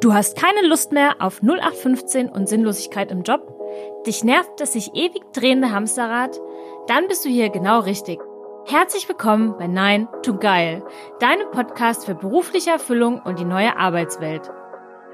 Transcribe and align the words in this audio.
Du 0.00 0.12
hast 0.12 0.36
keine 0.36 0.66
Lust 0.66 0.92
mehr 0.92 1.16
auf 1.20 1.42
0815 1.42 2.28
und 2.28 2.48
Sinnlosigkeit 2.48 3.10
im 3.10 3.22
Job? 3.22 3.40
Dich 4.06 4.22
nervt 4.22 4.60
das 4.60 4.74
sich 4.74 4.94
ewig 4.94 5.22
drehende 5.32 5.70
Hamsterrad? 5.70 6.38
Dann 6.86 7.08
bist 7.08 7.24
du 7.24 7.30
hier 7.30 7.48
genau 7.48 7.80
richtig. 7.80 8.20
Herzlich 8.66 9.08
willkommen 9.08 9.56
bei 9.58 9.66
Nein 9.66 10.08
to 10.22 10.36
Geil, 10.36 10.82
deinem 11.20 11.50
Podcast 11.50 12.04
für 12.04 12.14
berufliche 12.14 12.70
Erfüllung 12.70 13.20
und 13.20 13.38
die 13.38 13.44
neue 13.44 13.78
Arbeitswelt. 13.78 14.50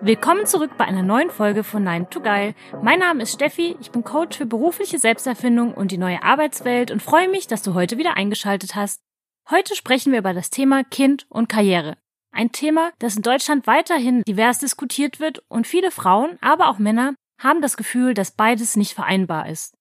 Willkommen 0.00 0.46
zurück 0.46 0.72
bei 0.77 0.87
einer 0.87 1.03
neuen 1.03 1.31
Folge 1.31 1.63
von 1.63 1.85
Nein 1.85 2.11
to 2.11 2.21
Geil. 2.21 2.54
Mein 2.83 2.99
Name 2.99 3.22
ist 3.22 3.35
Steffi, 3.35 3.77
ich 3.81 3.90
bin 3.90 4.03
Coach 4.03 4.38
für 4.38 4.47
berufliche 4.47 4.99
Selbsterfindung 4.99 5.74
und 5.74 5.92
die 5.92 5.99
neue 5.99 6.22
Arbeitswelt 6.22 6.90
und 6.90 7.03
freue 7.03 7.29
mich, 7.29 7.47
dass 7.47 7.63
du 7.63 7.74
heute 7.74 7.99
wieder 7.99 8.17
eingeschaltet 8.17 8.74
hast. 8.74 9.03
Heute 9.51 9.77
sprechen 9.77 10.13
wir 10.13 10.21
über 10.21 10.33
das 10.33 10.51
Thema 10.51 10.85
Kind 10.85 11.27
und 11.29 11.49
Karriere. 11.49 11.97
Ein 12.33 12.53
Thema, 12.53 12.92
das 12.99 13.17
in 13.17 13.22
Deutschland 13.22 13.67
weiterhin 13.67 14.22
divers 14.22 14.58
diskutiert 14.58 15.21
wird 15.21 15.42
und 15.49 15.67
viele 15.67 15.90
Frauen, 15.90 16.38
aber 16.41 16.68
auch 16.68 16.78
Männer 16.78 17.14
haben 17.41 17.60
das 17.60 17.77
Gefühl, 17.77 18.14
dass 18.14 18.30
beides 18.30 18.77
nicht 18.77 18.95
vereinbar 18.95 19.48
ist. 19.48 19.74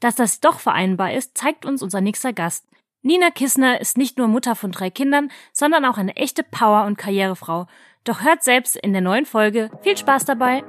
Dass 0.00 0.14
das 0.14 0.40
doch 0.40 0.60
vereinbar 0.60 1.12
ist, 1.12 1.36
zeigt 1.36 1.64
uns 1.64 1.82
unser 1.82 2.00
nächster 2.00 2.32
Gast. 2.32 2.68
Nina 3.02 3.30
Kissner 3.30 3.80
ist 3.80 3.98
nicht 3.98 4.18
nur 4.18 4.28
Mutter 4.28 4.54
von 4.54 4.72
drei 4.72 4.90
Kindern, 4.90 5.30
sondern 5.52 5.84
auch 5.84 5.98
eine 5.98 6.16
echte 6.16 6.42
Power- 6.42 6.86
und 6.86 6.96
Karrierefrau. 6.98 7.66
Doch 8.04 8.22
hört 8.22 8.44
selbst 8.44 8.76
in 8.76 8.92
der 8.92 9.02
neuen 9.02 9.26
Folge. 9.26 9.70
Viel 9.82 9.96
Spaß 9.96 10.24
dabei! 10.26 10.64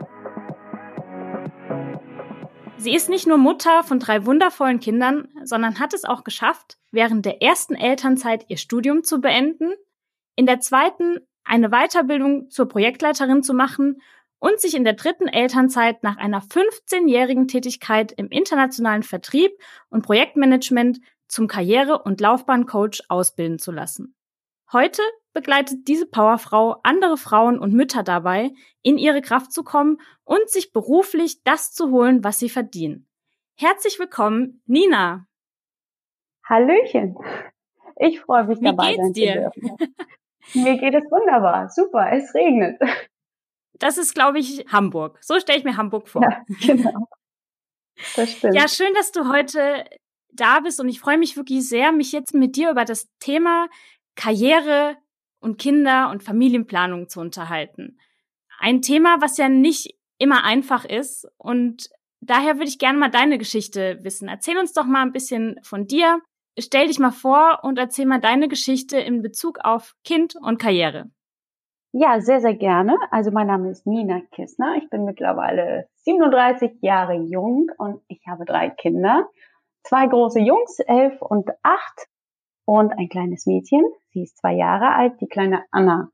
Sie 2.77 2.93
ist 2.93 3.09
nicht 3.09 3.27
nur 3.27 3.37
Mutter 3.37 3.83
von 3.83 3.99
drei 3.99 4.25
wundervollen 4.25 4.79
Kindern, 4.79 5.29
sondern 5.43 5.79
hat 5.79 5.93
es 5.93 6.05
auch 6.05 6.23
geschafft, 6.23 6.77
während 6.91 7.25
der 7.25 7.41
ersten 7.41 7.75
Elternzeit 7.75 8.45
ihr 8.49 8.57
Studium 8.57 9.03
zu 9.03 9.19
beenden 9.19 9.73
in 10.37 10.45
der 10.45 10.59
zweiten 10.61 11.17
eine 11.47 11.69
Weiterbildung 11.69 12.49
zur 12.49 12.67
Projektleiterin 12.67 13.43
zu 13.43 13.53
machen 13.53 14.01
und 14.39 14.59
sich 14.59 14.75
in 14.75 14.83
der 14.83 14.93
dritten 14.93 15.27
Elternzeit 15.27 16.03
nach 16.03 16.17
einer 16.17 16.41
15-jährigen 16.41 17.47
Tätigkeit 17.47 18.11
im 18.11 18.29
internationalen 18.29 19.03
Vertrieb 19.03 19.51
und 19.89 20.03
Projektmanagement 20.03 20.99
zum 21.27 21.47
Karriere- 21.47 22.03
und 22.03 22.21
Laufbahncoach 22.21 23.01
ausbilden 23.09 23.59
zu 23.59 23.71
lassen. 23.71 24.15
Heute 24.71 25.01
begleitet 25.33 25.87
diese 25.87 26.05
Powerfrau 26.05 26.77
andere 26.83 27.17
Frauen 27.17 27.59
und 27.59 27.73
Mütter 27.73 28.03
dabei, 28.03 28.51
in 28.81 28.97
ihre 28.97 29.21
Kraft 29.21 29.51
zu 29.51 29.63
kommen 29.63 29.97
und 30.23 30.49
sich 30.49 30.73
beruflich 30.73 31.43
das 31.43 31.73
zu 31.73 31.91
holen, 31.91 32.23
was 32.23 32.39
sie 32.39 32.49
verdienen. 32.49 33.07
Herzlich 33.55 33.99
willkommen, 33.99 34.61
Nina. 34.65 35.27
Hallöchen. 36.43 37.15
Ich 37.99 38.21
freue 38.21 38.45
mich 38.45 38.59
Wie 38.59 38.65
dabei 38.65 38.95
geht's 38.95 39.11
dir? 39.13 39.51
Mir 40.53 40.77
geht 40.77 40.93
es 40.93 41.03
wunderbar. 41.11 41.69
Super, 41.69 42.11
es 42.11 42.33
regnet. 42.33 42.79
Das 43.73 43.97
ist, 43.97 44.15
glaube 44.15 44.39
ich, 44.39 44.65
Hamburg. 44.71 45.19
So 45.21 45.39
stelle 45.39 45.59
ich 45.59 45.65
mir 45.65 45.77
Hamburg 45.77 46.07
vor. 46.07 46.23
Ja, 46.23 46.43
genau. 46.65 47.07
Das 48.15 48.31
stimmt. 48.37 48.55
Ja, 48.55 48.67
schön, 48.67 48.93
dass 48.95 49.11
du 49.11 49.27
heute 49.31 49.85
da 50.31 50.59
bist 50.59 50.79
und 50.79 50.89
ich 50.89 50.99
freue 50.99 51.17
mich 51.17 51.35
wirklich 51.37 51.67
sehr, 51.67 51.91
mich 51.91 52.11
jetzt 52.11 52.33
mit 52.33 52.55
dir 52.55 52.71
über 52.71 52.85
das 52.85 53.07
Thema 53.19 53.67
Karriere 54.15 54.97
und 55.39 55.57
Kinder 55.57 56.09
und 56.09 56.23
Familienplanung 56.23 57.09
zu 57.09 57.19
unterhalten. 57.19 57.99
Ein 58.59 58.81
Thema, 58.81 59.17
was 59.21 59.37
ja 59.37 59.49
nicht 59.49 59.95
immer 60.17 60.43
einfach 60.43 60.85
ist 60.85 61.27
und 61.37 61.89
daher 62.21 62.55
würde 62.55 62.69
ich 62.69 62.79
gerne 62.79 62.97
mal 62.97 63.11
deine 63.11 63.37
Geschichte 63.37 63.99
wissen. 64.01 64.27
Erzähl 64.27 64.57
uns 64.57 64.73
doch 64.73 64.85
mal 64.85 65.03
ein 65.03 65.11
bisschen 65.11 65.59
von 65.63 65.85
dir, 65.85 66.21
Stell 66.59 66.87
dich 66.87 66.97
mal 66.97 67.11
vor 67.11 67.59
und 67.61 67.77
erzähl 67.77 68.07
mal 68.07 68.19
deine 68.19 68.47
Geschichte 68.47 68.97
in 68.97 69.21
Bezug 69.21 69.59
auf 69.63 69.93
Kind 70.03 70.35
und 70.35 70.57
Karriere. 70.57 71.11
Ja, 71.91 72.19
sehr, 72.19 72.41
sehr 72.41 72.55
gerne. 72.55 72.97
Also 73.11 73.29
mein 73.29 73.45
Name 73.45 73.69
ist 73.69 73.85
Nina 73.85 74.21
Kissner. 74.31 74.75
Ich 74.77 74.89
bin 74.89 75.05
mittlerweile 75.05 75.87
37 75.97 76.81
Jahre 76.81 77.13
jung 77.13 77.67
und 77.77 78.01
ich 78.07 78.21
habe 78.27 78.45
drei 78.45 78.71
Kinder. 78.71 79.29
Zwei 79.83 80.07
große 80.07 80.39
Jungs, 80.39 80.79
elf 80.79 81.21
und 81.21 81.47
acht 81.61 82.07
und 82.65 82.91
ein 82.91 83.07
kleines 83.07 83.45
Mädchen. 83.45 83.83
Sie 84.09 84.23
ist 84.23 84.37
zwei 84.37 84.53
Jahre 84.53 84.95
alt, 84.95 85.21
die 85.21 85.27
kleine 85.27 85.63
Anna. 85.69 86.09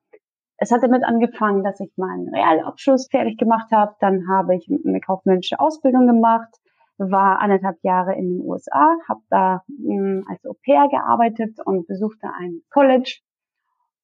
Es 0.57 0.71
hat 0.71 0.83
damit 0.83 1.05
angefangen, 1.05 1.63
dass 1.63 1.79
ich 1.79 1.91
meinen 1.95 2.27
Realabschluss 2.27 3.07
fertig 3.09 3.37
gemacht 3.37 3.71
habe. 3.71 3.95
Dann 4.01 4.27
habe 4.29 4.55
ich 4.57 4.69
eine 4.69 4.99
kaufmännische 4.99 5.59
Ausbildung 5.59 6.05
gemacht 6.05 6.53
war 7.11 7.39
anderthalb 7.39 7.77
Jahre 7.83 8.15
in 8.15 8.37
den 8.37 8.41
USA, 8.47 8.95
habe 9.07 9.21
da 9.29 9.63
mh, 9.67 9.95
hm, 9.95 10.25
als 10.29 10.45
Au 10.45 10.55
pair 10.65 10.87
gearbeitet 10.89 11.59
und 11.65 11.87
besuchte 11.87 12.27
ein 12.39 12.61
College 12.69 13.21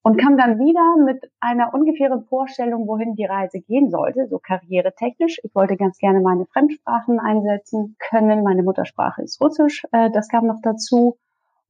und 0.02 0.18
kam 0.18 0.38
dann 0.38 0.60
wieder 0.60 1.04
mit 1.04 1.30
einer 1.40 1.74
ungefähren 1.74 2.24
Vorstellung, 2.24 2.88
wohin 2.88 3.16
die 3.16 3.26
Reise 3.26 3.60
gehen 3.60 3.90
sollte, 3.90 4.28
so 4.28 4.40
karrieretechnisch. 4.40 5.40
Ich 5.44 5.54
wollte 5.54 5.76
ganz 5.76 5.98
gerne 5.98 6.22
meine 6.22 6.46
Fremdsprachen 6.46 7.20
einsetzen 7.20 7.98
können. 8.00 8.44
Meine 8.44 8.64
Muttersprache 8.64 9.22
ist 9.22 9.42
Russisch, 9.42 9.86
äh, 9.92 10.10
das 10.12 10.30
kam 10.30 10.48
noch 10.48 10.62
dazu. 10.64 11.18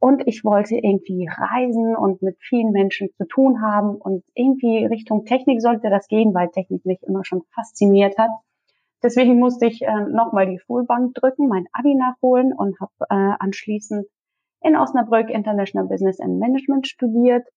Und 0.02 0.26
ich 0.28 0.46
wollte 0.46 0.76
irgendwie 0.76 1.28
reisen 1.30 1.96
und 1.96 2.22
mit 2.22 2.38
vielen 2.40 2.72
Menschen 2.72 3.10
zu 3.18 3.28
tun 3.28 3.62
haben. 3.62 3.96
Und 3.96 4.24
irgendwie 4.34 4.86
Richtung 4.86 5.26
Technik 5.26 5.62
sollte 5.62 5.90
das 5.90 6.08
gehen, 6.08 6.34
weil 6.34 6.50
Technik 6.50 6.86
mich 6.86 7.04
immer 7.04 7.26
schon 7.26 7.42
fasziniert 7.54 8.18
hat. 8.18 8.30
Deswegen 9.02 9.40
musste 9.40 9.66
ich 9.66 9.82
äh, 9.82 10.06
nochmal 10.10 10.48
die 10.48 10.60
Schulbank 10.60 11.14
drücken, 11.16 11.48
mein 11.48 11.68
Abi 11.72 11.96
nachholen 11.96 12.54
und 12.54 12.80
habe 12.80 12.92
äh, 13.10 13.36
anschließend 13.40 14.06
in 14.62 14.76
Osnabrück 14.76 15.30
International 15.30 15.88
Business 15.88 16.20
and 16.20 16.40
Management 16.40 16.88
studiert. 16.88 17.48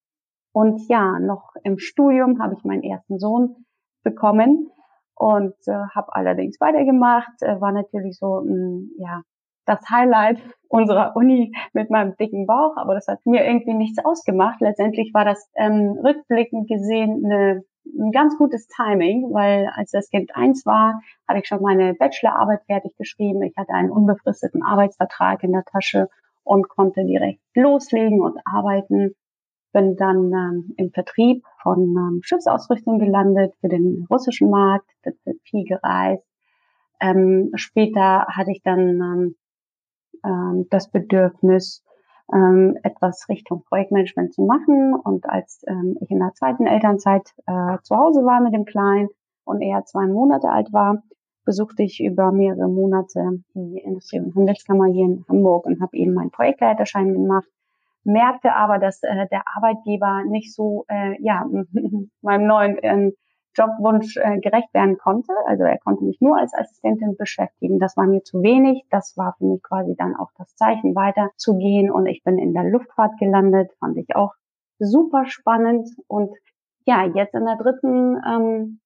Und 0.53 0.87
ja, 0.87 1.19
noch 1.19 1.53
im 1.63 1.79
Studium 1.79 2.41
habe 2.41 2.55
ich 2.55 2.63
meinen 2.63 2.83
ersten 2.83 3.19
Sohn 3.19 3.65
bekommen 4.03 4.69
und 5.15 5.55
äh, 5.67 5.73
habe 5.93 6.15
allerdings 6.15 6.59
weitergemacht. 6.61 7.41
Äh, 7.41 7.59
war 7.59 7.71
natürlich 7.71 8.17
so 8.17 8.41
mh, 8.41 8.53
mm, 8.53 8.89
ja 8.99 9.21
das 9.65 9.79
Highlight 9.89 10.39
unserer 10.67 11.15
Uni 11.15 11.53
mit 11.73 11.89
meinem 11.89 12.15
dicken 12.17 12.45
Bauch, 12.45 12.75
aber 12.75 12.95
das 12.95 13.07
hat 13.07 13.25
mir 13.25 13.45
irgendwie 13.45 13.73
nichts 13.73 14.03
ausgemacht. 14.03 14.59
Letztendlich 14.59 15.13
war 15.13 15.25
das 15.25 15.49
ähm, 15.55 15.97
rückblickend 16.03 16.67
gesehen 16.67 17.23
eine 17.25 17.63
ein 17.85 18.11
ganz 18.11 18.37
gutes 18.37 18.67
Timing, 18.67 19.33
weil 19.33 19.69
als 19.75 19.91
das 19.91 20.09
Kind 20.09 20.35
eins 20.35 20.65
war, 20.65 21.01
hatte 21.27 21.39
ich 21.39 21.47
schon 21.47 21.61
meine 21.61 21.93
Bachelorarbeit 21.93 22.63
fertig 22.65 22.95
geschrieben. 22.97 23.41
Ich 23.43 23.55
hatte 23.57 23.73
einen 23.73 23.91
unbefristeten 23.91 24.63
Arbeitsvertrag 24.63 25.43
in 25.43 25.51
der 25.51 25.65
Tasche 25.65 26.09
und 26.43 26.69
konnte 26.69 27.05
direkt 27.05 27.41
loslegen 27.55 28.21
und 28.21 28.39
arbeiten. 28.45 29.15
Bin 29.71 29.95
dann 29.95 30.31
ähm, 30.31 30.73
im 30.77 30.91
Vertrieb 30.91 31.43
von 31.61 31.79
ähm, 31.79 32.19
Schiffsausrüstung 32.23 32.99
gelandet 32.99 33.55
für 33.59 33.69
den 33.69 34.05
russischen 34.09 34.49
Markt, 34.49 34.87
wird 35.03 35.17
viel 35.43 35.65
gereist. 35.65 36.23
Ähm, 36.99 37.51
später 37.55 38.27
hatte 38.27 38.51
ich 38.51 38.61
dann 38.63 38.79
ähm, 38.79 39.35
ähm, 40.23 40.67
das 40.69 40.89
Bedürfnis, 40.89 41.83
ähm, 42.31 42.77
etwas 42.83 43.27
Richtung 43.29 43.63
Projektmanagement 43.63 44.33
zu 44.33 44.43
machen. 44.43 44.93
Und 44.95 45.29
als 45.29 45.63
ähm, 45.67 45.97
ich 46.01 46.09
in 46.09 46.19
der 46.19 46.33
zweiten 46.33 46.67
Elternzeit 46.67 47.33
äh, 47.47 47.77
zu 47.83 47.95
Hause 47.95 48.23
war 48.25 48.41
mit 48.41 48.53
dem 48.53 48.65
Kleinen 48.65 49.09
und 49.43 49.61
er 49.61 49.85
zwei 49.85 50.07
Monate 50.07 50.49
alt 50.49 50.71
war, 50.71 51.03
besuchte 51.45 51.83
ich 51.83 52.01
über 52.01 52.31
mehrere 52.31 52.69
Monate 52.69 53.43
die 53.53 53.79
Industrie- 53.79 54.19
und 54.19 54.35
Handelskammer 54.35 54.85
hier 54.85 55.05
in 55.05 55.25
Hamburg 55.27 55.65
und 55.65 55.81
habe 55.81 55.97
eben 55.97 56.13
meinen 56.13 56.31
Projektleiterschein 56.31 57.11
gemacht. 57.13 57.47
Merkte 58.05 58.53
aber, 58.53 58.79
dass 58.79 59.01
äh, 59.03 59.27
der 59.29 59.43
Arbeitgeber 59.55 60.23
nicht 60.25 60.53
so 60.53 60.85
äh, 60.87 61.21
ja 61.21 61.45
meinem 62.21 62.47
neuen 62.47 62.77
ähm, 62.81 63.13
Jobwunsch 63.55 64.17
äh, 64.17 64.39
gerecht 64.39 64.73
werden 64.73 64.97
konnte. 64.97 65.33
Also 65.47 65.63
er 65.63 65.77
konnte 65.79 66.03
mich 66.03 66.19
nur 66.21 66.37
als 66.37 66.53
Assistentin 66.53 67.15
beschäftigen. 67.17 67.79
Das 67.79 67.97
war 67.97 68.05
mir 68.05 68.23
zu 68.23 68.41
wenig. 68.41 68.85
Das 68.89 69.15
war 69.17 69.35
für 69.37 69.45
mich 69.45 69.63
quasi 69.63 69.95
dann 69.95 70.15
auch 70.15 70.31
das 70.37 70.55
Zeichen, 70.55 70.95
weiterzugehen. 70.95 71.91
Und 71.91 72.07
ich 72.07 72.23
bin 72.23 72.37
in 72.37 72.53
der 72.53 72.63
Luftfahrt 72.63 73.17
gelandet, 73.19 73.71
fand 73.79 73.97
ich 73.97 74.15
auch 74.15 74.33
super 74.79 75.25
spannend. 75.25 75.89
Und 76.07 76.35
ja, 76.85 77.05
jetzt 77.05 77.33
in 77.33 77.45
der 77.45 77.57
dritten 77.57 78.21
ähm, 78.27 78.79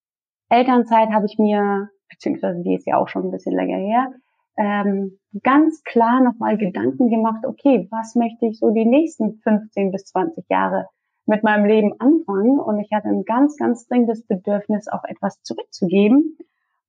Elternzeit 0.49 1.09
habe 1.09 1.25
ich 1.25 1.37
mir, 1.37 1.89
beziehungsweise 2.09 2.61
die 2.61 2.75
ist 2.75 2.87
ja 2.87 2.97
auch 2.97 3.07
schon 3.07 3.25
ein 3.25 3.31
bisschen 3.31 3.55
länger 3.55 3.77
her, 3.77 4.11
ähm, 4.57 5.19
ganz 5.43 5.83
klar 5.83 6.21
nochmal 6.21 6.57
Gedanken 6.57 7.09
gemacht, 7.09 7.45
okay, 7.45 7.87
was 7.91 8.15
möchte 8.15 8.47
ich 8.47 8.59
so 8.59 8.71
die 8.71 8.85
nächsten 8.85 9.39
15 9.39 9.91
bis 9.91 10.05
20 10.05 10.45
Jahre 10.49 10.87
mit 11.27 11.43
meinem 11.43 11.65
Leben 11.65 11.93
anfangen 11.99 12.59
und 12.59 12.79
ich 12.79 12.91
hatte 12.93 13.09
ein 13.09 13.25
ganz, 13.25 13.57
ganz 13.57 13.85
dringendes 13.87 14.25
Bedürfnis, 14.25 14.87
auch 14.87 15.03
etwas 15.03 15.41
zurückzugeben. 15.43 16.37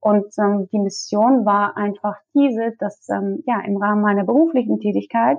Und 0.00 0.26
ähm, 0.38 0.68
die 0.72 0.78
Mission 0.78 1.44
war 1.44 1.76
einfach 1.76 2.16
diese, 2.34 2.72
dass 2.78 3.08
ähm, 3.08 3.42
ja 3.46 3.60
im 3.60 3.76
Rahmen 3.76 4.00
meiner 4.00 4.24
beruflichen 4.24 4.78
Tätigkeit 4.78 5.38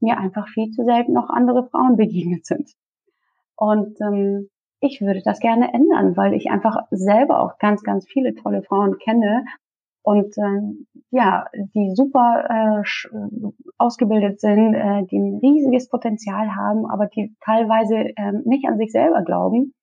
mir 0.00 0.18
einfach 0.18 0.48
viel 0.48 0.70
zu 0.70 0.84
selten 0.84 1.14
noch 1.14 1.30
andere 1.30 1.66
Frauen 1.70 1.96
begegnet 1.96 2.44
sind. 2.44 2.70
Und 3.56 3.98
ähm, 4.02 4.50
ich 4.80 5.00
würde 5.00 5.22
das 5.24 5.40
gerne 5.40 5.72
ändern, 5.72 6.16
weil 6.18 6.34
ich 6.34 6.50
einfach 6.50 6.82
selber 6.90 7.40
auch 7.40 7.58
ganz, 7.58 7.82
ganz 7.82 8.06
viele 8.06 8.34
tolle 8.34 8.62
Frauen 8.62 8.98
kenne 8.98 9.44
und 10.06 10.38
äh, 10.38 10.60
ja, 11.10 11.46
die 11.74 11.90
super 11.96 12.44
äh, 12.48 13.10
ausgebildet 13.76 14.40
sind, 14.40 14.72
äh, 14.72 15.02
die 15.10 15.18
ein 15.18 15.40
riesiges 15.42 15.88
Potenzial 15.88 16.54
haben, 16.54 16.86
aber 16.86 17.06
die 17.06 17.34
teilweise 17.44 17.96
äh, 18.14 18.32
nicht 18.44 18.68
an 18.68 18.78
sich 18.78 18.92
selber 18.92 19.22
glauben. 19.22 19.74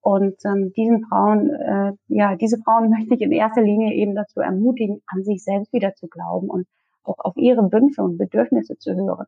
Und 0.00 0.34
ähm, 0.44 0.72
diesen 0.76 1.04
Frauen, 1.04 1.50
äh, 1.50 1.92
ja, 2.08 2.34
diese 2.34 2.58
Frauen 2.58 2.90
möchte 2.98 3.14
ich 3.14 3.20
in 3.20 3.30
erster 3.30 3.62
Linie 3.62 3.94
eben 3.94 4.16
dazu 4.16 4.40
ermutigen, 4.40 5.00
an 5.06 5.22
sich 5.22 5.44
selbst 5.44 5.72
wieder 5.72 5.94
zu 5.94 6.08
glauben 6.08 6.50
und 6.50 6.66
auch 7.04 7.20
auf 7.20 7.36
ihre 7.36 7.70
Wünsche 7.70 8.02
und 8.02 8.18
Bedürfnisse 8.18 8.78
zu 8.78 8.96
hören. 8.96 9.26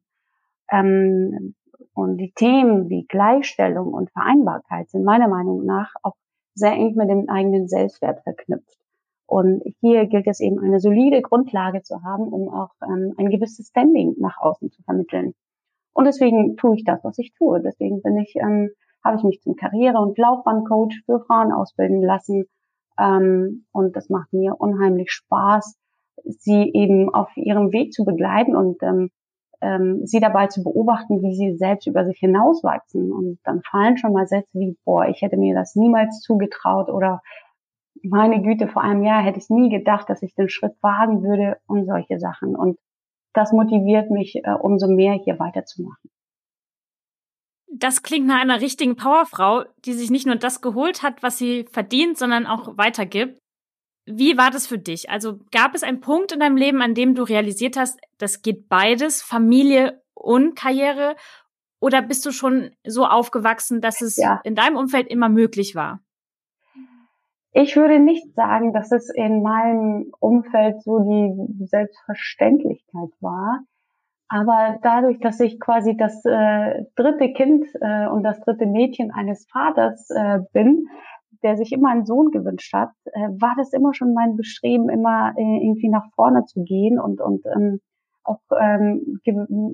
Ähm, 0.69 1.54
und 1.94 2.16
die 2.16 2.32
Themen 2.32 2.88
wie 2.88 3.06
Gleichstellung 3.06 3.94
und 3.94 4.10
Vereinbarkeit 4.10 4.90
sind 4.90 5.04
meiner 5.04 5.28
Meinung 5.28 5.64
nach 5.64 5.94
auch 6.02 6.16
sehr 6.56 6.72
eng 6.72 6.96
mit 6.96 7.08
dem 7.08 7.28
eigenen 7.28 7.69
Selbstwert 7.69 8.25
verknüpft. 8.25 8.83
Und 9.26 9.62
hier 9.81 10.06
gilt 10.06 10.26
es 10.26 10.41
eben 10.41 10.59
eine 10.59 10.81
solide 10.81 11.23
Grundlage 11.23 11.82
zu 11.82 12.03
haben, 12.03 12.25
um 12.25 12.49
auch 12.49 12.71
ähm, 12.82 13.15
ein 13.17 13.31
gewisses 13.31 13.69
Standing 13.69 14.15
nach 14.19 14.38
außen 14.38 14.71
zu 14.71 14.82
vermitteln. 14.82 15.35
Und 15.94 16.05
deswegen 16.05 16.56
tue 16.56 16.76
ich 16.76 16.85
das, 16.85 17.03
was 17.05 17.19
ich 17.19 17.32
tue. 17.35 17.61
Deswegen 17.61 18.03
bin 18.03 18.19
ich, 18.19 18.35
ähm, 18.37 18.71
habe 19.03 19.17
ich 19.17 19.23
mich 19.23 19.41
zum 19.41 19.56
Karriere- 19.56 20.00
und 20.00 20.19
Laufbahncoach 20.19 21.03
für 21.06 21.21
Frauen 21.21 21.53
ausbilden 21.53 22.03
lassen. 22.03 22.44
Ähm, 22.99 23.65
und 23.73 23.97
das 23.97 24.11
macht 24.11 24.32
mir 24.32 24.61
unheimlich 24.61 25.11
Spaß, 25.12 25.76
sie 26.25 26.71
eben 26.75 27.12
auf 27.15 27.35
ihrem 27.37 27.73
Weg 27.73 27.93
zu 27.93 28.05
begleiten 28.05 28.56
und 28.56 28.82
ähm, 28.82 29.11
ähm, 29.61 30.06
sie 30.06 30.21
dabei 30.21 30.49
zu 30.49 30.62
beobachten, 30.62 31.23
wie 31.23 31.35
sie 31.35 31.56
selbst 31.56 31.87
über 31.87 32.05
sich 32.05 32.19
hinauswachsen. 32.19 33.12
Und 33.12 33.38
dann 33.44 33.62
fallen 33.62 33.97
schon 33.97 34.12
mal 34.12 34.26
Sätze 34.26 34.59
wie, 34.59 34.76
boah, 34.85 35.06
ich 35.06 35.23
hätte 35.23 35.37
mir 35.37 35.55
das 35.55 35.75
niemals 35.75 36.21
zugetraut 36.21 36.88
oder 36.88 37.23
meine 38.04 38.42
Güte, 38.42 38.68
vor 38.68 38.82
einem 38.82 39.02
Jahr 39.02 39.22
hätte 39.22 39.38
ich 39.38 39.48
nie 39.50 39.70
gedacht, 39.70 40.08
dass 40.08 40.22
ich 40.22 40.34
den 40.34 40.48
Schritt 40.48 40.74
wagen 40.82 41.22
würde 41.22 41.58
und 41.66 41.86
solche 41.86 42.18
Sachen. 42.18 42.56
Und 42.56 42.78
das 43.32 43.52
motiviert 43.52 44.10
mich 44.10 44.36
äh, 44.36 44.52
umso 44.52 44.88
mehr, 44.88 45.14
hier 45.14 45.38
weiterzumachen. 45.38 46.10
Das 47.76 48.02
klingt 48.02 48.26
nach 48.26 48.40
einer 48.40 48.60
richtigen 48.60 48.94
Powerfrau, 48.94 49.64
die 49.84 49.94
sich 49.94 50.10
nicht 50.10 50.26
nur 50.26 50.36
das 50.36 50.60
geholt 50.60 51.02
hat, 51.02 51.22
was 51.22 51.38
sie 51.38 51.66
verdient, 51.72 52.16
sondern 52.16 52.46
auch 52.46 52.76
weitergibt. 52.76 53.38
Wie 54.06 54.36
war 54.36 54.50
das 54.50 54.66
für 54.66 54.78
dich? 54.78 55.10
Also 55.10 55.40
gab 55.50 55.74
es 55.74 55.82
einen 55.82 56.00
Punkt 56.00 56.30
in 56.30 56.40
deinem 56.40 56.56
Leben, 56.56 56.82
an 56.82 56.94
dem 56.94 57.14
du 57.14 57.22
realisiert 57.22 57.76
hast, 57.76 57.98
das 58.18 58.42
geht 58.42 58.68
beides, 58.68 59.22
Familie 59.22 60.02
und 60.14 60.54
Karriere? 60.54 61.16
Oder 61.80 62.02
bist 62.02 62.24
du 62.26 62.30
schon 62.30 62.70
so 62.86 63.06
aufgewachsen, 63.06 63.80
dass 63.80 64.02
es 64.02 64.16
ja. 64.16 64.40
in 64.44 64.54
deinem 64.54 64.76
Umfeld 64.76 65.08
immer 65.08 65.28
möglich 65.28 65.74
war? 65.74 66.03
Ich 67.56 67.76
würde 67.76 68.00
nicht 68.00 68.34
sagen, 68.34 68.72
dass 68.72 68.90
es 68.90 69.08
in 69.14 69.40
meinem 69.40 70.12
Umfeld 70.18 70.82
so 70.82 70.98
die 70.98 71.64
Selbstverständlichkeit 71.66 73.10
war. 73.20 73.60
Aber 74.28 74.80
dadurch, 74.82 75.20
dass 75.20 75.38
ich 75.38 75.60
quasi 75.60 75.96
das 75.96 76.24
äh, 76.24 76.84
dritte 76.96 77.32
Kind 77.32 77.64
äh, 77.80 78.08
und 78.08 78.24
das 78.24 78.40
dritte 78.40 78.66
Mädchen 78.66 79.12
eines 79.12 79.46
Vaters 79.46 80.10
äh, 80.10 80.40
bin, 80.52 80.88
der 81.44 81.56
sich 81.56 81.70
immer 81.72 81.90
einen 81.90 82.06
Sohn 82.06 82.32
gewünscht 82.32 82.72
hat, 82.72 82.90
äh, 83.12 83.28
war 83.38 83.54
das 83.56 83.72
immer 83.72 83.94
schon 83.94 84.14
mein 84.14 84.34
Bestreben, 84.34 84.88
immer 84.88 85.34
äh, 85.36 85.64
irgendwie 85.64 85.90
nach 85.90 86.10
vorne 86.16 86.46
zu 86.46 86.64
gehen 86.64 86.98
und, 86.98 87.20
und 87.20 87.46
ähm, 87.54 87.80
auch, 88.24 88.40
ähm, 88.60 89.20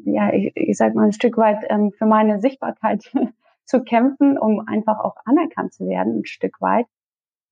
ja, 0.05 0.35
ich, 0.35 0.53
ich 0.55 0.77
sag 0.77 0.95
mal 0.95 1.07
ein 1.07 1.13
Stück 1.13 1.39
weit 1.39 1.65
ähm, 1.71 1.93
für 1.97 2.05
meine 2.05 2.41
Sichtbarkeit 2.41 3.11
zu 3.65 3.83
kämpfen, 3.85 4.37
um 4.37 4.61
einfach 4.67 4.99
auch 4.99 5.15
anerkannt 5.25 5.73
zu 5.73 5.87
werden, 5.87 6.19
ein 6.19 6.27
Stück 6.27 6.61
weit. 6.61 6.87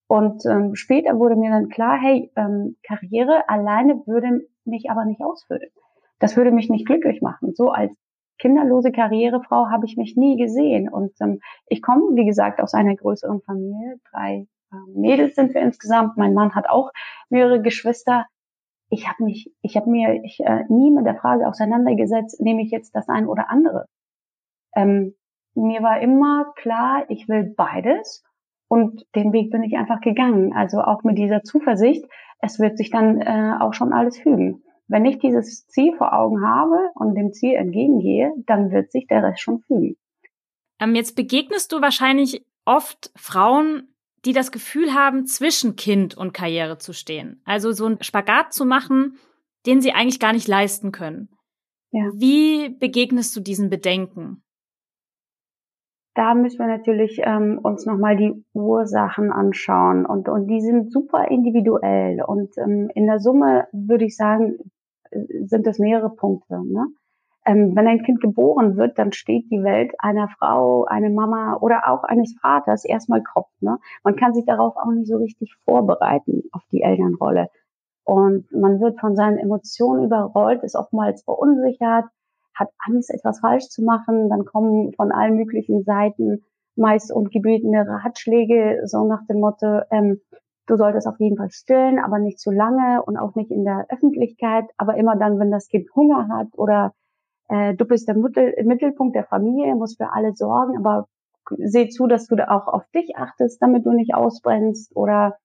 Und 0.08 0.44
ähm, 0.46 0.75
später 0.75 1.19
wurde 1.19 1.37
mir 1.37 1.50
dann 1.50 1.69
klar, 1.69 1.99
hey, 2.00 2.32
ähm, 2.34 2.76
Karriere 2.82 3.49
alleine 3.49 4.06
würde 4.06 4.46
mich 4.64 4.90
aber 4.90 5.05
nicht 5.05 5.22
ausfüllen. 5.22 5.70
Das 6.19 6.37
würde 6.37 6.50
mich 6.50 6.70
nicht 6.70 6.87
glücklich 6.87 7.20
machen. 7.20 7.55
So 7.55 7.70
als 7.70 7.93
kinderlose 8.38 8.90
Karrierefrau 8.90 9.66
habe 9.70 9.84
ich 9.84 9.96
mich 9.96 10.16
nie 10.16 10.38
gesehen. 10.38 10.88
Und 10.88 11.12
ähm, 11.20 11.40
ich 11.66 11.82
komme, 11.82 12.16
wie 12.16 12.25
gesagt, 12.25 12.60
aus 12.60 12.72
einer 12.72 12.96
größeren 12.96 13.43
Familie. 13.43 14.00
Drei 14.10 14.46
äh, 14.72 14.99
Mädels 14.99 15.34
sind 15.34 15.52
wir 15.52 15.60
insgesamt. 15.60 16.16
Mein 16.16 16.32
Mann 16.32 16.54
hat 16.54 16.70
auch 16.70 16.90
mehrere 17.28 17.61
Geschwister. 17.61 18.26
Ich 18.88 19.06
habe 19.06 19.22
mich, 19.25 19.52
ich 19.61 19.76
habe 19.76 19.90
mir 19.90 20.25
ich, 20.25 20.40
äh, 20.40 20.64
nie 20.70 20.90
mit 20.90 21.04
der 21.04 21.16
Frage 21.16 21.46
auseinandergesetzt, 21.46 22.40
nehme 22.40 22.62
ich 22.62 22.70
jetzt 22.70 22.94
das 22.94 23.08
ein 23.11 23.26
oder 23.26 23.50
andere. 23.50 23.84
Ähm, 24.75 25.14
mir 25.54 25.82
war 25.82 26.00
immer 26.00 26.52
klar, 26.56 27.04
ich 27.08 27.28
will 27.28 27.52
beides 27.54 28.25
und 28.69 29.05
den 29.15 29.32
Weg 29.32 29.50
bin 29.50 29.62
ich 29.62 29.76
einfach 29.76 30.00
gegangen. 30.00 30.53
Also 30.53 30.81
auch 30.81 31.03
mit 31.03 31.19
dieser 31.19 31.43
Zuversicht, 31.43 32.05
es 32.41 32.59
wird 32.59 32.79
sich 32.79 32.91
dann 32.91 33.20
äh, 33.20 33.55
auch 33.61 33.75
schon 33.75 33.93
alles 33.93 34.19
fügen. 34.19 34.62
Wenn 34.87 35.05
ich 35.05 35.19
dieses 35.19 35.67
Ziel 35.67 35.94
vor 35.97 36.15
Augen 36.15 36.47
habe 36.47 36.91
und 36.94 37.15
dem 37.15 37.32
Ziel 37.32 37.55
entgegengehe, 37.55 38.32
dann 38.47 38.70
wird 38.70 38.91
sich 38.91 39.06
der 39.06 39.23
Rest 39.23 39.41
schon 39.41 39.61
fügen. 39.61 39.97
Ähm, 40.81 40.94
jetzt 40.94 41.17
begegnest 41.17 41.73
du 41.73 41.81
wahrscheinlich 41.81 42.47
oft 42.65 43.11
Frauen, 43.17 43.88
die 44.25 44.32
das 44.32 44.53
Gefühl 44.53 44.94
haben, 44.94 45.26
zwischen 45.26 45.76
Kind 45.76 46.17
und 46.17 46.32
Karriere 46.32 46.79
zu 46.79 46.93
stehen. 46.93 47.41
Also 47.44 47.73
so 47.73 47.87
einen 47.87 48.03
Spagat 48.03 48.53
zu 48.53 48.64
machen, 48.64 49.19
den 49.67 49.81
sie 49.81 49.93
eigentlich 49.93 50.21
gar 50.21 50.32
nicht 50.32 50.49
leisten 50.49 50.93
können. 50.93 51.29
Ja. 51.91 52.11
Wie 52.14 52.69
begegnest 52.69 53.35
du 53.37 53.41
diesen 53.41 53.71
Bedenken? 53.71 54.43
Da 56.19 56.35
müssen 56.35 56.59
wir 56.59 56.67
natürlich 56.67 57.20
ähm, 57.23 57.61
uns 57.62 57.87
nochmal 57.87 58.17
die 58.17 58.44
Ursachen 58.53 59.31
anschauen 59.31 60.05
und, 60.05 60.29
und 60.29 60.49
die 60.49 60.61
sind 60.61 60.91
super 60.91 61.29
individuell 61.31 62.23
und 62.23 62.59
ähm, 62.59 62.91
in 62.93 63.06
der 63.06 63.20
Summe 63.20 63.69
würde 63.70 64.05
ich 64.05 64.17
sagen, 64.17 64.59
sind 65.12 65.65
es 65.69 65.79
mehrere 65.79 66.11
Punkte. 66.11 66.61
Ne? 66.65 66.88
Ähm, 67.47 67.76
wenn 67.76 67.87
ein 67.87 68.03
Kind 68.03 68.20
geboren 68.20 68.76
wird, 68.76 68.99
dann 68.99 69.12
steht 69.12 69.49
die 69.53 69.62
Welt 69.62 69.93
einer 70.00 70.29
Frau, 70.41 70.87
einer 70.87 71.09
Mama 71.09 71.56
oder 71.61 71.88
auch 71.88 72.03
eines 72.03 72.37
Vaters 72.43 72.85
erstmal 72.85 73.23
Kopf. 73.23 73.50
Ne? 73.61 73.79
Man 74.03 74.17
kann 74.17 74.35
sich 74.35 74.44
darauf 74.44 74.76
auch 74.76 74.91
nicht 74.91 75.06
so 75.06 75.19
richtig 75.19 75.55
vorbereiten 75.64 76.43
auf 76.50 76.62
die 76.73 76.82
Elternrolle. 76.82 77.49
Und 78.03 78.50
man 78.50 78.81
wird 78.81 78.99
von 78.99 79.14
seinen 79.14 79.38
Emotionen 79.38 80.03
überrollt, 80.03 80.64
ist 80.64 80.75
oftmals 80.75 81.23
verunsichert, 81.23 82.06
hat 82.58 82.70
Angst, 82.87 83.10
etwas 83.10 83.40
falsch 83.40 83.69
zu 83.69 83.82
machen. 83.82 84.28
Dann 84.28 84.44
kommen 84.44 84.93
von 84.94 85.12
allen 85.12 85.37
möglichen 85.37 85.84
Seiten 85.84 86.44
meist 86.76 87.12
ungebetene 87.12 87.87
Ratschläge, 87.87 88.82
so 88.84 89.06
nach 89.06 89.26
dem 89.26 89.40
Motto, 89.40 89.81
ähm, 89.90 90.20
du 90.66 90.76
solltest 90.76 91.06
auf 91.06 91.19
jeden 91.19 91.37
Fall 91.37 91.50
stillen, 91.50 91.99
aber 91.99 92.19
nicht 92.19 92.38
zu 92.38 92.50
lange 92.50 93.02
und 93.02 93.16
auch 93.16 93.34
nicht 93.34 93.50
in 93.50 93.64
der 93.64 93.87
Öffentlichkeit, 93.88 94.64
aber 94.76 94.96
immer 94.96 95.16
dann, 95.16 95.38
wenn 95.38 95.50
das 95.50 95.69
Kind 95.69 95.88
Hunger 95.94 96.28
hat 96.28 96.49
oder 96.56 96.94
äh, 97.49 97.75
du 97.75 97.84
bist 97.84 98.06
der 98.06 98.16
Mittel, 98.16 98.55
Mittelpunkt 98.64 99.16
der 99.16 99.25
Familie, 99.25 99.75
musst 99.75 99.96
für 99.96 100.12
alle 100.12 100.34
sorgen, 100.34 100.76
aber 100.78 101.08
seh 101.56 101.88
zu, 101.88 102.06
dass 102.06 102.26
du 102.26 102.37
da 102.37 102.49
auch 102.49 102.69
auf 102.69 102.84
dich 102.94 103.16
achtest, 103.16 103.61
damit 103.62 103.87
du 103.87 103.93
nicht 103.93 104.14
ausbrennst 104.14 104.94
oder 104.94 105.38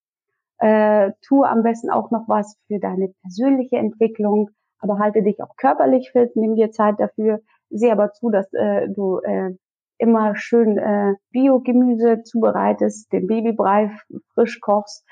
äh, 0.59 1.11
tu 1.21 1.43
am 1.43 1.63
besten 1.63 1.89
auch 1.89 2.11
noch 2.11 2.27
was 2.27 2.57
für 2.67 2.79
deine 2.79 3.13
persönliche 3.21 3.77
Entwicklung 3.77 4.49
aber 4.83 4.99
halte 4.99 5.23
dich 5.23 5.41
auch 5.41 5.55
körperlich 5.55 6.11
fit, 6.11 6.35
nimm 6.35 6.55
dir 6.55 6.71
Zeit 6.71 6.99
dafür, 6.99 7.39
sieh 7.69 7.91
aber 7.91 8.11
zu, 8.11 8.29
dass 8.29 8.51
äh, 8.53 8.87
du 8.89 9.19
äh, 9.19 9.55
immer 9.97 10.35
schön 10.35 10.77
äh, 10.77 11.13
Biogemüse 11.31 12.23
zubereitest, 12.23 13.11
den 13.11 13.27
Babybrei 13.27 13.91
frisch 14.33 14.59
kochst. 14.59 15.05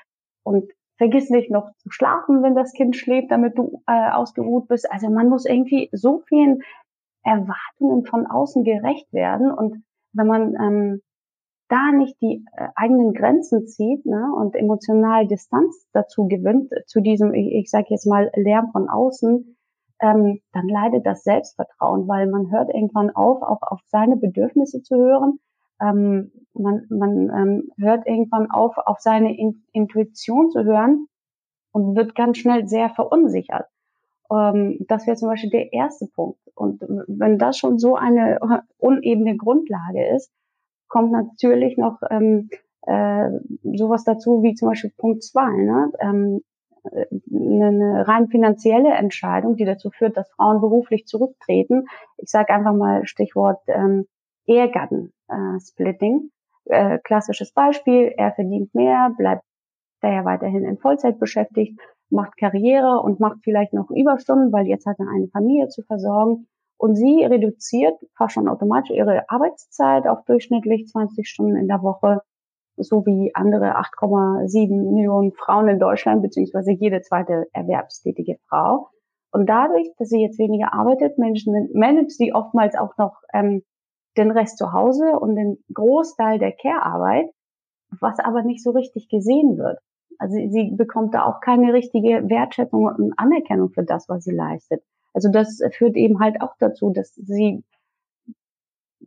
Und 0.44 0.70
vergiss 0.98 1.30
nicht 1.30 1.50
noch 1.50 1.70
zu 1.78 1.90
schlafen, 1.90 2.42
wenn 2.42 2.54
das 2.54 2.72
Kind 2.72 2.96
schläft, 2.96 3.30
damit 3.30 3.56
du 3.56 3.82
äh, 3.86 4.10
ausgeruht 4.10 4.68
bist. 4.68 4.90
Also 4.90 5.08
man 5.08 5.28
muss 5.28 5.46
irgendwie 5.46 5.88
so 5.92 6.22
vielen 6.28 6.60
Erwartungen 7.24 8.04
von 8.04 8.26
außen 8.26 8.64
gerecht 8.64 9.12
werden. 9.12 9.50
Und 9.50 9.82
wenn 10.12 10.26
man 10.26 10.54
ähm, 10.60 11.02
da 11.68 11.90
nicht 11.92 12.20
die 12.20 12.44
äh, 12.56 12.68
eigenen 12.74 13.14
Grenzen 13.14 13.66
zieht 13.66 14.04
ne, 14.04 14.30
und 14.36 14.54
emotional 14.54 15.26
Distanz 15.26 15.88
dazu 15.92 16.28
gewinnt, 16.28 16.70
zu 16.86 17.00
diesem, 17.00 17.32
ich, 17.32 17.52
ich 17.52 17.70
sage 17.70 17.86
jetzt 17.90 18.06
mal, 18.06 18.30
Lärm 18.34 18.70
von 18.72 18.88
außen, 18.88 19.56
ähm, 20.02 20.40
dann 20.52 20.68
leidet 20.68 21.06
das 21.06 21.22
Selbstvertrauen, 21.22 22.08
weil 22.08 22.26
man 22.28 22.50
hört 22.50 22.74
irgendwann 22.74 23.10
auf, 23.10 23.42
auch 23.42 23.62
auf 23.62 23.80
seine 23.86 24.16
Bedürfnisse 24.16 24.82
zu 24.82 24.96
hören. 24.96 25.38
Ähm, 25.80 26.32
man 26.52 26.86
man 26.90 27.30
ähm, 27.30 27.70
hört 27.78 28.06
irgendwann 28.06 28.50
auf, 28.50 28.76
auf 28.76 28.98
seine 29.00 29.36
In 29.38 29.64
Intuition 29.72 30.50
zu 30.50 30.64
hören 30.64 31.06
und 31.72 31.96
wird 31.96 32.14
ganz 32.14 32.38
schnell 32.38 32.66
sehr 32.66 32.90
verunsichert. 32.90 33.66
Ähm, 34.30 34.84
das 34.88 35.06
wäre 35.06 35.16
zum 35.16 35.28
Beispiel 35.28 35.50
der 35.50 35.72
erste 35.72 36.06
Punkt. 36.06 36.40
Und 36.54 36.82
wenn 36.82 37.38
das 37.38 37.56
schon 37.56 37.78
so 37.78 37.94
eine 37.94 38.38
unebene 38.78 39.36
Grundlage 39.36 40.06
ist, 40.14 40.30
kommt 40.88 41.12
natürlich 41.12 41.78
noch 41.78 42.00
ähm, 42.10 42.50
äh, 42.82 43.30
sowas 43.62 44.04
dazu 44.04 44.42
wie 44.42 44.54
zum 44.54 44.68
Beispiel 44.68 44.92
Punkt 44.96 45.22
zwei. 45.22 45.50
Ne? 45.50 45.92
Ähm, 46.00 46.42
eine 46.84 48.06
rein 48.08 48.28
finanzielle 48.28 48.92
Entscheidung, 48.92 49.56
die 49.56 49.64
dazu 49.64 49.90
führt, 49.90 50.16
dass 50.16 50.30
Frauen 50.32 50.60
beruflich 50.60 51.06
zurücktreten. 51.06 51.86
Ich 52.16 52.30
sage 52.30 52.52
einfach 52.52 52.74
mal 52.74 53.06
Stichwort 53.06 53.60
ähm, 53.68 54.06
Ehegatten-Splitting. 54.46 56.30
Äh, 56.66 56.94
äh, 56.94 56.98
klassisches 56.98 57.52
Beispiel, 57.52 58.12
er 58.16 58.32
verdient 58.32 58.74
mehr, 58.74 59.12
bleibt 59.16 59.44
daher 60.00 60.24
weiterhin 60.24 60.64
in 60.64 60.78
Vollzeit 60.78 61.18
beschäftigt, 61.18 61.78
macht 62.10 62.36
Karriere 62.36 63.00
und 63.00 63.20
macht 63.20 63.38
vielleicht 63.42 63.72
noch 63.72 63.90
Überstunden, 63.90 64.52
weil 64.52 64.66
jetzt 64.66 64.86
hat 64.86 64.98
er 64.98 65.08
eine 65.08 65.28
Familie 65.28 65.68
zu 65.68 65.82
versorgen. 65.82 66.46
Und 66.76 66.96
sie 66.96 67.24
reduziert 67.24 67.94
fast 68.16 68.34
schon 68.34 68.48
automatisch 68.48 68.90
ihre 68.90 69.28
Arbeitszeit 69.28 70.08
auf 70.08 70.24
durchschnittlich 70.24 70.88
20 70.88 71.28
Stunden 71.28 71.56
in 71.56 71.68
der 71.68 71.82
Woche 71.82 72.22
so 72.82 73.06
wie 73.06 73.34
andere 73.34 73.76
8,7 73.76 74.92
Millionen 74.92 75.32
Frauen 75.32 75.68
in 75.68 75.78
Deutschland, 75.78 76.22
beziehungsweise 76.22 76.72
jede 76.72 77.00
zweite 77.02 77.46
erwerbstätige 77.52 78.38
Frau. 78.48 78.88
Und 79.30 79.46
dadurch, 79.46 79.88
dass 79.98 80.10
sie 80.10 80.20
jetzt 80.20 80.38
weniger 80.38 80.72
arbeitet, 80.74 81.16
managt 81.18 82.12
sie 82.12 82.34
oftmals 82.34 82.76
auch 82.76 82.96
noch 82.98 83.16
ähm, 83.32 83.62
den 84.16 84.30
Rest 84.30 84.58
zu 84.58 84.72
Hause 84.72 85.18
und 85.18 85.36
den 85.36 85.58
Großteil 85.72 86.38
der 86.38 86.52
Care-Arbeit, 86.52 87.30
was 88.00 88.18
aber 88.18 88.42
nicht 88.42 88.62
so 88.62 88.70
richtig 88.70 89.08
gesehen 89.08 89.56
wird. 89.56 89.78
Also 90.18 90.36
sie 90.36 90.70
bekommt 90.76 91.14
da 91.14 91.24
auch 91.24 91.40
keine 91.40 91.72
richtige 91.72 92.28
Wertschätzung 92.28 92.84
und 92.84 93.18
Anerkennung 93.18 93.70
für 93.70 93.82
das, 93.82 94.08
was 94.08 94.24
sie 94.24 94.34
leistet. 94.34 94.82
Also 95.14 95.30
das 95.30 95.60
führt 95.72 95.96
eben 95.96 96.20
halt 96.20 96.40
auch 96.40 96.54
dazu, 96.58 96.90
dass 96.90 97.14
sie 97.14 97.64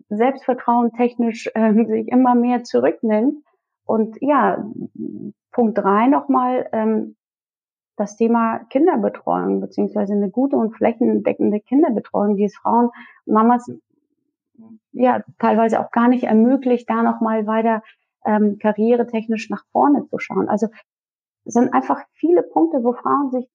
Selbstvertrauen 0.10 0.92
technisch 0.94 1.50
äh, 1.54 1.74
sich 1.86 2.08
immer 2.10 2.36
mehr 2.36 2.64
zurücknimmt. 2.64 3.44
Und 3.86 4.18
ja, 4.22 4.66
Punkt 5.52 5.78
drei 5.78 6.08
nochmal, 6.08 6.68
ähm, 6.72 7.16
das 7.98 8.18
Thema 8.18 8.60
Kinderbetreuung, 8.70 9.62
beziehungsweise 9.62 10.14
eine 10.14 10.30
gute 10.30 10.58
und 10.58 10.76
flächendeckende 10.76 11.62
Kinderbetreuung, 11.62 12.36
die 12.36 12.44
es 12.44 12.58
Frauen, 12.58 12.90
Mamas 13.26 13.72
ja 14.92 15.22
teilweise 15.40 15.80
auch 15.80 15.92
gar 15.92 16.08
nicht 16.08 16.24
ermöglicht, 16.24 16.90
da 16.90 17.04
nochmal 17.04 17.48
weiter 17.48 17.84
ähm, 18.26 18.58
karrieretechnisch 18.60 19.50
nach 19.50 19.64
vorne 19.72 20.06
zu 20.08 20.20
schauen. 20.20 20.50
Also 20.50 20.68
es 21.46 21.54
sind 21.54 21.74
einfach 21.74 22.04
viele 22.14 22.44
Punkte, 22.44 22.84
wo 22.84 22.94
Frauen 22.94 23.32
sich 23.32 23.50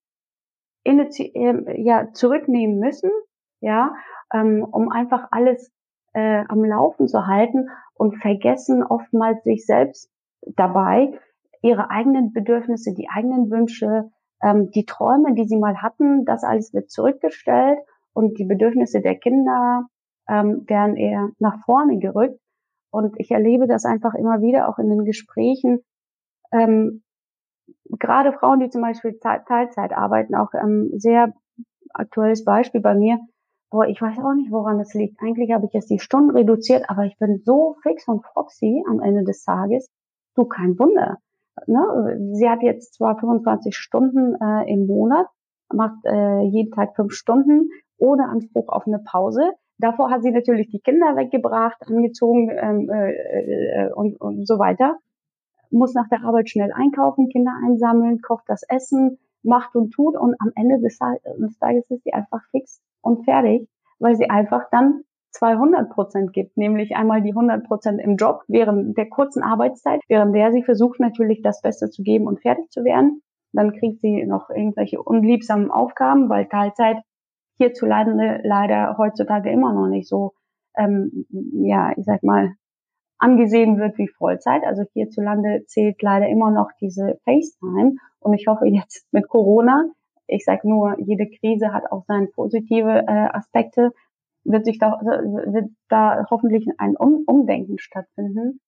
äh, 0.83 1.81
ja, 1.81 2.11
zurücknehmen 2.13 2.79
müssen, 2.79 3.11
ja, 3.59 3.93
ähm, 4.33 4.63
um 4.63 4.89
einfach 4.89 5.27
alles 5.31 5.71
äh, 6.13 6.43
am 6.47 6.63
Laufen 6.63 7.07
zu 7.07 7.27
halten 7.27 7.69
und 7.93 8.17
vergessen 8.21 8.83
oftmals 8.83 9.43
sich 9.43 9.65
selbst 9.65 10.09
dabei, 10.45 11.19
ihre 11.61 11.89
eigenen 11.89 12.33
Bedürfnisse, 12.33 12.93
die 12.93 13.07
eigenen 13.09 13.49
Wünsche, 13.51 14.09
ähm, 14.41 14.71
die 14.71 14.85
Träume, 14.85 15.33
die 15.35 15.45
sie 15.45 15.57
mal 15.57 15.81
hatten, 15.81 16.25
das 16.25 16.43
alles 16.43 16.73
wird 16.73 16.89
zurückgestellt 16.89 17.79
und 18.13 18.37
die 18.39 18.45
Bedürfnisse 18.45 19.01
der 19.01 19.15
Kinder 19.15 19.85
ähm, 20.27 20.65
werden 20.67 20.95
eher 20.95 21.29
nach 21.39 21.63
vorne 21.65 21.99
gerückt. 21.99 22.39
Und 22.91 23.17
ich 23.19 23.31
erlebe 23.31 23.67
das 23.67 23.85
einfach 23.85 24.15
immer 24.15 24.41
wieder 24.41 24.67
auch 24.67 24.77
in 24.77 24.89
den 24.89 25.05
Gesprächen. 25.05 25.79
Ähm, 26.51 27.03
gerade 27.89 28.33
Frauen, 28.33 28.59
die 28.59 28.69
zum 28.69 28.81
Beispiel 28.81 29.19
Teilzeit 29.19 29.93
arbeiten, 29.93 30.35
auch 30.35 30.53
ähm, 30.53 30.91
sehr 30.97 31.33
aktuelles 31.93 32.43
Beispiel 32.43 32.81
bei 32.81 32.95
mir. 32.95 33.19
Boah, 33.69 33.85
ich 33.85 34.01
weiß 34.01 34.17
auch 34.19 34.33
nicht, 34.33 34.51
woran 34.51 34.79
das 34.79 34.93
liegt. 34.93 35.21
Eigentlich 35.21 35.51
habe 35.53 35.65
ich 35.65 35.73
jetzt 35.73 35.89
die 35.89 35.99
Stunden 35.99 36.31
reduziert, 36.31 36.89
aber 36.89 37.05
ich 37.05 37.17
bin 37.17 37.41
so 37.45 37.77
fix 37.83 38.07
und 38.07 38.25
foxy 38.33 38.83
am 38.89 38.99
Ende 38.99 39.23
des 39.23 39.45
Tages. 39.45 39.89
Du, 40.35 40.45
kein 40.45 40.77
Wunder. 40.79 41.17
Ne? 41.67 42.33
Sie 42.33 42.49
hat 42.49 42.61
jetzt 42.63 42.95
zwar 42.95 43.17
25 43.19 43.75
Stunden 43.75 44.35
äh, 44.41 44.71
im 44.71 44.87
Monat, 44.87 45.27
macht 45.71 46.05
äh, 46.05 46.41
jeden 46.41 46.71
Tag 46.71 46.95
fünf 46.95 47.13
Stunden 47.13 47.69
ohne 47.97 48.29
Anspruch 48.29 48.69
auf 48.69 48.87
eine 48.87 48.99
Pause. 48.99 49.53
Davor 49.77 50.09
hat 50.09 50.23
sie 50.23 50.31
natürlich 50.31 50.69
die 50.69 50.79
Kinder 50.79 51.15
weggebracht, 51.15 51.81
angezogen 51.87 52.49
ähm, 52.49 52.89
äh, 52.89 53.87
äh, 53.87 53.93
und, 53.93 54.19
und 54.19 54.47
so 54.47 54.59
weiter. 54.59 54.97
Muss 55.69 55.93
nach 55.93 56.09
der 56.09 56.23
Arbeit 56.23 56.49
schnell 56.49 56.71
einkaufen, 56.73 57.29
Kinder 57.29 57.53
einsammeln, 57.65 58.21
kocht 58.21 58.43
das 58.47 58.63
Essen, 58.67 59.17
macht 59.43 59.75
und 59.75 59.91
tut 59.91 60.15
und 60.15 60.35
am 60.39 60.51
Ende 60.55 60.79
des 60.79 60.97
Tages 60.97 61.89
ist 61.89 62.03
sie 62.03 62.13
einfach 62.13 62.41
fix 62.51 62.81
und 63.01 63.23
fertig, 63.23 63.67
weil 63.99 64.15
sie 64.15 64.29
einfach 64.29 64.69
dann 64.71 65.03
200 65.31 65.89
Prozent 65.89 66.33
gibt, 66.33 66.57
nämlich 66.57 66.95
einmal 66.95 67.21
die 67.21 67.31
100 67.31 67.65
Prozent 67.65 68.01
im 68.01 68.17
Job 68.17 68.43
während 68.47 68.97
der 68.97 69.09
kurzen 69.09 69.43
Arbeitszeit, 69.43 70.01
während 70.07 70.35
der 70.35 70.51
sie 70.51 70.63
versucht 70.63 70.99
natürlich 70.99 71.41
das 71.41 71.61
Beste 71.61 71.89
zu 71.89 72.03
geben 72.03 72.27
und 72.27 72.41
fertig 72.41 72.69
zu 72.69 72.83
werden. 72.83 73.21
Dann 73.53 73.73
kriegt 73.73 74.01
sie 74.01 74.25
noch 74.25 74.49
irgendwelche 74.49 75.01
unliebsamen 75.01 75.71
Aufgaben, 75.71 76.29
weil 76.29 76.47
Teilzeit 76.47 76.97
hierzulande 77.57 78.41
leider 78.43 78.97
heutzutage 78.97 79.51
immer 79.51 79.73
noch 79.73 79.87
nicht 79.87 80.07
so, 80.07 80.33
ähm, 80.77 81.25
ja, 81.29 81.91
ich 81.95 82.05
sag 82.05 82.23
mal, 82.23 82.55
angesehen 83.17 83.77
wird 83.77 83.97
wie 83.97 84.07
Vollzeit. 84.07 84.63
Also 84.65 84.83
hierzulande 84.93 85.63
zählt 85.67 86.01
leider 86.01 86.27
immer 86.27 86.51
noch 86.51 86.69
diese 86.79 87.19
FaceTime. 87.23 87.95
Und 88.19 88.33
ich 88.33 88.47
hoffe 88.47 88.65
jetzt 88.67 89.07
mit 89.11 89.27
Corona, 89.27 89.85
ich 90.27 90.45
sage 90.45 90.67
nur, 90.67 90.95
jede 90.99 91.27
Krise 91.29 91.73
hat 91.73 91.91
auch 91.91 92.03
seine 92.07 92.27
positive 92.27 93.03
äh, 93.07 93.27
Aspekte, 93.31 93.91
wird 94.43 94.65
sich 94.65 94.79
da, 94.79 94.99
wird 95.01 95.69
da 95.89 96.25
hoffentlich 96.29 96.67
ein 96.77 96.95
um 96.95 97.23
Umdenken 97.25 97.77
stattfinden. 97.79 98.59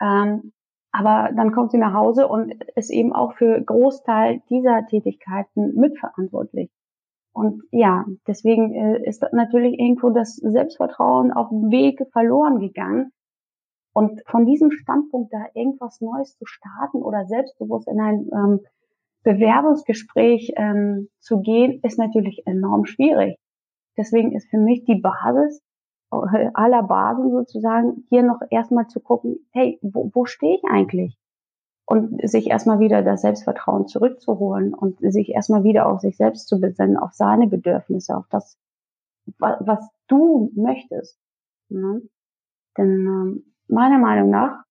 Ähm, 0.00 0.52
aber 0.92 1.30
dann 1.34 1.52
kommt 1.52 1.70
sie 1.70 1.78
nach 1.78 1.94
Hause 1.94 2.26
und 2.26 2.52
ist 2.74 2.90
eben 2.90 3.12
auch 3.12 3.34
für 3.34 3.60
Großteil 3.60 4.42
dieser 4.50 4.86
Tätigkeiten 4.86 5.74
mitverantwortlich. 5.74 6.70
Und 7.32 7.62
ja, 7.70 8.04
deswegen 8.26 8.74
äh, 8.74 9.08
ist 9.08 9.24
natürlich 9.32 9.78
irgendwo 9.78 10.10
das 10.10 10.34
Selbstvertrauen 10.36 11.32
auf 11.32 11.48
dem 11.48 11.70
Weg 11.70 12.00
verloren 12.12 12.58
gegangen. 12.58 13.12
Und 13.92 14.22
von 14.26 14.46
diesem 14.46 14.70
Standpunkt 14.70 15.32
da 15.32 15.46
irgendwas 15.54 16.00
Neues 16.00 16.36
zu 16.36 16.44
starten 16.46 17.02
oder 17.02 17.26
selbstbewusst 17.26 17.88
in 17.88 18.00
ein 18.00 18.28
ähm, 18.32 18.60
Bewerbungsgespräch 19.22 20.52
ähm, 20.56 21.08
zu 21.18 21.40
gehen, 21.40 21.80
ist 21.82 21.98
natürlich 21.98 22.42
enorm 22.46 22.84
schwierig. 22.84 23.36
Deswegen 24.00 24.32
ist 24.32 24.48
für 24.48 24.56
mich 24.56 24.84
die 24.86 24.94
Basis 24.94 25.62
äh, 26.10 26.48
aller 26.54 26.82
Basen 26.82 27.30
sozusagen 27.30 28.06
hier 28.08 28.22
noch 28.22 28.40
erstmal 28.48 28.86
zu 28.86 28.98
gucken, 28.98 29.46
hey, 29.52 29.78
wo, 29.82 30.10
wo 30.14 30.24
stehe 30.24 30.56
ich 30.56 30.64
eigentlich? 30.64 31.18
Und 31.84 32.18
sich 32.26 32.46
erstmal 32.48 32.80
wieder 32.80 33.02
das 33.02 33.20
Selbstvertrauen 33.20 33.88
zurückzuholen 33.88 34.72
und 34.72 35.00
sich 35.00 35.28
erstmal 35.28 35.64
wieder 35.64 35.86
auf 35.86 36.00
sich 36.00 36.16
selbst 36.16 36.48
zu 36.48 36.60
besinnen, 36.60 36.96
auf 36.96 37.12
seine 37.12 37.46
Bedürfnisse, 37.46 38.16
auf 38.16 38.24
das, 38.30 38.58
was 39.38 39.86
du 40.06 40.50
möchtest. 40.54 41.18
Ne? 41.68 42.00
Denn 42.78 43.06
ähm, 43.06 43.54
meiner 43.68 43.98
Meinung 43.98 44.30
nach, 44.30 44.64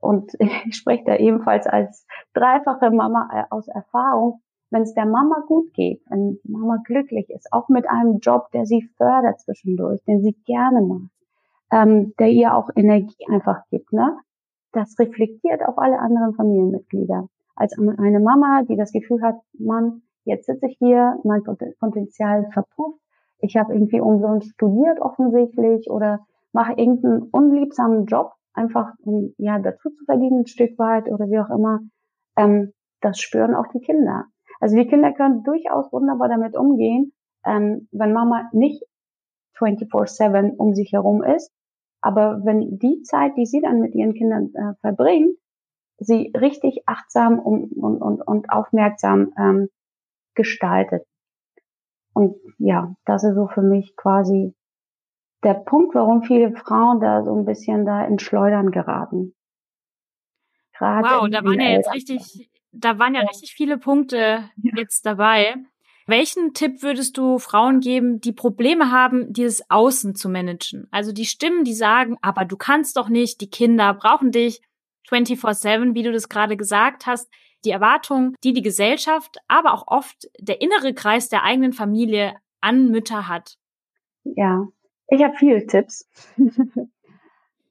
und 0.00 0.34
ich 0.66 0.76
spreche 0.76 1.04
da 1.04 1.16
ebenfalls 1.16 1.66
als 1.66 2.06
dreifache 2.34 2.90
Mama 2.90 3.30
äh, 3.32 3.44
aus 3.48 3.66
Erfahrung, 3.68 4.42
wenn 4.70 4.82
es 4.82 4.94
der 4.94 5.06
Mama 5.06 5.44
gut 5.46 5.72
geht, 5.74 6.02
wenn 6.08 6.38
Mama 6.44 6.78
glücklich 6.84 7.30
ist, 7.30 7.52
auch 7.52 7.68
mit 7.68 7.88
einem 7.88 8.18
Job, 8.18 8.50
der 8.52 8.66
sie 8.66 8.82
fördert 8.96 9.40
zwischendurch, 9.40 10.02
den 10.04 10.22
sie 10.22 10.36
gerne 10.44 10.82
macht, 10.82 11.10
ähm, 11.70 12.14
der 12.18 12.28
ihr 12.28 12.54
auch 12.54 12.70
Energie 12.74 13.26
einfach 13.30 13.62
gibt, 13.70 13.92
ne? 13.92 14.18
Das 14.72 14.98
reflektiert 14.98 15.62
auf 15.66 15.78
alle 15.78 15.98
anderen 15.98 16.34
Familienmitglieder. 16.34 17.28
Als 17.54 17.78
eine 17.78 18.20
Mama, 18.20 18.62
die 18.68 18.76
das 18.76 18.92
Gefühl 18.92 19.22
hat, 19.22 19.36
Mann, 19.58 20.02
jetzt 20.24 20.46
sitze 20.46 20.66
ich 20.66 20.76
hier, 20.78 21.18
mein 21.24 21.42
Potenzial 21.44 22.50
verpufft, 22.52 23.00
ich 23.38 23.56
habe 23.56 23.74
irgendwie 23.74 24.00
umsonst 24.00 24.50
studiert 24.50 25.00
offensichtlich 25.00 25.90
oder 25.90 26.26
mache 26.52 26.72
irgendeinen 26.72 27.22
unliebsamen 27.22 28.06
Job, 28.06 28.32
einfach 28.54 28.92
um 29.02 29.34
ja 29.38 29.58
dazu 29.58 29.90
zu 29.90 30.04
verdienen 30.04 30.40
ein 30.40 30.46
Stück 30.46 30.78
weit 30.78 31.08
oder 31.08 31.26
wie 31.28 31.38
auch 31.38 31.50
immer. 31.50 31.80
Ähm, 32.36 32.72
das 33.00 33.18
spüren 33.18 33.54
auch 33.54 33.66
die 33.68 33.80
Kinder. 33.80 34.24
Also 34.60 34.76
die 34.76 34.86
Kinder 34.86 35.12
können 35.12 35.42
durchaus 35.42 35.92
wunderbar 35.92 36.28
damit 36.28 36.56
umgehen, 36.56 37.12
ähm, 37.44 37.88
wenn 37.92 38.12
Mama 38.12 38.48
nicht 38.52 38.82
24/7 39.58 40.56
um 40.56 40.74
sich 40.74 40.92
herum 40.92 41.22
ist, 41.22 41.52
aber 42.00 42.44
wenn 42.44 42.78
die 42.78 43.02
Zeit, 43.02 43.36
die 43.36 43.46
sie 43.46 43.60
dann 43.60 43.80
mit 43.80 43.94
ihren 43.94 44.14
Kindern 44.14 44.52
äh, 44.54 44.74
verbringt, 44.80 45.36
sie 45.98 46.32
richtig 46.36 46.82
achtsam 46.86 47.38
und, 47.38 47.72
und, 47.72 48.00
und, 48.02 48.22
und 48.22 48.50
aufmerksam 48.50 49.32
ähm, 49.38 49.68
gestaltet. 50.34 51.06
Und 52.12 52.36
ja, 52.58 52.94
das 53.04 53.24
ist 53.24 53.34
so 53.34 53.48
für 53.48 53.62
mich 53.62 53.96
quasi 53.96 54.54
der 55.42 55.54
Punkt, 55.54 55.94
warum 55.94 56.22
viele 56.22 56.54
Frauen 56.56 57.00
da 57.00 57.22
so 57.24 57.34
ein 57.34 57.44
bisschen 57.44 57.84
da 57.84 58.04
in 58.04 58.18
Schleudern 58.18 58.70
geraten. 58.70 59.34
Gerade 60.76 61.08
wow, 61.08 61.28
da 61.30 61.44
waren 61.44 61.60
ja 61.60 61.70
jetzt 61.70 61.92
richtig, 61.92 62.50
da 62.78 62.98
waren 62.98 63.14
ja 63.14 63.22
richtig 63.22 63.52
viele 63.52 63.78
Punkte 63.78 64.50
ja. 64.62 64.72
jetzt 64.76 65.06
dabei. 65.06 65.56
Welchen 66.06 66.54
Tipp 66.54 66.82
würdest 66.82 67.18
du 67.18 67.38
Frauen 67.38 67.80
geben, 67.80 68.20
die 68.20 68.32
Probleme 68.32 68.92
haben, 68.92 69.32
dieses 69.32 69.68
Außen 69.70 70.14
zu 70.14 70.28
managen? 70.28 70.86
Also 70.92 71.12
die 71.12 71.24
Stimmen, 71.24 71.64
die 71.64 71.74
sagen, 71.74 72.16
aber 72.22 72.44
du 72.44 72.56
kannst 72.56 72.96
doch 72.96 73.08
nicht, 73.08 73.40
die 73.40 73.50
Kinder 73.50 73.92
brauchen 73.94 74.30
dich 74.30 74.62
24/7, 75.08 75.94
wie 75.94 76.02
du 76.04 76.12
das 76.12 76.28
gerade 76.28 76.56
gesagt 76.56 77.06
hast. 77.06 77.28
Die 77.64 77.70
Erwartungen, 77.70 78.36
die 78.44 78.52
die 78.52 78.62
Gesellschaft, 78.62 79.38
aber 79.48 79.74
auch 79.74 79.88
oft 79.88 80.28
der 80.38 80.60
innere 80.60 80.94
Kreis 80.94 81.28
der 81.28 81.42
eigenen 81.42 81.72
Familie 81.72 82.36
an 82.60 82.90
Mütter 82.90 83.26
hat. 83.26 83.56
Ja, 84.22 84.68
ich 85.08 85.22
habe 85.22 85.34
viele 85.36 85.66
Tipps. 85.66 86.08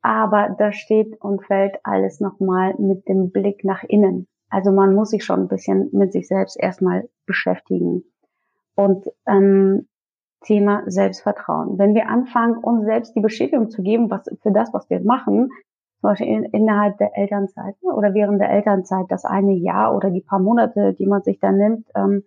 Aber 0.01 0.55
da 0.59 0.71
steht 0.71 1.19
und 1.19 1.43
fällt 1.45 1.77
alles 1.83 2.19
nochmal 2.19 2.75
mit 2.77 3.07
dem 3.07 3.31
Blick 3.31 3.63
nach 3.63 3.83
innen. 3.83 4.27
Also 4.49 4.71
man 4.71 4.93
muss 4.93 5.09
sich 5.09 5.23
schon 5.23 5.41
ein 5.41 5.47
bisschen 5.47 5.89
mit 5.91 6.11
sich 6.11 6.27
selbst 6.27 6.57
erstmal 6.59 7.09
beschäftigen. 7.25 8.03
Und 8.75 9.09
ähm, 9.27 9.87
Thema 10.45 10.83
Selbstvertrauen. 10.85 11.77
Wenn 11.79 11.95
wir 11.95 12.07
anfangen, 12.07 12.57
uns 12.57 12.85
selbst 12.85 13.15
die 13.15 13.21
Bestätigung 13.21 13.69
zu 13.69 13.81
geben, 13.81 14.09
was 14.09 14.25
für 14.41 14.51
das, 14.51 14.73
was 14.73 14.89
wir 14.89 15.01
machen, 15.01 15.49
zum 15.99 16.09
Beispiel 16.09 16.27
in, 16.27 16.43
innerhalb 16.45 16.97
der 16.97 17.17
Elternzeit 17.17 17.75
ne, 17.81 17.93
oder 17.93 18.13
während 18.13 18.39
der 18.39 18.51
Elternzeit 18.51 19.05
das 19.09 19.25
eine 19.25 19.53
Jahr 19.53 19.95
oder 19.95 20.11
die 20.11 20.21
paar 20.21 20.39
Monate, 20.39 20.93
die 20.93 21.07
man 21.07 21.23
sich 21.23 21.39
da 21.39 21.51
nimmt, 21.51 21.87
ähm, 21.95 22.23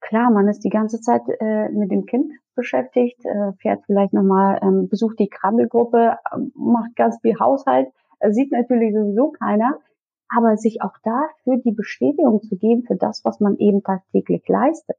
klar, 0.00 0.30
man 0.30 0.48
ist 0.48 0.60
die 0.60 0.70
ganze 0.70 1.00
Zeit 1.00 1.22
äh, 1.40 1.68
mit 1.70 1.90
dem 1.90 2.06
Kind 2.06 2.32
beschäftigt, 2.54 3.24
äh, 3.24 3.52
fährt 3.54 3.82
vielleicht 3.86 4.12
nochmal, 4.12 4.60
ähm, 4.62 4.88
besucht 4.88 5.18
die 5.18 5.28
Krabbelgruppe, 5.28 6.18
äh, 6.30 6.38
macht 6.54 6.94
ganz 6.94 7.18
viel 7.20 7.38
Haushalt, 7.40 7.88
äh, 8.20 8.30
sieht 8.30 8.52
natürlich 8.52 8.94
sowieso 8.94 9.32
keiner, 9.32 9.78
aber 10.28 10.56
sich 10.56 10.82
auch 10.82 10.96
dafür 11.02 11.58
die 11.64 11.72
Bestätigung 11.72 12.42
zu 12.42 12.56
geben 12.56 12.84
für 12.84 12.96
das, 12.96 13.24
was 13.24 13.40
man 13.40 13.56
eben 13.58 13.82
tagtäglich 13.82 14.46
leistet 14.48 14.96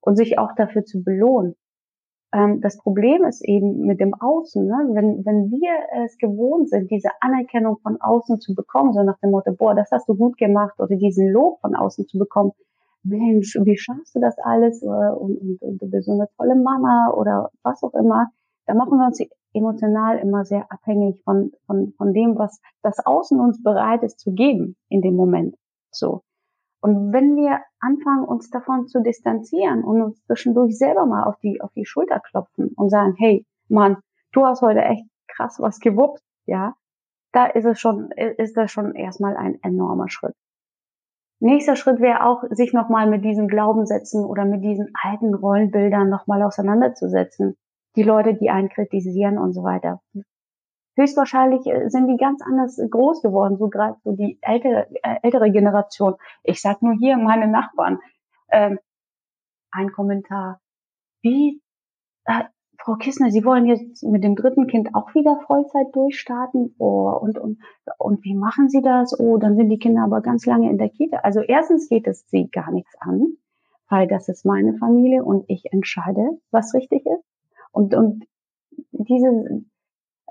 und 0.00 0.16
sich 0.16 0.38
auch 0.38 0.54
dafür 0.54 0.84
zu 0.84 1.02
belohnen. 1.02 1.56
Ähm, 2.32 2.60
das 2.60 2.76
Problem 2.78 3.24
ist 3.24 3.42
eben 3.42 3.86
mit 3.86 4.00
dem 4.00 4.14
Außen, 4.14 4.66
ne? 4.66 4.88
wenn, 4.92 5.24
wenn 5.24 5.50
wir 5.50 6.04
es 6.04 6.18
gewohnt 6.18 6.68
sind, 6.68 6.90
diese 6.90 7.10
Anerkennung 7.20 7.78
von 7.78 8.00
außen 8.00 8.40
zu 8.40 8.54
bekommen, 8.54 8.92
so 8.92 9.02
nach 9.02 9.18
dem 9.20 9.30
Motto, 9.30 9.52
boah, 9.52 9.74
das 9.74 9.90
hast 9.90 10.08
du 10.08 10.14
gut 10.14 10.36
gemacht 10.36 10.78
oder 10.78 10.96
diesen 10.96 11.30
Lob 11.30 11.60
von 11.60 11.74
außen 11.74 12.06
zu 12.06 12.18
bekommen, 12.18 12.52
Mensch, 13.02 13.56
wie 13.62 13.78
schaffst 13.78 14.14
du 14.14 14.20
das 14.20 14.36
alles 14.38 14.82
und, 14.82 15.36
und, 15.38 15.62
und 15.62 15.82
du 15.82 15.88
bist 15.88 16.06
so 16.06 16.12
eine 16.12 16.28
tolle 16.36 16.56
Mama 16.56 17.12
oder 17.16 17.50
was 17.62 17.82
auch 17.82 17.94
immer, 17.94 18.30
da 18.66 18.74
machen 18.74 18.98
wir 18.98 19.06
uns 19.06 19.18
emotional 19.52 20.18
immer 20.18 20.44
sehr 20.44 20.70
abhängig 20.70 21.22
von, 21.24 21.52
von, 21.66 21.92
von 21.96 22.12
dem, 22.12 22.38
was 22.38 22.60
das 22.82 23.04
Außen 23.04 23.40
uns 23.40 23.62
bereit 23.62 24.02
ist 24.02 24.20
zu 24.20 24.32
geben 24.32 24.76
in 24.88 25.02
dem 25.02 25.16
Moment. 25.16 25.56
So. 25.90 26.22
Und 26.80 27.12
wenn 27.12 27.34
wir 27.36 27.60
anfangen, 27.80 28.24
uns 28.24 28.50
davon 28.50 28.86
zu 28.86 29.02
distanzieren 29.02 29.82
und 29.82 30.00
uns 30.00 30.22
zwischendurch 30.24 30.78
selber 30.78 31.06
mal 31.06 31.24
auf 31.24 31.38
die, 31.40 31.60
auf 31.60 31.72
die 31.72 31.86
Schulter 31.86 32.20
klopfen 32.20 32.72
und 32.76 32.90
sagen, 32.90 33.14
hey, 33.18 33.44
Mann, 33.68 33.96
du 34.32 34.44
hast 34.44 34.62
heute 34.62 34.82
echt 34.82 35.04
krass 35.26 35.58
was 35.58 35.80
gewuppt, 35.80 36.22
ja, 36.46 36.74
da 37.32 37.46
ist 37.46 37.64
es 37.64 37.80
schon, 37.80 38.10
ist 38.12 38.56
das 38.56 38.70
schon 38.70 38.94
erstmal 38.94 39.36
ein 39.36 39.58
enormer 39.62 40.08
Schritt. 40.08 40.34
Nächster 41.40 41.76
Schritt 41.76 42.00
wäre 42.00 42.24
auch, 42.24 42.42
sich 42.50 42.72
nochmal 42.72 43.08
mit 43.08 43.24
diesen 43.24 43.48
Glaubenssätzen 43.48 44.24
oder 44.24 44.44
mit 44.44 44.64
diesen 44.64 44.90
alten 45.00 45.34
Rollenbildern 45.34 46.08
nochmal 46.08 46.42
auseinanderzusetzen. 46.42 47.56
Die 47.98 48.02
Leute, 48.02 48.34
die 48.34 48.48
einen 48.48 48.70
kritisieren 48.70 49.36
und 49.36 49.52
so 49.52 49.62
weiter 49.62 50.00
höchstwahrscheinlich 50.98 51.66
äh, 51.66 51.88
sind 51.88 52.08
die 52.08 52.16
ganz 52.16 52.42
anders 52.42 52.78
groß 52.90 53.22
geworden, 53.22 53.56
so 53.56 53.68
gerade 53.68 53.96
so 54.04 54.12
die 54.12 54.38
ältere, 54.42 54.88
äh, 55.02 55.16
ältere 55.22 55.50
Generation. 55.50 56.16
Ich 56.42 56.60
sag 56.60 56.82
nur 56.82 56.94
hier 56.94 57.16
meine 57.16 57.48
Nachbarn. 57.48 58.00
Ähm, 58.50 58.78
ein 59.70 59.92
Kommentar. 59.92 60.60
Wie, 61.22 61.62
äh, 62.24 62.44
Frau 62.80 62.94
Kissner, 62.94 63.30
Sie 63.30 63.44
wollen 63.44 63.66
jetzt 63.66 64.02
mit 64.02 64.24
dem 64.24 64.34
dritten 64.34 64.66
Kind 64.66 64.94
auch 64.94 65.14
wieder 65.14 65.40
Vollzeit 65.46 65.94
durchstarten? 65.94 66.74
Oh, 66.78 67.10
und, 67.20 67.38
und, 67.38 67.58
und 67.98 68.24
wie 68.24 68.34
machen 68.34 68.68
Sie 68.68 68.82
das? 68.82 69.18
Oh, 69.18 69.36
dann 69.36 69.56
sind 69.56 69.68
die 69.68 69.78
Kinder 69.78 70.04
aber 70.04 70.20
ganz 70.20 70.46
lange 70.46 70.70
in 70.70 70.78
der 70.78 70.88
Kita. 70.88 71.18
Also 71.18 71.40
erstens 71.40 71.88
geht 71.88 72.06
es 72.06 72.28
Sie 72.28 72.48
gar 72.48 72.70
nichts 72.70 72.94
an, 73.00 73.36
weil 73.88 74.06
das 74.06 74.28
ist 74.28 74.46
meine 74.46 74.74
Familie 74.78 75.24
und 75.24 75.44
ich 75.48 75.72
entscheide, 75.72 76.38
was 76.50 76.72
richtig 76.72 77.04
ist. 77.04 77.24
Und, 77.78 77.94
und 77.94 78.24
diese, 78.90 79.62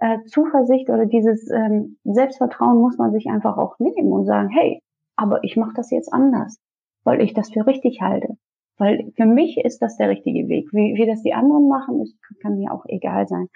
äh, 0.01 0.23
Zuversicht 0.25 0.89
oder 0.89 1.05
dieses 1.05 1.49
ähm, 1.49 1.97
Selbstvertrauen 2.03 2.77
muss 2.79 2.97
man 2.97 3.13
sich 3.13 3.27
einfach 3.27 3.57
auch 3.57 3.79
nehmen 3.79 4.11
und 4.11 4.25
sagen, 4.25 4.49
hey, 4.49 4.81
aber 5.15 5.43
ich 5.45 5.55
mache 5.55 5.73
das 5.73 5.89
jetzt 5.89 6.11
anders, 6.11 6.59
weil 7.05 7.21
ich 7.21 7.33
das 7.33 7.49
für 7.49 7.65
richtig 7.65 8.01
halte. 8.01 8.37
Weil 8.77 9.11
für 9.15 9.25
mich 9.25 9.57
ist 9.57 9.81
das 9.81 9.95
der 9.95 10.09
richtige 10.09 10.49
Weg. 10.49 10.67
Wie, 10.73 10.95
wie 10.95 11.07
das 11.07 11.23
die 11.23 11.33
anderen 11.33 11.69
machen, 11.69 12.01
ist, 12.01 12.15
kann 12.41 12.57
mir 12.57 12.73
auch 12.73 12.83
egal 12.87 13.27
sein. 13.27 13.47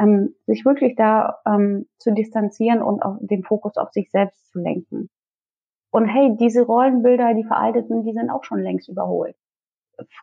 Ähm, 0.00 0.34
sich 0.46 0.64
wirklich 0.64 0.96
da 0.96 1.36
ähm, 1.46 1.86
zu 1.98 2.12
distanzieren 2.14 2.82
und 2.82 3.02
auch 3.02 3.18
den 3.20 3.44
Fokus 3.44 3.76
auf 3.76 3.90
sich 3.90 4.10
selbst 4.10 4.50
zu 4.50 4.58
lenken. 4.58 5.10
Und 5.90 6.06
hey, 6.06 6.34
diese 6.40 6.62
Rollenbilder, 6.62 7.34
die 7.34 7.44
veraltet 7.44 7.88
sind, 7.88 8.04
die 8.04 8.14
sind 8.14 8.30
auch 8.30 8.44
schon 8.44 8.60
längst 8.60 8.88
überholt. 8.88 9.36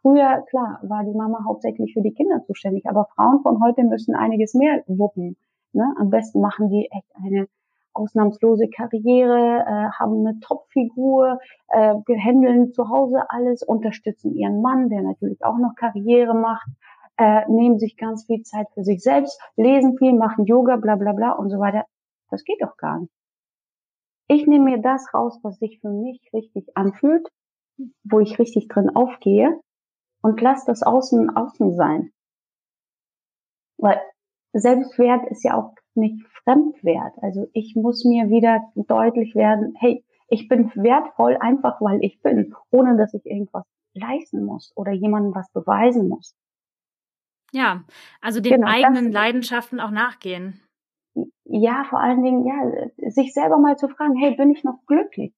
Früher, 0.02 0.43
klar, 0.50 0.80
war 0.84 1.04
die 1.04 1.15
Mama 1.15 1.43
hauptsächlich 1.45 1.93
für 1.93 2.02
die 2.02 2.13
Kinder 2.13 2.43
zuständig, 2.45 2.86
aber 2.88 3.08
Frauen 3.15 3.41
von 3.41 3.62
heute 3.63 3.84
müssen 3.84 4.15
einiges 4.15 4.54
mehr 4.54 4.84
wuppen. 4.88 5.38
Ne? 5.73 5.93
Am 6.00 6.10
besten 6.10 6.39
machen 6.41 6.69
die 6.69 6.89
echt 6.91 7.12
eine 7.15 7.47
ausnahmslose 7.93 8.67
Karriere, 8.69 9.65
äh, 9.65 9.89
haben 10.00 10.26
eine 10.26 10.39
Topfigur, 10.39 11.39
äh, 11.69 11.95
handeln 12.19 12.73
zu 12.73 12.89
Hause 12.89 13.23
alles, 13.30 13.63
unterstützen 13.63 14.34
ihren 14.34 14.62
Mann, 14.62 14.89
der 14.89 15.02
natürlich 15.02 15.43
auch 15.43 15.58
noch 15.58 15.76
Karriere 15.76 16.34
macht, 16.34 16.67
äh, 17.17 17.50
nehmen 17.50 17.80
sich 17.80 17.97
ganz 17.97 18.26
viel 18.26 18.43
Zeit 18.43 18.67
für 18.73 18.84
sich 18.84 19.02
selbst, 19.02 19.39
lesen 19.56 19.97
viel, 19.97 20.13
machen 20.13 20.45
Yoga, 20.45 20.76
bla 20.76 20.95
bla 20.95 21.13
bla 21.13 21.32
und 21.32 21.50
so 21.50 21.60
weiter. 21.60 21.86
Das 22.30 22.43
geht 22.43 22.62
doch 22.62 22.76
gar 22.78 23.00
nicht. 23.00 23.13
Ich 24.28 24.47
nehme 24.47 24.65
mir 24.65 24.82
das 24.82 25.13
raus, 25.13 25.39
was 25.43 25.60
sich 25.60 25.80
für 25.80 25.89
mich 25.89 26.19
richtig 26.34 26.76
anfühlt, 26.76 27.28
wo 28.04 28.20
ich 28.20 28.40
richtig 28.40 28.68
drin 28.68 28.96
aufgehe 28.96 29.60
und 30.22 30.42
lass 30.42 30.66
das 30.66 30.84
Außen 30.84 31.36
außen 31.36 31.76
sein. 31.76 32.12
Weil 33.78 34.02
Selbstwert 34.54 35.30
ist 35.30 35.44
ja 35.44 35.56
auch 35.58 35.76
nicht 35.96 36.26
Fremdwert. 36.44 37.14
Also 37.22 37.48
ich 37.54 37.76
muss 37.76 38.06
mir 38.06 38.30
wieder 38.30 38.62
deutlich 38.76 39.36
werden, 39.36 39.76
hey, 39.78 40.04
ich 40.28 40.48
bin 40.48 40.72
wertvoll 40.76 41.38
einfach, 41.40 41.82
weil 41.82 42.04
ich 42.04 42.22
bin, 42.22 42.56
ohne 42.72 42.98
dass 42.98 43.14
ich 43.14 43.26
irgendwas 43.26 43.66
leisten 43.94 44.46
muss 44.46 44.72
oder 44.76 44.92
jemandem 44.92 45.36
was 45.36 45.50
beweisen 45.52 46.08
muss. 46.10 46.36
Ja, 47.52 47.84
also 48.22 48.42
den 48.42 48.56
genau, 48.56 48.68
eigenen 48.68 49.12
Leidenschaften 49.12 49.80
auch 49.80 49.92
nachgehen. 49.92 50.62
Ja, 51.46 51.86
vor 51.90 52.00
allen 52.00 52.24
Dingen, 52.24 52.46
ja, 52.46 53.10
sich 53.12 53.34
selber 53.34 53.58
mal 53.58 53.78
zu 53.78 53.88
fragen, 53.88 54.16
hey, 54.18 54.36
bin 54.36 54.52
ich 54.52 54.64
noch 54.64 54.86
glücklich? 54.88 55.34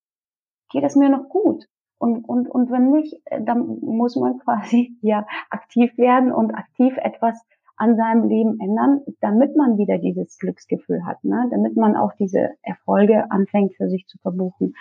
Geht 0.71 0.83
es 0.83 0.95
mir 0.95 1.09
noch 1.09 1.29
gut? 1.29 1.67
Und, 1.99 2.23
und, 2.27 2.47
und 2.49 2.71
wenn 2.71 2.91
nicht, 2.91 3.19
dann 3.41 3.79
muss 3.81 4.15
man 4.15 4.39
quasi 4.43 4.97
ja 5.01 5.25
aktiv 5.49 5.97
werden 5.97 6.31
und 6.31 6.53
aktiv 6.53 6.95
etwas 6.97 7.41
an 7.77 7.95
seinem 7.95 8.27
Leben 8.27 8.59
ändern, 8.59 9.01
damit 9.21 9.55
man 9.55 9.77
wieder 9.77 9.99
dieses 9.99 10.39
Glücksgefühl 10.39 11.05
hat, 11.05 11.23
ne? 11.23 11.47
damit 11.51 11.77
man 11.77 11.95
auch 11.95 12.13
diese 12.13 12.49
Erfolge 12.63 13.29
anfängt 13.29 13.75
für 13.75 13.87
sich 13.87 14.07
zu 14.07 14.17
verbuchen. 14.17 14.73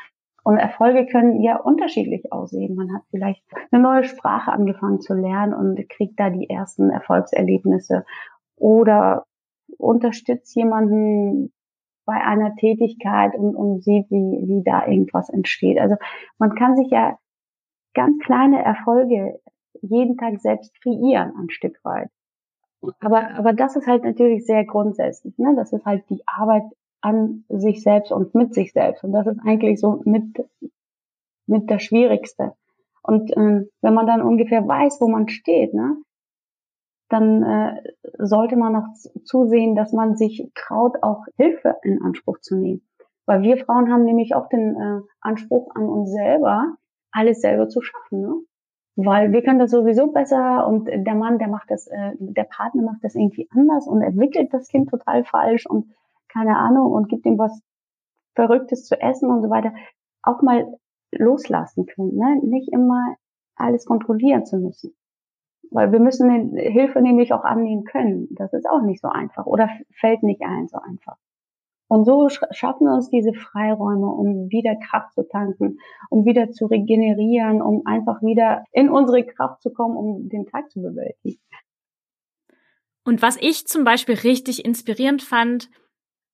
Und 0.42 0.59
Erfolge 0.59 1.07
können 1.07 1.42
ja 1.42 1.57
unterschiedlich 1.57 2.33
aussehen. 2.33 2.76
Man 2.76 2.94
hat 2.94 3.02
vielleicht 3.11 3.42
eine 3.70 3.83
neue 3.83 4.05
Sprache 4.05 4.52
angefangen 4.52 5.00
zu 5.00 5.12
lernen 5.12 5.52
und 5.52 5.88
kriegt 5.88 6.18
da 6.18 6.31
die 6.31 6.48
ersten 6.48 6.88
Erfolgserlebnisse 6.90 8.05
oder 8.57 9.24
unterstützt 9.76 10.55
jemanden 10.55 11.52
bei 12.07 12.14
einer 12.14 12.55
Tätigkeit 12.57 13.35
und, 13.35 13.55
und 13.55 13.83
sieht, 13.83 14.11
wie, 14.11 14.49
wie 14.49 14.62
da 14.64 14.87
irgendwas 14.87 15.29
entsteht. 15.29 15.79
Also 15.79 15.97
man 16.38 16.55
kann 16.55 16.77
sich 16.77 16.90
ja 16.90 17.19
ganz 17.95 18.19
kleine 18.25 18.64
Erfolge 18.64 19.40
jeden 19.83 20.16
Tag 20.16 20.40
selbst 20.40 20.73
kreieren, 20.81 21.33
ein 21.38 21.51
Stück 21.51 21.79
weit. 21.85 22.09
Aber, 23.01 23.31
aber 23.37 23.53
das 23.53 23.77
ist 23.77 23.87
halt 23.87 24.05
natürlich 24.05 24.47
sehr 24.47 24.64
grundsätzlich. 24.64 25.37
Ne? 25.38 25.55
Das 25.57 25.73
ist 25.73 25.85
halt 25.85 26.09
die 26.09 26.23
Arbeit 26.27 26.64
an 27.01 27.45
sich 27.49 27.83
selbst 27.83 28.12
und 28.12 28.35
mit 28.35 28.55
sich 28.55 28.73
selbst. 28.73 29.05
Und 29.05 29.12
das 29.12 29.27
ist 29.27 29.40
eigentlich 29.45 29.81
so 29.81 30.03
mit, 30.05 30.25
mit 31.47 31.71
das 31.71 31.83
Schwierigste. 31.83 32.53
Und 33.03 33.37
ähm, 33.37 33.69
wenn 33.83 33.95
man 33.95 34.07
dann 34.07 34.23
ungefähr 34.23 34.66
weiß, 34.66 35.01
wo 35.01 35.09
man 35.09 35.29
steht, 35.29 35.75
ne, 35.75 35.97
dann 37.09 37.42
äh, 37.42 37.83
sollte 38.19 38.57
man 38.57 38.73
noch 38.73 38.88
zusehen, 39.25 39.77
dass 39.77 39.92
man 39.92 40.16
sich 40.16 40.51
traut, 40.55 41.03
auch 41.03 41.25
Hilfe 41.37 41.77
in 41.83 42.03
Anspruch 42.03 42.40
zu 42.40 42.57
nehmen. 42.57 42.83
Weil 43.27 43.42
wir 43.42 43.57
Frauen 43.59 43.92
haben 43.92 44.05
nämlich 44.05 44.35
auch 44.35 44.49
den 44.49 44.77
äh, 44.77 45.01
Anspruch 45.21 45.75
an 45.75 45.88
uns 45.88 46.12
selber, 46.12 46.77
alles 47.12 47.40
selber 47.40 47.69
zu 47.69 47.81
schaffen. 47.81 48.21
Ne? 48.21 48.35
weil 48.97 49.31
wir 49.33 49.42
können 49.42 49.59
das 49.59 49.71
sowieso 49.71 50.11
besser 50.11 50.66
und 50.66 50.87
der 50.88 51.14
Mann, 51.14 51.38
der 51.38 51.49
macht 51.49 51.71
das, 51.71 51.87
äh, 51.87 52.12
der 52.19 52.45
Partner 52.45 52.83
macht 52.83 53.05
das 53.05 53.14
irgendwie 53.14 53.47
anders 53.51 53.87
und 53.87 54.01
entwickelt 54.01 54.53
das 54.53 54.69
Kind 54.69 54.88
total 54.88 55.25
falsch 55.25 55.66
und 55.66 55.92
keine 56.29 56.57
Ahnung 56.57 56.90
und 56.90 57.09
gibt 57.09 57.27
ihm 57.27 57.38
was 57.38 57.61
Verrücktes 58.35 58.87
zu 58.87 59.01
essen 59.01 59.31
und 59.31 59.42
so 59.42 59.51
weiter. 59.51 59.73
Auch 60.23 60.42
mal 60.42 60.79
loslassen 61.12 61.87
können, 61.87 62.16
ne? 62.16 62.40
nicht 62.42 62.73
immer 62.73 63.16
alles 63.55 63.85
kontrollieren 63.85 64.47
zu 64.47 64.59
müssen. 64.59 64.95
Weil 65.70 65.92
wir 65.92 66.00
müssen 66.00 66.57
Hilfe 66.57 67.00
nämlich 67.00 67.33
auch 67.33 67.44
annehmen 67.44 67.85
können. 67.85 68.29
Das 68.31 68.52
ist 68.52 68.68
auch 68.68 68.83
nicht 68.83 69.00
so 69.00 69.09
einfach 69.09 69.46
oder 69.46 69.68
fällt 69.92 70.22
nicht 70.22 70.42
ein 70.42 70.68
so 70.68 70.79
einfach. 70.79 71.16
Und 71.88 72.05
so 72.05 72.29
schaffen 72.29 72.87
wir 72.87 72.94
uns 72.94 73.11
diese 73.11 73.33
Freiräume, 73.33 74.07
um 74.07 74.50
wieder 74.50 74.74
Kraft 74.76 75.14
zu 75.14 75.29
tanken, 75.29 75.79
um 76.11 76.24
wieder 76.24 76.50
zu 76.50 76.66
regenerieren, 76.66 77.62
um 77.62 77.87
einfach 77.87 78.22
wieder 78.22 78.64
in 78.72 78.88
unsere 78.88 79.24
Kraft 79.24 79.62
zu 79.62 79.70
kommen, 79.70 79.96
um 79.96 80.29
den 80.29 80.46
Tag 80.46 80.70
zu 80.70 80.83
bewältigen. 80.83 81.40
Und 83.05 83.22
was 83.22 83.37
ich 83.40 83.68
zum 83.68 83.85
Beispiel 83.85 84.16
richtig 84.16 84.64
inspirierend 84.64 85.22
fand, 85.22 85.70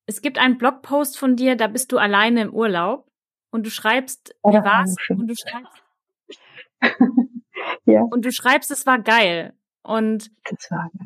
es 0.07 0.23
gibt 0.23 0.39
einen 0.39 0.57
Blogpost 0.57 1.19
von 1.19 1.37
dir, 1.37 1.55
da 1.55 1.67
bist 1.67 1.93
du 1.93 1.99
alleine 1.99 2.41
im 2.43 2.55
Urlaub 2.55 3.07
und 3.51 3.67
du 3.67 3.71
schreibst, 3.71 4.35
oh, 4.43 4.51
wie 4.51 4.65
war's? 4.65 4.97
Und 5.11 5.29
du 5.29 5.35
schreibst, 5.35 5.83
ja. 7.93 8.03
und 8.03 8.25
du 8.25 8.33
schreibst, 8.33 8.71
es 8.71 8.87
war 8.87 8.99
geil. 8.99 9.55
Und 9.85 10.31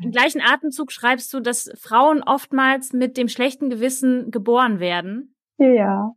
im 0.03 0.11
gleichen 0.11 0.41
Atemzug 0.41 0.91
schreibst 0.91 1.33
du, 1.33 1.39
dass 1.39 1.71
Frauen 1.81 2.21
oftmals 2.21 2.93
mit 2.93 3.17
dem 3.17 3.27
schlechten 3.27 3.69
Gewissen 3.69 4.29
geboren 4.29 4.79
werden. 4.79 5.35
Ja. 5.57 6.13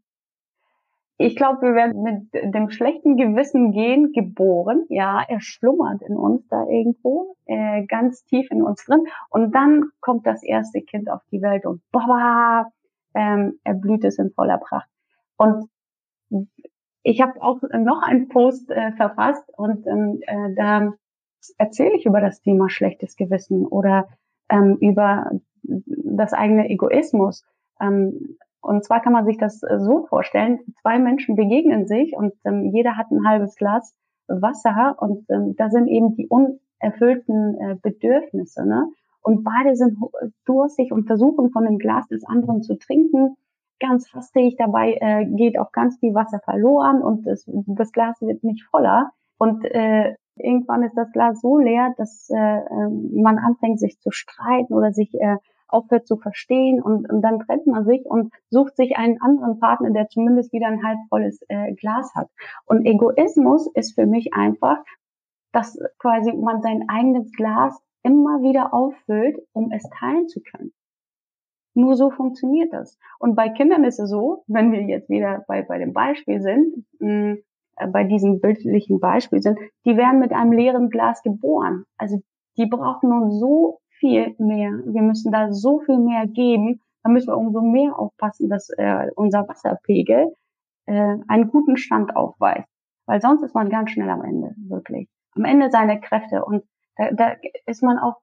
Ich 1.16 1.36
glaube, 1.36 1.60
wir 1.60 1.74
werden 1.74 2.02
mit 2.02 2.54
dem 2.54 2.70
schlechten 2.70 3.16
Gewissen 3.16 3.72
gehen 3.72 4.12
geboren. 4.12 4.84
Ja, 4.88 5.22
er 5.26 5.40
schlummert 5.40 6.00
in 6.02 6.16
uns 6.16 6.46
da 6.48 6.64
irgendwo, 6.66 7.36
äh, 7.44 7.84
ganz 7.86 8.24
tief 8.24 8.50
in 8.50 8.62
uns 8.62 8.84
drin. 8.84 9.04
Und 9.28 9.54
dann 9.54 9.90
kommt 10.00 10.26
das 10.26 10.42
erste 10.42 10.80
Kind 10.80 11.10
auf 11.10 11.20
die 11.30 11.42
Welt 11.42 11.66
und 11.66 11.82
boah, 11.92 12.70
ähm, 13.14 13.58
erblüht 13.64 14.04
es 14.04 14.18
in 14.18 14.30
voller 14.30 14.58
Pracht. 14.58 14.88
Und 15.36 15.68
ich 17.02 17.20
habe 17.20 17.42
auch 17.42 17.60
noch 17.62 18.02
einen 18.02 18.28
Post 18.28 18.70
äh, 18.70 18.92
verfasst 18.92 19.44
und 19.56 19.86
ähm, 19.86 20.20
äh, 20.26 20.54
da 20.54 20.92
erzähle 21.56 21.96
ich 21.96 22.06
über 22.06 22.20
das 22.20 22.40
Thema 22.42 22.68
schlechtes 22.68 23.16
Gewissen 23.16 23.66
oder 23.66 24.08
ähm, 24.50 24.76
über 24.80 25.30
das 25.62 26.32
eigene 26.32 26.68
Egoismus. 26.68 27.44
Ähm, 27.80 28.36
und 28.60 28.84
zwar 28.84 29.00
kann 29.00 29.14
man 29.14 29.24
sich 29.24 29.38
das 29.38 29.62
äh, 29.62 29.78
so 29.78 30.06
vorstellen, 30.06 30.60
zwei 30.82 30.98
Menschen 30.98 31.36
begegnen 31.36 31.86
sich 31.86 32.14
und 32.14 32.34
ähm, 32.44 32.70
jeder 32.74 32.96
hat 32.96 33.10
ein 33.10 33.26
halbes 33.26 33.56
Glas 33.56 33.94
Wasser 34.30 34.96
und 34.98 35.28
ähm, 35.30 35.56
da 35.56 35.70
sind 35.70 35.88
eben 35.88 36.14
die 36.14 36.28
unerfüllten 36.28 37.58
äh, 37.58 37.76
Bedürfnisse. 37.80 38.66
Ne? 38.66 38.86
Und 39.22 39.44
beide 39.44 39.76
sind 39.76 39.98
durstig 40.46 40.92
und 40.92 41.06
versuchen 41.06 41.50
von 41.50 41.64
dem 41.64 41.78
Glas 41.78 42.06
des 42.08 42.24
anderen 42.24 42.62
zu 42.62 42.78
trinken. 42.78 43.36
Ganz 43.80 44.12
hastig, 44.14 44.56
dabei 44.58 44.98
äh, 45.00 45.24
geht 45.24 45.58
auch 45.58 45.72
ganz 45.72 45.98
viel 45.98 46.14
Wasser 46.14 46.40
verloren 46.44 47.02
und 47.02 47.26
das, 47.26 47.44
das 47.46 47.92
Glas 47.92 48.20
wird 48.20 48.44
nicht 48.44 48.64
voller. 48.64 49.10
Und 49.38 49.64
äh, 49.64 50.14
irgendwann 50.36 50.82
ist 50.82 50.96
das 50.96 51.10
Glas 51.12 51.40
so 51.40 51.58
leer, 51.58 51.94
dass 51.96 52.28
äh, 52.30 52.36
ähm, 52.36 53.10
man 53.22 53.38
anfängt, 53.38 53.80
sich 53.80 53.98
zu 53.98 54.10
streiten 54.10 54.74
oder 54.74 54.92
sich 54.92 55.14
äh, 55.14 55.36
aufhört 55.68 56.06
zu 56.06 56.16
verstehen 56.16 56.82
und, 56.82 57.10
und 57.10 57.22
dann 57.22 57.38
trennt 57.40 57.66
man 57.66 57.84
sich 57.84 58.04
und 58.04 58.32
sucht 58.50 58.76
sich 58.76 58.96
einen 58.96 59.20
anderen 59.20 59.60
Partner, 59.60 59.90
der 59.90 60.08
zumindest 60.08 60.52
wieder 60.52 60.66
ein 60.66 60.84
halb 60.84 60.98
volles 61.08 61.40
äh, 61.48 61.72
Glas 61.74 62.12
hat. 62.14 62.28
Und 62.66 62.84
Egoismus 62.84 63.70
ist 63.74 63.94
für 63.94 64.06
mich 64.06 64.34
einfach, 64.34 64.78
dass 65.52 65.78
quasi 65.98 66.32
man 66.32 66.60
sein 66.60 66.84
eigenes 66.88 67.32
Glas 67.32 67.80
immer 68.02 68.42
wieder 68.42 68.72
auffüllt, 68.74 69.38
um 69.52 69.72
es 69.72 69.82
teilen 69.98 70.28
zu 70.28 70.40
können. 70.42 70.72
Nur 71.74 71.94
so 71.96 72.10
funktioniert 72.10 72.72
das. 72.72 72.98
Und 73.18 73.36
bei 73.36 73.48
Kindern 73.48 73.84
ist 73.84 74.00
es 74.00 74.10
so, 74.10 74.44
wenn 74.48 74.72
wir 74.72 74.82
jetzt 74.82 75.08
wieder 75.08 75.44
bei, 75.46 75.62
bei 75.62 75.78
dem 75.78 75.92
Beispiel 75.92 76.40
sind, 76.40 76.84
mh, 76.98 77.36
äh, 77.76 77.86
bei 77.88 78.04
diesem 78.04 78.40
bildlichen 78.40 79.00
Beispiel 79.00 79.40
sind, 79.40 79.58
die 79.84 79.96
werden 79.96 80.20
mit 80.20 80.32
einem 80.32 80.52
leeren 80.52 80.90
Glas 80.90 81.22
geboren. 81.22 81.84
Also 81.96 82.20
die 82.56 82.66
brauchen 82.66 83.10
nun 83.10 83.30
so 83.30 83.80
viel 83.98 84.34
mehr. 84.38 84.72
Wir 84.86 85.02
müssen 85.02 85.32
da 85.32 85.52
so 85.52 85.80
viel 85.80 85.98
mehr 85.98 86.26
geben. 86.26 86.80
Da 87.02 87.10
müssen 87.10 87.28
wir 87.28 87.38
umso 87.38 87.60
mehr 87.62 87.98
aufpassen, 87.98 88.48
dass 88.48 88.70
äh, 88.70 89.06
unser 89.14 89.48
Wasserpegel 89.48 90.34
äh, 90.86 91.16
einen 91.28 91.48
guten 91.48 91.76
Stand 91.76 92.16
aufweist. 92.16 92.68
Weil 93.06 93.20
sonst 93.20 93.42
ist 93.42 93.54
man 93.54 93.70
ganz 93.70 93.90
schnell 93.90 94.10
am 94.10 94.22
Ende, 94.22 94.54
wirklich. 94.68 95.08
Am 95.34 95.44
Ende 95.44 95.70
seiner 95.70 95.98
Kräfte. 95.98 96.44
Und 96.44 96.64
da, 96.96 97.10
da 97.12 97.32
ist 97.66 97.82
man 97.82 97.98
auch, 97.98 98.16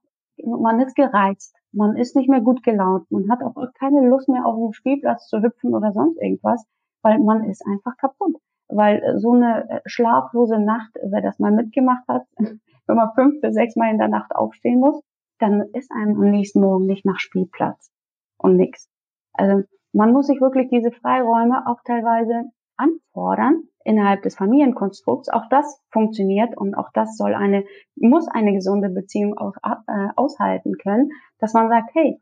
man 0.44 0.80
ist 0.82 0.96
gereizt. 0.96 1.56
Man 1.78 1.96
ist 1.96 2.16
nicht 2.16 2.28
mehr 2.28 2.42
gut 2.42 2.64
gelaunt. 2.64 3.10
Man 3.12 3.30
hat 3.30 3.44
auch 3.44 3.54
keine 3.78 4.08
Lust 4.08 4.28
mehr 4.30 4.48
auf 4.48 4.56
dem 4.56 4.74
Spielplatz 4.74 5.28
zu 5.28 5.44
hüpfen 5.44 5.76
oder 5.76 5.92
sonst 5.92 6.20
irgendwas, 6.20 6.66
weil 7.04 7.20
man 7.20 7.44
ist 7.44 7.64
einfach 7.68 7.96
kaputt. 7.98 8.36
Weil 8.68 9.20
so 9.20 9.34
eine 9.34 9.70
äh, 9.70 9.82
schlaflose 9.86 10.58
Nacht, 10.60 10.92
wer 11.04 11.22
das 11.22 11.38
mal 11.38 11.52
mitgemacht 11.52 12.08
hat, 12.08 12.24
wenn 12.38 12.96
man 12.96 13.14
fünf 13.14 13.42
bis 13.42 13.54
sechs 13.54 13.76
Mal 13.76 13.92
in 13.92 14.00
der 14.00 14.08
Nacht 14.08 14.36
aufstehen 14.36 14.80
muss, 14.80 15.00
dann 15.38 15.62
ist 15.74 15.92
einem 15.92 16.20
am 16.20 16.32
nächsten 16.32 16.62
Morgen 16.62 16.88
nicht 16.88 17.06
nach 17.06 17.20
Spielplatz 17.20 17.92
und 18.38 18.58
nix. 18.58 18.90
Also 19.34 19.64
man 19.94 20.12
muss 20.12 20.26
sich 20.26 20.42
wirklich 20.42 20.70
diese 20.70 20.92
Freiräume 20.92 21.68
auch 21.68 21.82
teilweise 21.86 22.46
anfordern 22.76 23.64
innerhalb 23.88 24.22
des 24.22 24.36
Familienkonstrukts. 24.36 25.30
Auch 25.30 25.48
das 25.50 25.82
funktioniert 25.92 26.56
und 26.58 26.76
auch 26.76 26.92
das 26.94 27.16
soll 27.18 27.34
eine, 27.34 27.64
muss 27.96 28.28
eine 28.28 28.54
gesunde 28.54 28.90
Beziehung 28.90 29.38
auch, 29.38 29.56
äh, 29.64 30.10
aushalten 30.16 30.78
können, 30.78 31.12
dass 31.40 31.54
man 31.54 31.70
sagt, 31.70 31.92
hey, 31.94 32.20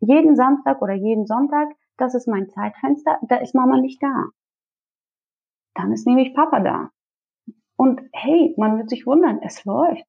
jeden 0.00 0.36
Samstag 0.36 0.82
oder 0.82 0.94
jeden 0.94 1.26
Sonntag, 1.26 1.68
das 1.96 2.14
ist 2.14 2.28
mein 2.28 2.48
Zeitfenster, 2.48 3.18
da 3.22 3.36
ist 3.36 3.54
Mama 3.54 3.78
nicht 3.78 4.02
da. 4.02 4.26
Dann 5.74 5.92
ist 5.92 6.06
nämlich 6.06 6.34
Papa 6.34 6.60
da. 6.60 6.90
Und 7.76 8.02
hey, 8.12 8.54
man 8.58 8.78
wird 8.78 8.90
sich 8.90 9.06
wundern, 9.06 9.40
es 9.42 9.64
läuft. 9.64 10.04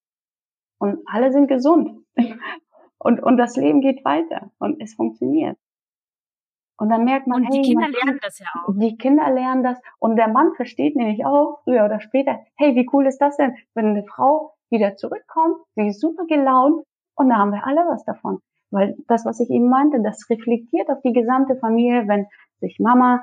Und 0.77 0.99
alle 1.06 1.32
sind 1.32 1.47
gesund. 1.47 2.06
Und, 3.04 3.23
und 3.23 3.38
das 3.38 3.56
Leben 3.56 3.82
geht 3.82 4.06
weiter 4.06 4.51
und 4.60 4.80
es 4.80 4.93
funktioniert. 4.93 5.58
Und 6.82 6.89
dann 6.89 7.06
merkt 7.06 7.28
man, 7.28 7.44
und 7.44 7.54
die 7.54 7.60
hey, 7.60 7.63
Kinder 7.63 7.89
lernen 7.89 8.20
das 8.24 8.39
ja 8.39 8.48
auch. 8.56 8.74
Die 8.74 8.98
Kinder 8.98 9.30
lernen 9.30 9.62
das 9.62 9.80
und 10.00 10.15
der 10.15 10.30
Mann 10.30 10.56
versteht 10.56 10.96
nämlich 10.96 11.24
auch 11.24 11.60
früher 11.63 11.86
oder 11.86 12.00
später, 12.00 12.39
hey, 12.58 12.76
wie 12.76 12.89
cool 12.91 13.06
ist 13.06 13.20
das 13.20 13.38
denn, 13.38 13.56
wenn 13.76 13.86
eine 13.86 14.04
Frau 14.04 14.56
wieder 14.72 14.96
zurückkommt, 14.96 15.58
sie 15.76 15.89
ist 15.89 16.02
super 16.02 16.26
gelaunt 16.26 16.84
und 17.13 17.30
da 17.30 17.36
haben 17.36 17.52
wir 17.52 17.67
alle 17.67 17.82
was 17.82 18.04
davon. 18.04 18.39
Weil 18.72 18.96
das, 19.08 19.26
was 19.26 19.39
ich 19.39 19.52
eben 19.52 19.70
meinte, 19.70 20.02
das 20.02 20.28
reflektiert 20.28 20.89
auf 20.89 21.00
die 21.04 21.13
gesamte 21.13 21.56
Familie, 21.56 22.08
wenn 22.08 22.26
sich 22.62 22.80
Mama 22.80 23.22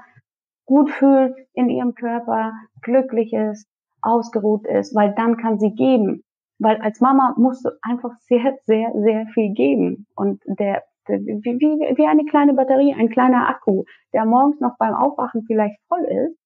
gut 0.64 0.90
fühlt 0.90 1.35
in 1.53 1.68
ihrem 1.68 1.97
Körper, 1.97 2.53
glücklich 2.81 3.33
ist, 3.33 3.66
ausgeruht 4.03 4.68
ist, 4.68 4.94
weil 4.94 5.16
dann 5.16 5.37
kann 5.37 5.59
sie 5.59 5.75
geben. 5.75 6.23
Weil 6.61 6.81
als 6.81 7.01
Mama 7.01 7.35
musst 7.37 7.64
du 7.64 7.71
einfach 7.83 8.12
sehr, 8.21 8.57
sehr, 8.66 8.92
sehr 8.94 9.27
viel 9.35 9.53
geben. 9.53 10.07
Und 10.14 10.42
der 10.47 10.85
wie, 11.09 11.59
wie, 11.61 11.97
wie 11.97 12.07
eine 12.07 12.25
kleine 12.25 12.55
Batterie, 12.55 12.94
ein 12.94 13.09
kleiner 13.09 13.49
Akku, 13.49 13.85
der 14.12 14.25
morgens 14.25 14.61
noch 14.61 14.77
beim 14.79 14.94
Aufwachen 14.94 15.44
vielleicht 15.47 15.81
voll 15.88 16.05
ist, 16.05 16.38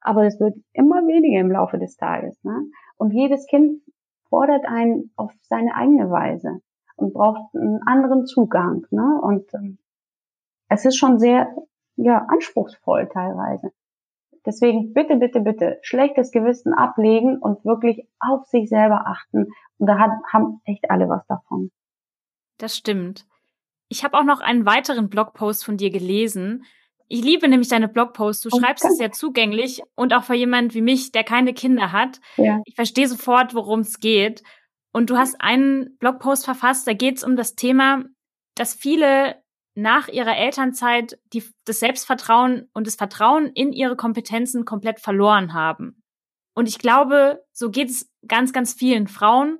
aber 0.00 0.26
es 0.26 0.40
wird 0.40 0.56
immer 0.72 1.06
weniger 1.06 1.40
im 1.40 1.50
Laufe 1.50 1.78
des 1.78 1.96
Tages. 1.96 2.42
Ne? 2.42 2.70
Und 2.96 3.12
jedes 3.12 3.46
Kind 3.46 3.82
fordert 4.28 4.64
einen 4.64 5.12
auf 5.16 5.32
seine 5.42 5.74
eigene 5.74 6.10
Weise 6.10 6.60
und 6.96 7.12
braucht 7.12 7.54
einen 7.54 7.82
anderen 7.86 8.26
Zugang. 8.26 8.86
Ne? 8.90 9.20
Und 9.22 9.52
ähm, 9.54 9.78
es 10.68 10.84
ist 10.84 10.96
schon 10.96 11.18
sehr 11.18 11.54
ja, 11.96 12.24
anspruchsvoll 12.28 13.08
teilweise. 13.12 13.72
Deswegen 14.46 14.94
bitte, 14.94 15.16
bitte, 15.16 15.40
bitte 15.40 15.78
schlechtes 15.82 16.30
Gewissen 16.30 16.72
ablegen 16.72 17.38
und 17.38 17.64
wirklich 17.64 18.08
auf 18.20 18.46
sich 18.46 18.70
selber 18.70 19.06
achten. 19.06 19.48
Und 19.78 19.86
da 19.86 19.98
hat, 19.98 20.12
haben 20.32 20.60
echt 20.64 20.90
alle 20.90 21.08
was 21.08 21.26
davon. 21.26 21.70
Das 22.56 22.74
stimmt. 22.74 23.26
Ich 23.90 24.04
habe 24.04 24.16
auch 24.16 24.24
noch 24.24 24.40
einen 24.40 24.64
weiteren 24.64 25.10
Blogpost 25.10 25.64
von 25.64 25.76
dir 25.76 25.90
gelesen. 25.90 26.64
Ich 27.08 27.22
liebe 27.22 27.48
nämlich 27.48 27.68
deine 27.68 27.88
Blogposts. 27.88 28.44
Du 28.44 28.50
oh, 28.52 28.60
schreibst 28.60 28.84
es 28.84 28.96
sehr 28.96 29.10
zugänglich 29.10 29.82
und 29.96 30.14
auch 30.14 30.22
für 30.22 30.34
jemand 30.34 30.74
wie 30.74 30.80
mich, 30.80 31.10
der 31.10 31.24
keine 31.24 31.52
Kinder 31.52 31.90
hat. 31.90 32.20
Ja. 32.36 32.62
Ich 32.64 32.76
verstehe 32.76 33.08
sofort, 33.08 33.52
worum 33.52 33.80
es 33.80 33.98
geht. 33.98 34.44
Und 34.92 35.10
du 35.10 35.18
hast 35.18 35.40
einen 35.40 35.98
Blogpost 35.98 36.44
verfasst, 36.44 36.86
da 36.86 36.92
geht 36.92 37.16
es 37.16 37.24
um 37.24 37.34
das 37.34 37.56
Thema, 37.56 38.04
dass 38.54 38.74
viele 38.74 39.42
nach 39.74 40.06
ihrer 40.06 40.36
Elternzeit 40.36 41.18
die, 41.32 41.44
das 41.64 41.80
Selbstvertrauen 41.80 42.68
und 42.72 42.86
das 42.86 42.94
Vertrauen 42.94 43.46
in 43.54 43.72
ihre 43.72 43.96
Kompetenzen 43.96 44.64
komplett 44.64 45.00
verloren 45.00 45.52
haben. 45.52 46.02
Und 46.54 46.68
ich 46.68 46.78
glaube, 46.78 47.44
so 47.52 47.70
geht 47.70 47.90
es 47.90 48.08
ganz, 48.26 48.52
ganz 48.52 48.72
vielen 48.72 49.08
Frauen, 49.08 49.58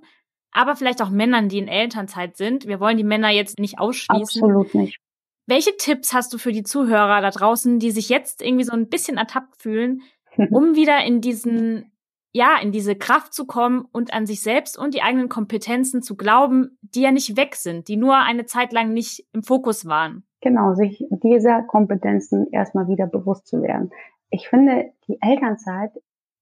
aber 0.52 0.76
vielleicht 0.76 1.02
auch 1.02 1.10
Männern, 1.10 1.48
die 1.48 1.58
in 1.58 1.68
Elternzeit 1.68 2.36
sind. 2.36 2.66
Wir 2.66 2.80
wollen 2.80 2.96
die 2.96 3.04
Männer 3.04 3.30
jetzt 3.30 3.58
nicht 3.58 3.78
ausschließen. 3.78 4.42
Absolut 4.42 4.74
nicht. 4.74 4.98
Welche 5.46 5.76
Tipps 5.76 6.12
hast 6.12 6.32
du 6.32 6.38
für 6.38 6.52
die 6.52 6.62
Zuhörer 6.62 7.20
da 7.20 7.30
draußen, 7.30 7.78
die 7.78 7.90
sich 7.90 8.08
jetzt 8.08 8.42
irgendwie 8.42 8.64
so 8.64 8.72
ein 8.72 8.88
bisschen 8.88 9.16
ertappt 9.16 9.60
fühlen, 9.60 10.02
um 10.50 10.74
wieder 10.74 11.04
in 11.04 11.20
diesen 11.20 11.90
ja, 12.32 12.58
in 12.62 12.70
diese 12.70 12.94
Kraft 12.94 13.34
zu 13.34 13.44
kommen 13.44 13.86
und 13.90 14.14
an 14.14 14.24
sich 14.24 14.40
selbst 14.40 14.78
und 14.78 14.94
die 14.94 15.02
eigenen 15.02 15.28
Kompetenzen 15.28 16.00
zu 16.00 16.16
glauben, 16.16 16.78
die 16.80 17.00
ja 17.00 17.10
nicht 17.10 17.36
weg 17.36 17.56
sind, 17.56 17.88
die 17.88 17.96
nur 17.96 18.16
eine 18.18 18.46
Zeit 18.46 18.72
lang 18.72 18.92
nicht 18.92 19.26
im 19.32 19.42
Fokus 19.42 19.86
waren. 19.86 20.24
Genau, 20.40 20.74
sich 20.74 21.04
dieser 21.10 21.62
Kompetenzen 21.62 22.46
erstmal 22.52 22.88
wieder 22.88 23.06
bewusst 23.06 23.48
zu 23.48 23.62
werden. 23.62 23.90
Ich 24.30 24.48
finde, 24.48 24.92
die 25.08 25.18
Elternzeit 25.20 25.90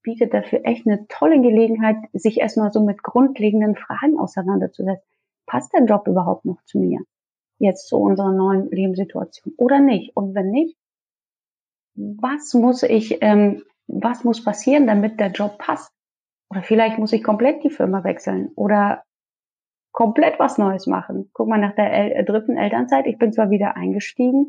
bietet 0.09 0.33
dafür 0.33 0.61
echt 0.65 0.87
eine 0.87 1.07
tolle 1.09 1.43
Gelegenheit, 1.43 1.97
sich 2.15 2.41
erstmal 2.41 2.73
so 2.73 2.83
mit 2.83 3.03
grundlegenden 3.03 3.77
Fragen 3.77 4.19
auseinanderzusetzen. 4.19 5.07
Passt 5.45 5.75
der 5.75 5.85
Job 5.85 6.09
überhaupt 6.09 6.47
noch 6.47 6.63
zu 6.65 6.79
mir? 6.79 7.01
Jetzt 7.59 7.89
zu 7.89 7.99
unserer 7.99 8.33
neuen 8.33 8.71
Lebenssituation 8.71 9.53
oder 9.59 9.81
nicht? 9.81 10.17
Und 10.17 10.35
wenn 10.35 10.51
nicht, 10.51 10.79
was 11.95 12.55
muss 12.55 12.83
ich 12.83 13.19
ähm, 13.21 13.65
was 13.87 14.25
muss 14.25 14.43
passieren, 14.43 14.87
damit 14.87 15.21
der 15.21 15.31
Job 15.31 15.59
passt? 15.59 15.93
Oder 16.51 16.63
vielleicht 16.63 16.99
muss 16.99 17.13
ich 17.13 17.23
komplett 17.23 17.63
die 17.63 17.71
Firma 17.71 18.05
wechseln 18.05 18.51
oder 18.55 19.03
komplett 19.93 20.39
was 20.39 20.57
Neues 20.57 20.87
machen. 20.87 21.31
Guck 21.35 21.49
mal 21.49 21.61
nach 21.61 21.75
der 21.75 21.93
El 21.93 22.13
äh, 22.13 22.25
dritten 22.25 22.57
Elternzeit. 22.57 23.07
Ich 23.07 23.19
bin 23.19 23.33
zwar 23.33 23.51
wieder 23.51 23.77
eingestiegen, 23.77 24.49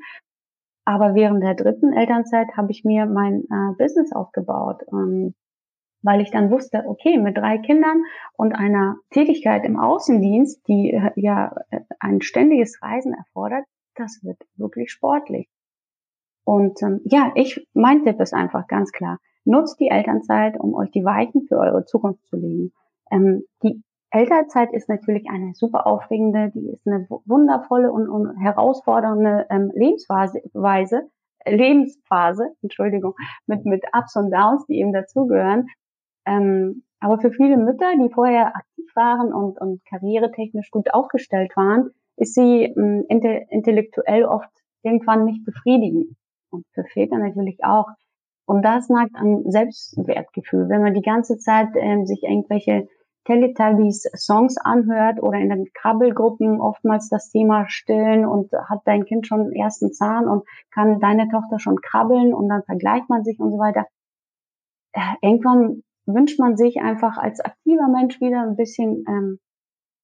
aber 0.86 1.15
während 1.15 1.43
der 1.43 1.56
dritten 1.56 1.93
Elternzeit 1.93 2.56
habe 2.56 2.72
ich 2.72 2.84
mir 2.84 3.06
mein 3.06 3.43
äh, 3.43 3.76
Business 3.78 4.13
aufgebaut. 4.13 4.84
Und 4.86 5.36
weil 6.02 6.22
ich 6.22 6.32
dann 6.32 6.52
wusste, 6.52 6.84
okay, 6.88 7.18
mit 7.18 7.38
drei 7.38 7.58
Kindern 7.58 8.04
und 8.38 8.54
einer 8.54 8.98
Tätigkeit 9.12 9.66
im 9.66 9.80
Außendienst, 9.80 10.68
die 10.68 10.94
äh, 10.94 11.12
ja 11.16 11.56
äh, 11.72 11.82
ein 12.00 12.22
ständiges 12.22 12.82
Reisen 12.82 13.14
erfordert, 13.14 13.66
das 13.96 14.20
wird 14.24 14.42
wirklich 14.56 14.92
sportlich. 14.92 15.50
Und 16.46 16.82
ähm, 16.82 17.02
ja, 17.04 17.32
ich, 17.36 17.68
mein 17.74 18.04
Tipp 18.04 18.20
ist 18.20 18.34
einfach 18.34 18.68
ganz 18.68 18.92
klar, 18.92 19.20
nutzt 19.46 19.80
die 19.80 19.90
Elternzeit, 19.90 20.60
um 20.60 20.74
euch 20.74 20.92
die 20.92 21.04
Weichen 21.04 21.44
für 21.48 21.58
eure 21.58 21.86
Zukunft 21.86 22.26
zu 22.28 22.38
legen. 22.38 22.72
Ähm, 23.12 23.44
die 23.64 23.84
Elternzeit 24.12 24.74
ist 24.74 24.90
natürlich 24.90 25.30
eine 25.30 25.54
super 25.54 25.86
aufregende, 25.86 26.52
die 26.54 26.70
ist 26.70 26.88
eine 26.88 27.08
wundervolle 27.26 27.92
und, 27.92 28.10
und 28.10 28.36
herausfordernde 28.38 29.46
ähm, 29.50 29.72
Lebensphase, 29.76 30.42
Lebensphase, 31.46 32.50
Entschuldigung, 32.62 33.14
mit, 33.46 33.66
mit 33.66 33.84
Ups 33.94 34.16
und 34.16 34.32
Downs, 34.32 34.66
die 34.66 34.80
eben 34.80 34.94
dazugehören. 34.94 35.68
Ähm, 36.30 36.84
aber 37.00 37.20
für 37.20 37.32
viele 37.32 37.58
Mütter, 37.58 37.92
die 37.96 38.13
vorher 38.13 38.56
aktiv 38.56 38.86
waren 38.94 39.34
und, 39.34 39.60
und 39.60 39.84
karrieretechnisch 39.86 40.70
gut 40.70 40.94
aufgestellt 40.94 41.56
waren, 41.56 41.89
ist 42.18 42.36
sie 42.36 42.65
ähm, 42.65 43.06
intellektuell 43.08 44.26
oft 44.26 44.50
irgendwann 44.84 45.26
nicht 45.26 45.44
befriedigend. 45.46 46.15
Und 46.52 46.65
für 46.74 46.84
Väter 46.84 47.18
natürlich 47.18 47.63
auch. 47.63 47.88
Und 48.46 48.63
das 48.63 48.89
nagt 48.89 49.15
an 49.15 49.44
Selbstwertgefühl. 49.50 50.70
Wenn 50.70 50.82
man 50.82 50.94
die 50.94 51.02
ganze 51.02 51.38
Zeit 51.38 51.70
ähm, 51.76 52.06
sich 52.06 52.24
irgendwelche 52.24 52.88
Teletubbies 53.26 54.10
Songs 54.15 54.58
anhört 54.58 55.22
oder 55.22 55.38
in 55.38 55.50
den 55.50 55.72
Krabbelgruppen 55.74 56.60
oftmals 56.60 57.10
das 57.10 57.30
Thema 57.30 57.70
stillen 57.70 58.26
und 58.26 58.52
hat 58.52 58.82
dein 58.86 59.06
Kind 59.06 59.28
schon 59.28 59.44
den 59.44 59.54
ersten 59.54 59.94
Zahn 59.94 60.28
und 60.28 60.44
kann 60.72 61.00
deine 61.00 61.30
Tochter 61.30 61.60
schon 61.60 61.80
krabbeln 61.82 62.34
und 62.34 62.50
dann 62.50 62.63
vergleicht 62.63 63.08
man 63.08 63.24
sich 63.24 63.39
und 63.39 63.52
so 63.52 63.60
weiter. 63.60 63.86
Äh, 64.94 65.02
irgendwann 65.22 65.84
wünscht 66.13 66.39
man 66.39 66.58
sich 66.58 66.82
einfach 66.82 67.17
als 67.17 67.39
aktiver 67.39 67.88
Mensch 67.88 68.19
wieder 68.19 68.41
ein 68.41 68.56
bisschen, 68.56 69.06
ähm, 69.08 69.39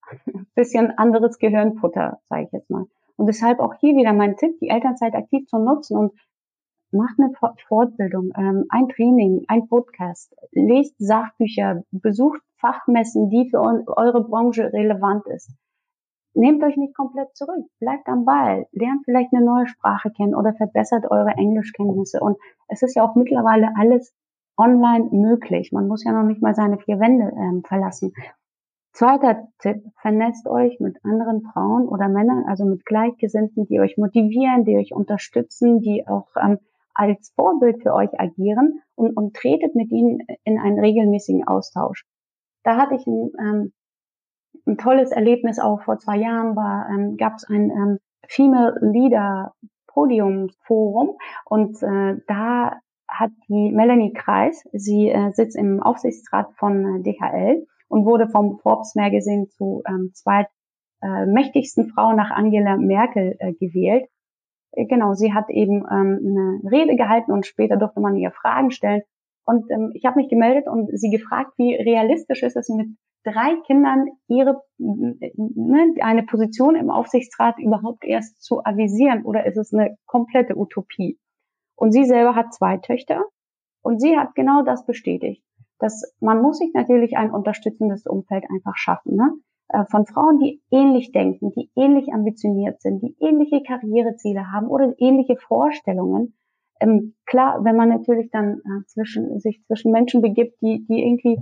bisschen 0.56 0.98
anderes 0.98 1.40
Gehirnfutter, 1.40 2.20
sage 2.30 2.44
ich 2.44 2.52
jetzt 2.52 2.70
mal. 2.70 2.86
Und 3.18 3.28
deshalb 3.28 3.60
auch 3.60 3.76
hier 3.76 3.96
wieder 3.96 4.14
mein 4.14 4.36
Tipp, 4.36 4.60
die 4.60 4.70
Elternzeit 4.70 5.16
aktiv 5.16 5.48
zu 5.48 5.58
nutzen 5.58 5.98
und 5.98 6.14
macht 6.92 7.20
eine 7.20 7.32
Fortbildung, 7.68 8.32
ähm, 8.38 8.66
ein 8.70 8.90
Training, 8.90 9.46
ein 9.48 9.68
Podcast, 9.68 10.36
lest 10.52 10.96
Sachbücher, 10.98 11.84
besucht 11.92 12.42
Fachmessen, 12.58 13.30
die 13.30 13.50
für 13.50 13.60
eure 13.60 14.24
Branche 14.24 14.72
relevant 14.72 15.26
ist. 15.28 15.52
Nehmt 16.34 16.64
euch 16.64 16.76
nicht 16.76 16.96
komplett 16.96 17.36
zurück, 17.36 17.66
bleibt 17.80 18.08
am 18.08 18.26
Ball, 18.26 18.68
lernt 18.72 19.06
vielleicht 19.06 19.34
eine 19.34 19.46
neue 19.46 19.68
Sprache 19.68 20.12
kennen 20.12 20.36
oder 20.36 20.54
verbessert 20.54 21.06
eure 21.10 21.32
Englischkenntnisse. 21.32 22.20
Und 22.20 22.38
es 22.68 22.82
ist 22.82 22.96
ja 22.96 23.04
auch 23.04 23.16
mittlerweile 23.16 23.70
alles 23.78 24.14
online 24.58 25.10
möglich. 25.12 25.72
Man 25.72 25.88
muss 25.88 26.04
ja 26.04 26.12
noch 26.12 26.28
nicht 26.28 26.42
mal 26.42 26.56
seine 26.56 26.78
vier 26.78 27.00
Wände 27.00 27.32
ähm, 27.36 27.64
verlassen. 27.64 28.14
Zweiter 28.94 29.50
Tipp, 29.60 29.84
vernetzt 30.00 30.48
euch 30.48 30.80
mit 30.80 31.04
anderen 31.04 31.42
Frauen 31.52 31.88
oder 31.90 32.08
Männern, 32.08 32.46
also 32.48 32.64
mit 32.64 32.86
Gleichgesinnten, 32.86 33.66
die 33.68 33.82
euch 33.82 33.98
motivieren, 33.98 34.64
die 34.64 34.78
euch 34.78 34.94
unterstützen, 34.94 35.82
die 35.82 36.08
auch 36.08 36.30
ähm, 36.42 36.60
als 36.94 37.34
Vorbild 37.36 37.84
für 37.84 37.94
euch 37.94 38.18
agieren 38.18 38.82
und, 38.96 39.18
und 39.18 39.36
tretet 39.36 39.76
mit 39.76 39.92
ihnen 39.92 40.20
in 40.46 40.58
einen 40.58 40.80
regelmäßigen 40.80 41.46
Austausch. 41.46 42.06
Da 42.64 42.78
hatte 42.78 42.96
ich 42.96 43.06
ein, 43.06 43.32
ähm, 43.38 43.74
ein 44.66 44.78
tolles 44.78 45.12
Erlebnis 45.12 45.60
auch 45.60 45.82
vor 45.82 45.98
zwei 45.98 46.16
Jahren, 46.16 46.56
war, 46.56 46.88
ähm, 46.90 47.18
gab 47.18 47.34
es 47.36 47.44
ein 47.50 47.70
ähm, 47.72 48.00
Female 48.28 48.78
Leader 48.80 49.54
Podium 49.88 50.50
Forum 50.62 51.18
und 51.46 51.84
äh, 51.84 52.22
da 52.28 52.80
hat 53.08 53.32
die 53.48 53.72
Melanie 53.72 54.14
Kreis, 54.14 54.64
sie 54.74 55.10
äh, 55.10 55.32
sitzt 55.34 55.56
im 55.56 55.82
Aufsichtsrat 55.82 56.54
von 56.58 57.00
äh, 57.00 57.04
DHL 57.04 57.66
und 57.88 58.06
wurde 58.06 58.28
vom 58.28 58.60
Forbes 58.60 58.96
Magazine 58.96 59.48
zu 59.48 59.84
ähm, 59.88 60.12
zweit 60.14 60.48
äh, 61.02 61.26
Frau 61.94 62.14
nach 62.14 62.32
Angela 62.32 62.78
Merkel 62.78 63.36
äh, 63.40 63.54
gewählt. 63.54 64.06
Äh, 64.72 64.86
genau, 64.86 65.14
sie 65.14 65.34
hat 65.34 65.50
eben 65.50 65.84
ähm, 65.90 66.62
eine 66.64 66.72
Rede 66.72 66.96
gehalten 66.96 67.32
und 67.32 67.46
später 67.46 67.78
durfte 67.78 68.00
man 68.00 68.16
ihr 68.16 68.32
Fragen 68.32 68.72
stellen. 68.72 69.02
Und 69.46 69.70
ähm, 69.70 69.92
ich 69.94 70.06
habe 70.06 70.20
mich 70.20 70.30
gemeldet 70.30 70.68
und 70.68 70.90
sie 70.98 71.12
gefragt, 71.12 71.52
wie 71.58 71.76
realistisch 71.76 72.42
ist 72.42 72.56
es 72.56 72.68
mit 72.70 72.88
drei 73.24 73.56
Kindern 73.66 74.08
ihre 74.28 74.62
ne, 74.78 75.94
eine 76.02 76.24
Position 76.24 76.76
im 76.76 76.90
Aufsichtsrat 76.90 77.58
überhaupt 77.60 78.04
erst 78.04 78.42
zu 78.42 78.64
avisieren 78.64 79.24
oder 79.24 79.46
ist 79.46 79.58
es 79.58 79.74
eine 79.74 79.98
komplette 80.06 80.58
Utopie? 80.58 81.20
Und 81.76 81.92
sie 81.92 82.06
selber 82.06 82.36
hat 82.36 82.54
zwei 82.54 82.78
Töchter 82.78 83.26
und 83.82 84.00
sie 84.00 84.18
hat 84.18 84.36
genau 84.36 84.64
das 84.64 84.86
bestätigt. 84.86 85.44
Dass 85.80 86.16
man 86.20 86.42
muss 86.42 86.58
sich 86.58 86.72
natürlich 86.74 87.18
ein 87.18 87.32
unterstützendes 87.32 88.06
Umfeld 88.06 88.46
einfach 88.50 88.78
schaffen. 88.78 89.16
Ne? 89.16 89.34
Äh, 89.70 89.86
von 89.86 90.06
Frauen, 90.06 90.40
die 90.40 90.62
ähnlich 90.72 91.12
denken, 91.12 91.52
die 91.52 91.70
ähnlich 91.76 92.14
ambitioniert 92.14 92.82
sind, 92.82 93.02
die 93.02 93.16
ähnliche 93.20 93.62
Karriereziele 93.64 94.52
haben 94.52 94.68
oder 94.68 94.94
ähnliche 95.00 95.38
Vorstellungen. 95.38 96.36
Ähm, 96.80 97.16
klar, 97.26 97.64
wenn 97.64 97.76
man 97.76 97.90
natürlich 97.90 98.30
dann 98.32 98.60
äh, 98.60 98.86
zwischen, 98.88 99.40
sich 99.40 99.64
zwischen 99.66 99.92
Menschen 99.92 100.22
begibt, 100.22 100.62
die, 100.62 100.86
die 100.88 101.02
irgendwie 101.02 101.40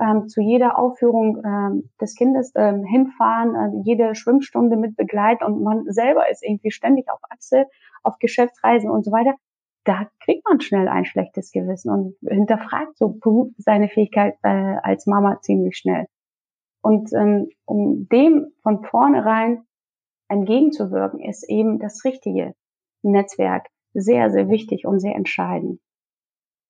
ähm, 0.00 0.28
zu 0.28 0.40
jeder 0.40 0.78
Aufführung 0.78 1.42
ähm, 1.44 1.90
des 2.00 2.14
Kindes 2.16 2.52
ähm, 2.56 2.84
hinfahren, 2.84 3.54
äh, 3.54 3.82
jede 3.84 4.14
Schwimmstunde 4.14 4.76
mit 4.76 4.96
begleiten 4.96 5.44
und 5.44 5.62
man 5.62 5.84
selber 5.86 6.28
ist 6.30 6.42
irgendwie 6.42 6.72
ständig 6.72 7.08
auf 7.10 7.20
Achse, 7.30 7.66
auf 8.02 8.18
Geschäftsreisen 8.18 8.90
und 8.90 9.04
so 9.04 9.12
weiter, 9.12 9.34
da 9.84 10.08
kriegt 10.20 10.46
man 10.48 10.60
schnell 10.60 10.88
ein 10.88 11.04
schlechtes 11.04 11.52
Gewissen 11.52 11.90
und 11.90 12.16
hinterfragt 12.26 12.96
so 12.96 13.18
seine 13.58 13.88
Fähigkeit 13.88 14.36
äh, 14.42 14.76
als 14.82 15.06
Mama 15.06 15.40
ziemlich 15.42 15.76
schnell. 15.76 16.06
Und 16.82 17.12
ähm, 17.12 17.48
um 17.64 18.08
dem 18.08 18.52
von 18.62 18.84
vornherein 18.84 19.64
entgegenzuwirken, 20.28 21.20
ist 21.20 21.48
eben 21.48 21.78
das 21.78 22.04
richtige 22.04 22.54
Netzwerk 23.02 23.68
sehr, 23.94 24.30
sehr 24.30 24.48
wichtig 24.48 24.86
und 24.86 25.00
sehr 25.00 25.14
entscheidend. 25.14 25.80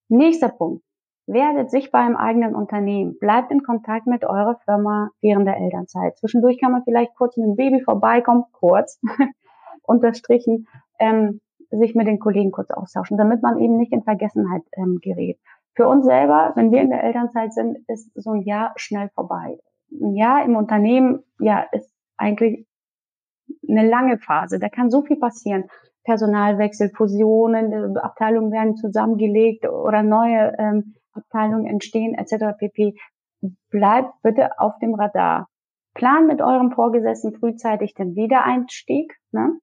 Nächster 0.09 0.49
Punkt. 0.49 0.85
Werdet 1.27 1.71
sichtbar 1.71 2.07
im 2.07 2.17
eigenen 2.17 2.55
Unternehmen. 2.55 3.19
Bleibt 3.19 3.51
in 3.51 3.63
Kontakt 3.63 4.07
mit 4.07 4.25
eurer 4.25 4.61
Firma 4.67 5.11
während 5.23 5.47
der 5.47 5.57
Elternzeit. 5.57 6.19
Zwischendurch 6.19 6.61
kann 6.61 6.73
man 6.73 6.85
vielleicht 6.85 7.15
kurz 7.15 7.37
mit 7.39 7.47
dem 7.47 7.57
Baby 7.57 7.81
vorbeikommen, 7.81 8.45
kurz, 8.53 9.01
unterstrichen. 9.83 10.69
Ähm, 10.99 11.41
sich 11.79 11.95
mit 11.95 12.07
den 12.07 12.19
Kollegen 12.19 12.53
kurz 12.53 12.71
austauschen, 12.71 13.17
damit 13.17 13.43
man 13.43 13.59
eben 13.59 13.77
nicht 13.77 13.93
in 13.93 14.03
Vergessenheit 14.03 14.63
ähm, 14.77 14.99
gerät. 15.01 15.39
Für 15.75 15.89
uns 15.89 16.05
selber, 16.05 16.53
wenn 16.55 16.71
wir 16.71 16.81
in 16.81 16.91
der 16.91 17.03
Elternzeit 17.03 17.53
sind, 17.53 17.79
ist 17.89 18.11
so 18.15 18.31
ein 18.31 18.43
Jahr 18.43 18.73
schnell 18.77 19.11
vorbei. 19.15 19.59
Ein 19.91 20.15
Jahr 20.15 20.45
im 20.45 20.57
Unternehmen, 20.57 21.25
ja, 21.41 21.67
ist 21.73 21.91
eigentlich 22.17 22.67
eine 23.69 23.89
lange 23.89 24.19
Phase. 24.19 24.59
Da 24.59 24.69
kann 24.69 24.91
so 24.91 25.03
viel 25.03 25.19
passieren. 25.19 25.65
Personalwechsel, 26.05 26.91
Fusionen, 26.91 27.97
Abteilungen 27.97 28.53
werden 28.53 28.77
zusammengelegt 28.77 29.67
oder 29.69 30.03
neue 30.03 30.55
ähm, 30.59 30.95
Abteilungen 31.13 31.67
entstehen, 31.67 32.15
etc. 32.15 32.57
pp. 32.59 32.95
Bleibt 33.71 34.13
bitte 34.23 34.59
auf 34.59 34.79
dem 34.81 34.95
Radar. 34.95 35.49
Plan 35.95 36.27
mit 36.27 36.43
eurem 36.43 36.73
Vorgesetzten 36.73 37.35
frühzeitig 37.35 37.95
den 37.95 38.15
Wiedereinstieg. 38.17 39.17
Ne? 39.33 39.59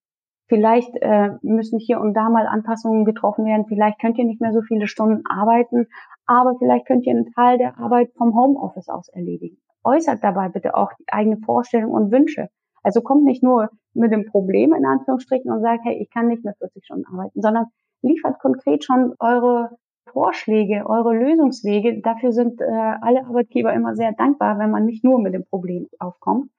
Vielleicht 0.52 0.94
äh, 0.98 1.30
müssen 1.44 1.80
hier 1.80 2.02
und 2.02 2.14
da 2.14 2.30
mal 2.30 2.46
Anpassungen 2.46 3.06
getroffen 3.06 3.46
werden. 3.46 3.68
Vielleicht 3.70 4.02
könnt 4.02 4.18
ihr 4.18 4.26
nicht 4.26 4.42
mehr 4.42 4.52
so 4.52 4.62
viele 4.62 4.86
Stunden 4.86 5.24
arbeiten, 5.26 5.88
aber 6.26 6.56
vielleicht 6.60 6.88
könnt 6.88 7.06
ihr 7.06 7.14
einen 7.14 7.32
Teil 7.32 7.58
der 7.58 7.80
Arbeit 7.80 8.12
vom 8.18 8.36
Homeoffice 8.36 8.90
aus 8.90 9.08
erledigen. 9.08 9.56
Äußert 9.86 10.22
dabei 10.22 10.50
bitte 10.50 10.76
auch 10.76 10.92
die 11.00 11.06
eigene 11.08 11.38
Vorstellung 11.38 11.94
und 11.94 12.12
Wünsche. 12.12 12.50
Also 12.84 13.00
kommt 13.00 13.24
nicht 13.24 13.42
nur 13.42 13.70
mit 13.94 14.12
dem 14.12 14.26
Problem 14.26 14.74
in 14.74 14.86
Anführungsstrichen 14.86 15.50
und 15.50 15.62
sagt, 15.62 15.86
hey, 15.86 15.96
ich 16.02 16.10
kann 16.10 16.28
nicht 16.28 16.44
mehr 16.44 16.56
40 16.58 16.84
Stunden 16.84 17.06
arbeiten, 17.06 17.42
sondern 17.42 17.68
liefert 18.02 18.38
konkret 18.40 18.84
schon 18.84 19.14
eure 19.20 19.78
Vorschläge, 20.12 20.84
eure 20.86 21.14
Lösungswege. 21.14 22.02
Dafür 22.02 22.34
sind 22.34 22.60
äh, 22.60 22.66
alle 22.66 23.26
Arbeitgeber 23.26 23.72
immer 23.72 23.96
sehr 23.96 24.12
dankbar, 24.12 24.60
wenn 24.60 24.72
man 24.72 24.84
nicht 24.84 25.06
nur 25.06 25.22
mit 25.22 25.34
dem 25.34 25.46
Problem 25.46 25.88
aufkommt. 25.98 26.50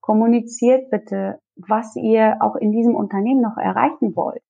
Kommuniziert 0.00 0.90
bitte 0.90 1.40
was 1.68 1.96
ihr 1.96 2.36
auch 2.40 2.56
in 2.56 2.72
diesem 2.72 2.94
Unternehmen 2.94 3.40
noch 3.40 3.56
erreichen 3.56 4.14
wollt. 4.16 4.42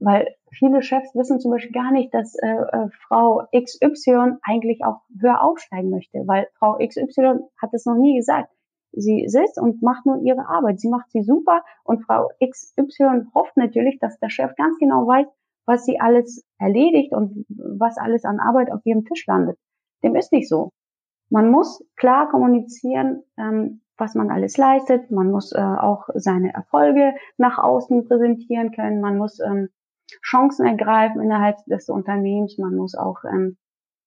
Weil 0.00 0.34
viele 0.50 0.82
Chefs 0.82 1.14
wissen 1.14 1.40
zum 1.40 1.50
Beispiel 1.50 1.72
gar 1.72 1.90
nicht, 1.90 2.14
dass 2.14 2.34
äh, 2.36 2.46
äh 2.46 2.88
Frau 3.06 3.42
XY 3.54 4.36
eigentlich 4.42 4.84
auch 4.84 5.00
höher 5.20 5.42
aufsteigen 5.42 5.90
möchte, 5.90 6.22
weil 6.26 6.48
Frau 6.58 6.78
XY 6.78 7.40
hat 7.60 7.70
es 7.72 7.84
noch 7.84 7.96
nie 7.96 8.16
gesagt. 8.16 8.50
Sie 8.92 9.24
sitzt 9.28 9.60
und 9.60 9.82
macht 9.82 10.06
nur 10.06 10.22
ihre 10.22 10.48
Arbeit. 10.48 10.80
Sie 10.80 10.88
macht 10.88 11.10
sie 11.10 11.22
super 11.22 11.62
und 11.84 12.04
Frau 12.04 12.30
XY 12.42 13.26
hofft 13.34 13.56
natürlich, 13.56 13.98
dass 13.98 14.18
der 14.18 14.30
Chef 14.30 14.54
ganz 14.56 14.78
genau 14.78 15.06
weiß, 15.06 15.26
was 15.66 15.84
sie 15.84 16.00
alles 16.00 16.44
erledigt 16.58 17.12
und 17.12 17.44
was 17.48 17.98
alles 17.98 18.24
an 18.24 18.40
Arbeit 18.40 18.72
auf 18.72 18.80
ihrem 18.86 19.04
Tisch 19.04 19.26
landet. 19.26 19.58
Dem 20.02 20.14
ist 20.14 20.32
nicht 20.32 20.48
so. 20.48 20.70
Man 21.30 21.50
muss 21.50 21.84
klar 21.96 22.28
kommunizieren, 22.30 23.22
ähm, 23.36 23.82
was 23.96 24.14
man 24.14 24.30
alles 24.30 24.56
leistet. 24.56 25.10
Man 25.10 25.30
muss 25.30 25.52
äh, 25.52 25.60
auch 25.60 26.08
seine 26.14 26.54
Erfolge 26.54 27.14
nach 27.36 27.58
außen 27.58 28.06
präsentieren 28.06 28.72
können. 28.72 29.00
Man 29.00 29.18
muss 29.18 29.40
ähm, 29.40 29.68
Chancen 30.22 30.66
ergreifen 30.66 31.20
innerhalb 31.20 31.56
des 31.66 31.88
Unternehmens. 31.88 32.56
Man 32.58 32.76
muss 32.76 32.94
auch 32.94 33.24
ähm, 33.24 33.56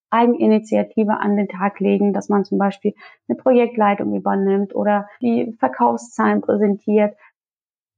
Eigeninitiative 0.10 1.20
an 1.20 1.38
den 1.38 1.48
Tag 1.48 1.80
legen, 1.80 2.14
dass 2.14 2.30
man 2.30 2.44
zum 2.44 2.58
Beispiel 2.58 2.94
eine 3.28 3.38
Projektleitung 3.38 4.16
übernimmt 4.16 4.76
oder 4.76 5.08
die 5.22 5.56
Verkaufszahlen 5.60 6.42
präsentiert. 6.42 7.16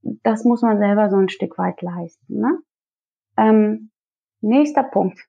Das 0.01 0.43
muss 0.43 0.61
man 0.61 0.79
selber 0.79 1.09
so 1.09 1.17
ein 1.17 1.29
Stück 1.29 1.57
weit 1.57 1.81
leisten. 1.81 2.39
Ne? 2.39 2.59
Ähm, 3.37 3.89
nächster 4.41 4.83
Punkt. 4.83 5.19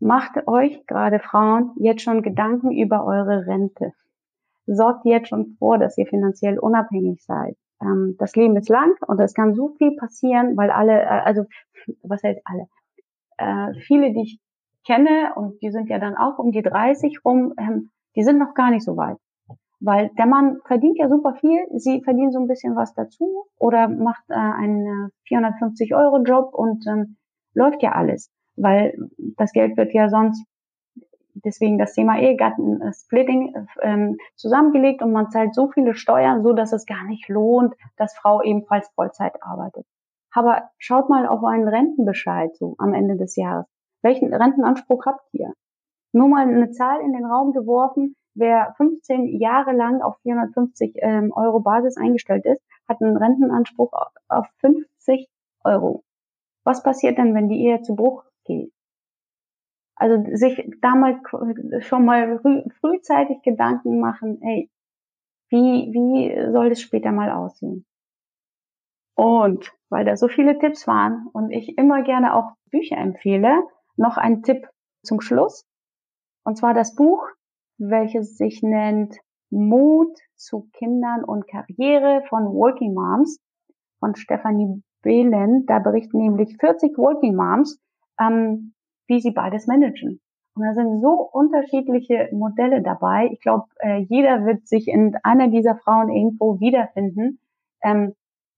Macht 0.00 0.48
euch, 0.48 0.86
gerade 0.86 1.20
Frauen, 1.20 1.72
jetzt 1.76 2.00
schon 2.02 2.22
Gedanken 2.22 2.72
über 2.72 3.04
eure 3.04 3.46
Rente. 3.46 3.92
Sorgt 4.64 5.04
jetzt 5.04 5.28
schon 5.28 5.56
vor, 5.58 5.76
dass 5.76 5.98
ihr 5.98 6.06
finanziell 6.06 6.58
unabhängig 6.58 7.22
seid. 7.22 7.56
Ähm, 7.82 8.16
das 8.18 8.34
Leben 8.34 8.56
ist 8.56 8.70
lang 8.70 8.94
und 9.06 9.20
es 9.20 9.34
kann 9.34 9.54
so 9.54 9.74
viel 9.76 9.94
passieren, 9.96 10.56
weil 10.56 10.70
alle, 10.70 11.02
äh, 11.02 11.04
also 11.06 11.44
was 12.02 12.22
heißt 12.22 12.40
alle? 12.44 12.66
Äh, 13.36 13.78
viele, 13.80 14.12
die 14.14 14.22
ich 14.22 14.40
kenne, 14.86 15.32
und 15.34 15.60
die 15.60 15.70
sind 15.70 15.90
ja 15.90 15.98
dann 15.98 16.16
auch 16.16 16.38
um 16.38 16.50
die 16.50 16.62
30 16.62 17.20
rum, 17.22 17.52
ähm, 17.58 17.90
die 18.16 18.22
sind 18.22 18.38
noch 18.38 18.54
gar 18.54 18.70
nicht 18.70 18.84
so 18.84 18.96
weit. 18.96 19.18
Weil 19.80 20.10
der 20.16 20.26
Mann 20.26 20.60
verdient 20.64 20.98
ja 20.98 21.08
super 21.08 21.34
viel, 21.34 21.58
sie 21.76 22.02
verdienen 22.02 22.32
so 22.32 22.38
ein 22.38 22.48
bisschen 22.48 22.74
was 22.74 22.94
dazu 22.94 23.44
oder 23.58 23.88
macht 23.88 24.24
äh, 24.30 24.34
einen 24.34 25.10
450 25.24 25.94
Euro 25.94 26.22
Job 26.22 26.54
und 26.54 26.86
ähm, 26.86 27.16
läuft 27.54 27.82
ja 27.82 27.92
alles. 27.92 28.30
Weil 28.60 28.94
das 29.36 29.52
Geld 29.52 29.76
wird 29.76 29.92
ja 29.94 30.08
sonst 30.08 30.44
deswegen 31.34 31.78
das 31.78 31.94
Thema 31.94 32.18
Ehegatten-Splitting 32.18 33.54
äh, 33.54 33.66
ähm, 33.82 34.18
zusammengelegt 34.36 35.02
und 35.02 35.12
man 35.12 35.30
zahlt 35.30 35.54
so 35.54 35.68
viele 35.68 35.94
Steuern, 35.94 36.42
so 36.42 36.52
dass 36.52 36.72
es 36.72 36.86
gar 36.86 37.04
nicht 37.04 37.28
lohnt, 37.28 37.74
dass 37.96 38.16
Frau 38.16 38.42
ebenfalls 38.42 38.88
Vollzeit 38.94 39.42
arbeitet. 39.42 39.86
Aber 40.32 40.70
schaut 40.78 41.08
mal 41.08 41.26
auf 41.26 41.42
einen 41.44 41.68
Rentenbescheid 41.68 42.54
so 42.56 42.74
am 42.78 42.94
Ende 42.94 43.16
des 43.16 43.36
Jahres. 43.36 43.66
Welchen 44.02 44.32
Rentenanspruch 44.32 45.06
habt 45.06 45.22
ihr? 45.32 45.52
Nur 46.12 46.28
mal 46.28 46.46
eine 46.48 46.70
Zahl 46.70 47.00
in 47.00 47.12
den 47.12 47.24
Raum 47.24 47.52
geworfen. 47.52 48.16
Wer 48.34 48.74
15 48.76 49.40
Jahre 49.40 49.72
lang 49.72 50.02
auf 50.02 50.16
450 50.22 50.94
ähm, 50.96 51.32
Euro 51.34 51.60
Basis 51.60 51.96
eingestellt 51.96 52.44
ist, 52.44 52.62
hat 52.88 53.02
einen 53.02 53.16
Rentenanspruch 53.16 53.92
auf 54.28 54.46
50 54.60 55.28
Euro. 55.64 56.04
Was 56.64 56.82
passiert 56.82 57.18
denn, 57.18 57.34
wenn 57.34 57.48
die 57.48 57.64
Ehe 57.64 57.82
zu 57.82 57.96
Bruch 57.96 58.24
geht? 58.44 58.72
Also 59.96 60.24
sich 60.32 60.62
damals 60.80 61.18
schon 61.80 62.04
mal 62.04 62.38
früh, 62.40 62.62
frühzeitig 62.80 63.42
Gedanken 63.42 64.00
machen, 64.00 64.38
hey, 64.42 64.70
wie, 65.50 65.90
wie 65.92 66.52
soll 66.52 66.70
das 66.70 66.80
später 66.80 67.12
mal 67.12 67.30
aussehen? 67.30 67.84
Und 69.14 69.70
weil 69.90 70.04
da 70.06 70.16
so 70.16 70.28
viele 70.28 70.58
Tipps 70.58 70.86
waren 70.86 71.26
und 71.32 71.50
ich 71.50 71.76
immer 71.76 72.02
gerne 72.02 72.34
auch 72.34 72.52
Bücher 72.70 72.96
empfehle, 72.96 73.62
noch 73.96 74.16
ein 74.16 74.42
Tipp 74.42 74.68
zum 75.04 75.20
Schluss. 75.20 75.66
Und 76.44 76.56
zwar 76.56 76.72
das 76.72 76.94
Buch, 76.94 77.26
welches 77.78 78.36
sich 78.36 78.62
nennt 78.62 79.18
Mut 79.50 80.16
zu 80.36 80.68
Kindern 80.72 81.24
und 81.24 81.46
Karriere 81.48 82.22
von 82.28 82.44
Working 82.44 82.94
Moms 82.94 83.38
von 83.98 84.14
Stephanie 84.14 84.82
Behlen. 85.02 85.66
Da 85.66 85.80
berichten 85.80 86.18
nämlich 86.18 86.56
40 86.58 86.96
Working 86.96 87.34
Moms, 87.34 87.78
ähm, 88.20 88.74
wie 89.06 89.20
sie 89.20 89.32
beides 89.32 89.66
managen. 89.66 90.20
Und 90.54 90.64
da 90.64 90.74
sind 90.74 91.00
so 91.00 91.12
unterschiedliche 91.32 92.28
Modelle 92.32 92.82
dabei. 92.82 93.30
Ich 93.32 93.40
glaube, 93.40 93.66
äh, 93.78 93.98
jeder 93.98 94.44
wird 94.44 94.66
sich 94.66 94.88
in 94.88 95.16
einer 95.22 95.48
dieser 95.48 95.76
Frauen 95.76 96.10
irgendwo 96.10 96.60
wiederfinden. 96.60 97.40
Ähm, 97.82 98.14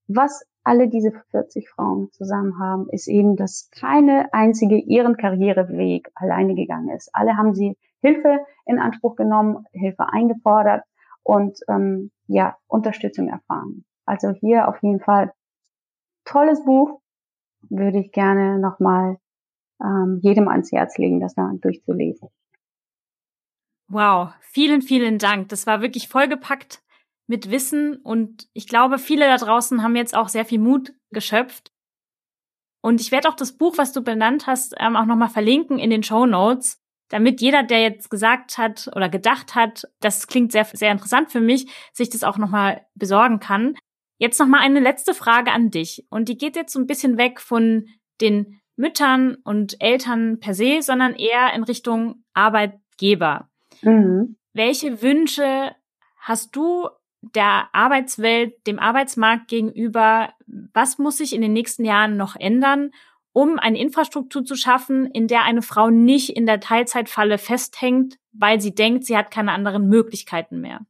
was 0.09 0.45
alle 0.65 0.89
diese 0.89 1.13
40 1.31 1.69
Frauen 1.71 2.11
zusammen 2.13 2.59
haben, 2.59 2.89
ist 2.91 3.09
eben, 3.09 3.37
dass 3.37 3.71
keine 3.71 4.33
einzige 4.33 4.77
ihren 4.77 5.17
Karriereweg 5.17 6.11
alleine 6.15 6.55
gegangen 6.55 6.91
ist. 6.91 7.11
Alle 7.13 7.37
haben 7.37 7.55
sie 7.55 7.77
Hilfe 8.01 8.45
in 8.67 8.79
Anspruch 8.79 9.17
genommen, 9.17 9.67
Hilfe 9.73 10.07
eingefordert 10.13 10.85
und 11.23 11.59
ähm, 11.69 12.11
ja 12.27 12.57
Unterstützung 12.67 13.29
erfahren. 13.29 13.85
Also 14.07 14.31
hier 14.31 14.69
auf 14.69 14.83
jeden 14.83 15.01
Fall 15.01 15.33
tolles 16.25 16.65
Buch, 16.65 17.01
würde 17.69 17.99
ich 18.01 18.13
gerne 18.13 18.59
nochmal 18.59 19.19
ähm, 19.81 20.19
jedem 20.23 20.49
ans 20.49 20.73
Herz 20.73 20.99
legen, 20.99 21.21
das 21.21 21.35
da 21.35 21.51
durchzulesen. 21.61 22.29
Wow, 23.89 24.33
vielen, 24.41 24.83
vielen 24.83 25.19
Dank. 25.19 25.49
Das 25.51 25.67
war 25.67 25.83
wirklich 25.83 26.09
vollgepackt 26.09 26.83
mit 27.27 27.51
Wissen 27.51 27.97
und 27.97 28.49
ich 28.53 28.67
glaube, 28.67 28.99
viele 28.99 29.27
da 29.27 29.37
draußen 29.37 29.83
haben 29.83 29.97
jetzt 29.97 30.17
auch 30.17 30.29
sehr 30.29 30.45
viel 30.45 30.59
Mut 30.59 30.93
geschöpft. 31.11 31.73
Und 32.83 33.01
ich 33.01 33.13
werde 33.13 33.29
auch 33.29 33.37
das 33.37 33.57
Buch, 33.57 33.79
was 33.79 33.93
du 33.93 34.03
benannt 34.03 34.47
hast, 34.47 34.75
ähm, 34.79 34.97
auch 34.97 35.07
nochmal 35.07 35.29
verlinken 35.29 35.79
in 35.79 35.91
den 35.91 36.03
Show 36.03 36.27
Notes, 36.27 36.83
damit 37.13 37.43
jeder, 37.43 37.63
der 37.63 37.83
jetzt 37.83 38.09
gesagt 38.09 38.57
hat 38.57 38.89
oder 38.97 39.11
gedacht 39.11 39.55
hat, 39.55 39.87
das 40.01 40.27
klingt 40.27 40.51
sehr, 40.51 40.65
sehr 40.65 40.91
interessant 40.91 41.31
für 41.31 41.41
mich, 41.41 41.71
sich 41.93 42.09
das 42.09 42.25
auch 42.25 42.39
nochmal 42.39 42.87
besorgen 42.95 43.39
kann. 43.39 43.77
Jetzt 44.19 44.41
nochmal 44.41 44.61
eine 44.61 44.81
letzte 44.81 45.13
Frage 45.13 45.53
an 45.53 45.71
dich. 45.71 46.07
Und 46.09 46.31
die 46.31 46.39
geht 46.39 46.57
jetzt 46.57 46.73
so 46.73 46.81
ein 46.81 46.87
bisschen 46.87 47.19
weg 47.19 47.41
von 47.41 47.87
den 48.23 48.62
Müttern 48.77 49.37
und 49.45 49.81
Eltern 49.81 50.41
per 50.41 50.55
se, 50.55 50.81
sondern 50.83 51.15
eher 51.15 51.53
in 51.55 51.63
Richtung 51.63 52.25
Arbeitgeber. 52.35 53.49
Mhm. 53.83 54.37
Welche 54.53 55.03
Wünsche 55.03 55.75
hast 56.19 56.55
du 56.57 56.89
der 57.23 57.69
Arbeitswelt, 57.73 58.67
dem 58.67 58.79
Arbeitsmarkt 58.79 59.49
gegenüber, 59.49 60.33
was 60.47 60.99
muss 60.99 61.19
sich 61.19 61.35
in 61.35 61.41
den 61.41 61.53
nächsten 61.53 61.85
Jahren 61.85 62.17
noch 62.17 62.37
ändern, 62.37 62.91
um 63.33 63.59
eine 63.59 63.79
Infrastruktur 63.79 64.45
zu 64.45 64.57
schaffen, 64.57 65.07
in 65.07 65.29
der 65.29 65.45
eine 65.45 65.63
Frau 65.63 65.89
nicht 65.89 66.37
in 66.37 66.47
der 66.47 66.61
Teilzeitfalle 66.61 67.39
festhängt, 67.39 68.19
weil 68.33 68.61
sie 68.61 68.75
denkt, 68.75 69.05
sie 69.05 69.17
hat 69.17 69.31
keine 69.31 69.53
anderen 69.53 69.89
Möglichkeiten 69.89 70.61
mehr? 70.61 70.81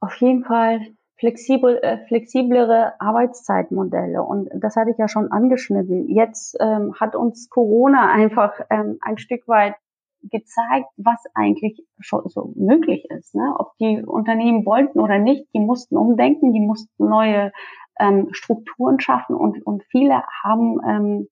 Auf 0.00 0.14
jeden 0.20 0.44
Fall 0.44 0.94
flexibel, 1.22 1.78
äh, 1.82 2.04
flexiblere 2.08 3.00
Arbeitszeitmodelle. 3.00 4.24
Und 4.24 4.50
das 4.54 4.74
hatte 4.74 4.90
ich 4.90 4.98
ja 4.98 5.06
schon 5.06 5.30
angeschnitten. 5.30 6.08
Jetzt 6.08 6.56
ähm, 6.58 6.96
hat 6.98 7.14
uns 7.14 7.48
Corona 7.48 8.10
einfach 8.10 8.54
ähm, 8.70 8.98
ein 9.00 9.18
Stück 9.18 9.46
weit 9.46 9.76
gezeigt, 10.22 10.88
was 10.96 11.22
eigentlich 11.34 11.86
schon 12.00 12.22
so 12.26 12.52
möglich 12.56 13.06
ist. 13.08 13.36
Ne? 13.36 13.54
Ob 13.56 13.76
die 13.78 14.02
Unternehmen 14.04 14.66
wollten 14.66 14.98
oder 14.98 15.20
nicht, 15.20 15.46
die 15.54 15.60
mussten 15.60 15.96
umdenken, 15.96 16.52
die 16.52 16.60
mussten 16.60 17.08
neue 17.08 17.52
ähm, 18.00 18.26
Strukturen 18.32 18.98
schaffen 18.98 19.36
und, 19.36 19.64
und 19.64 19.84
viele 19.92 20.24
haben 20.42 20.80
ähm, 20.84 21.28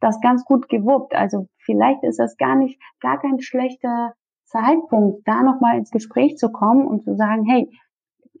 das 0.00 0.18
ganz 0.22 0.46
gut 0.46 0.70
gewuppt. 0.70 1.14
Also 1.14 1.46
vielleicht 1.58 2.04
ist 2.04 2.18
das 2.18 2.38
gar 2.38 2.54
nicht, 2.54 2.80
gar 3.00 3.20
kein 3.20 3.38
schlechter 3.40 4.14
Zeitpunkt, 4.46 5.28
da 5.28 5.42
nochmal 5.42 5.76
ins 5.76 5.90
Gespräch 5.90 6.38
zu 6.38 6.50
kommen 6.50 6.86
und 6.86 7.04
zu 7.04 7.16
sagen, 7.16 7.44
hey, 7.44 7.68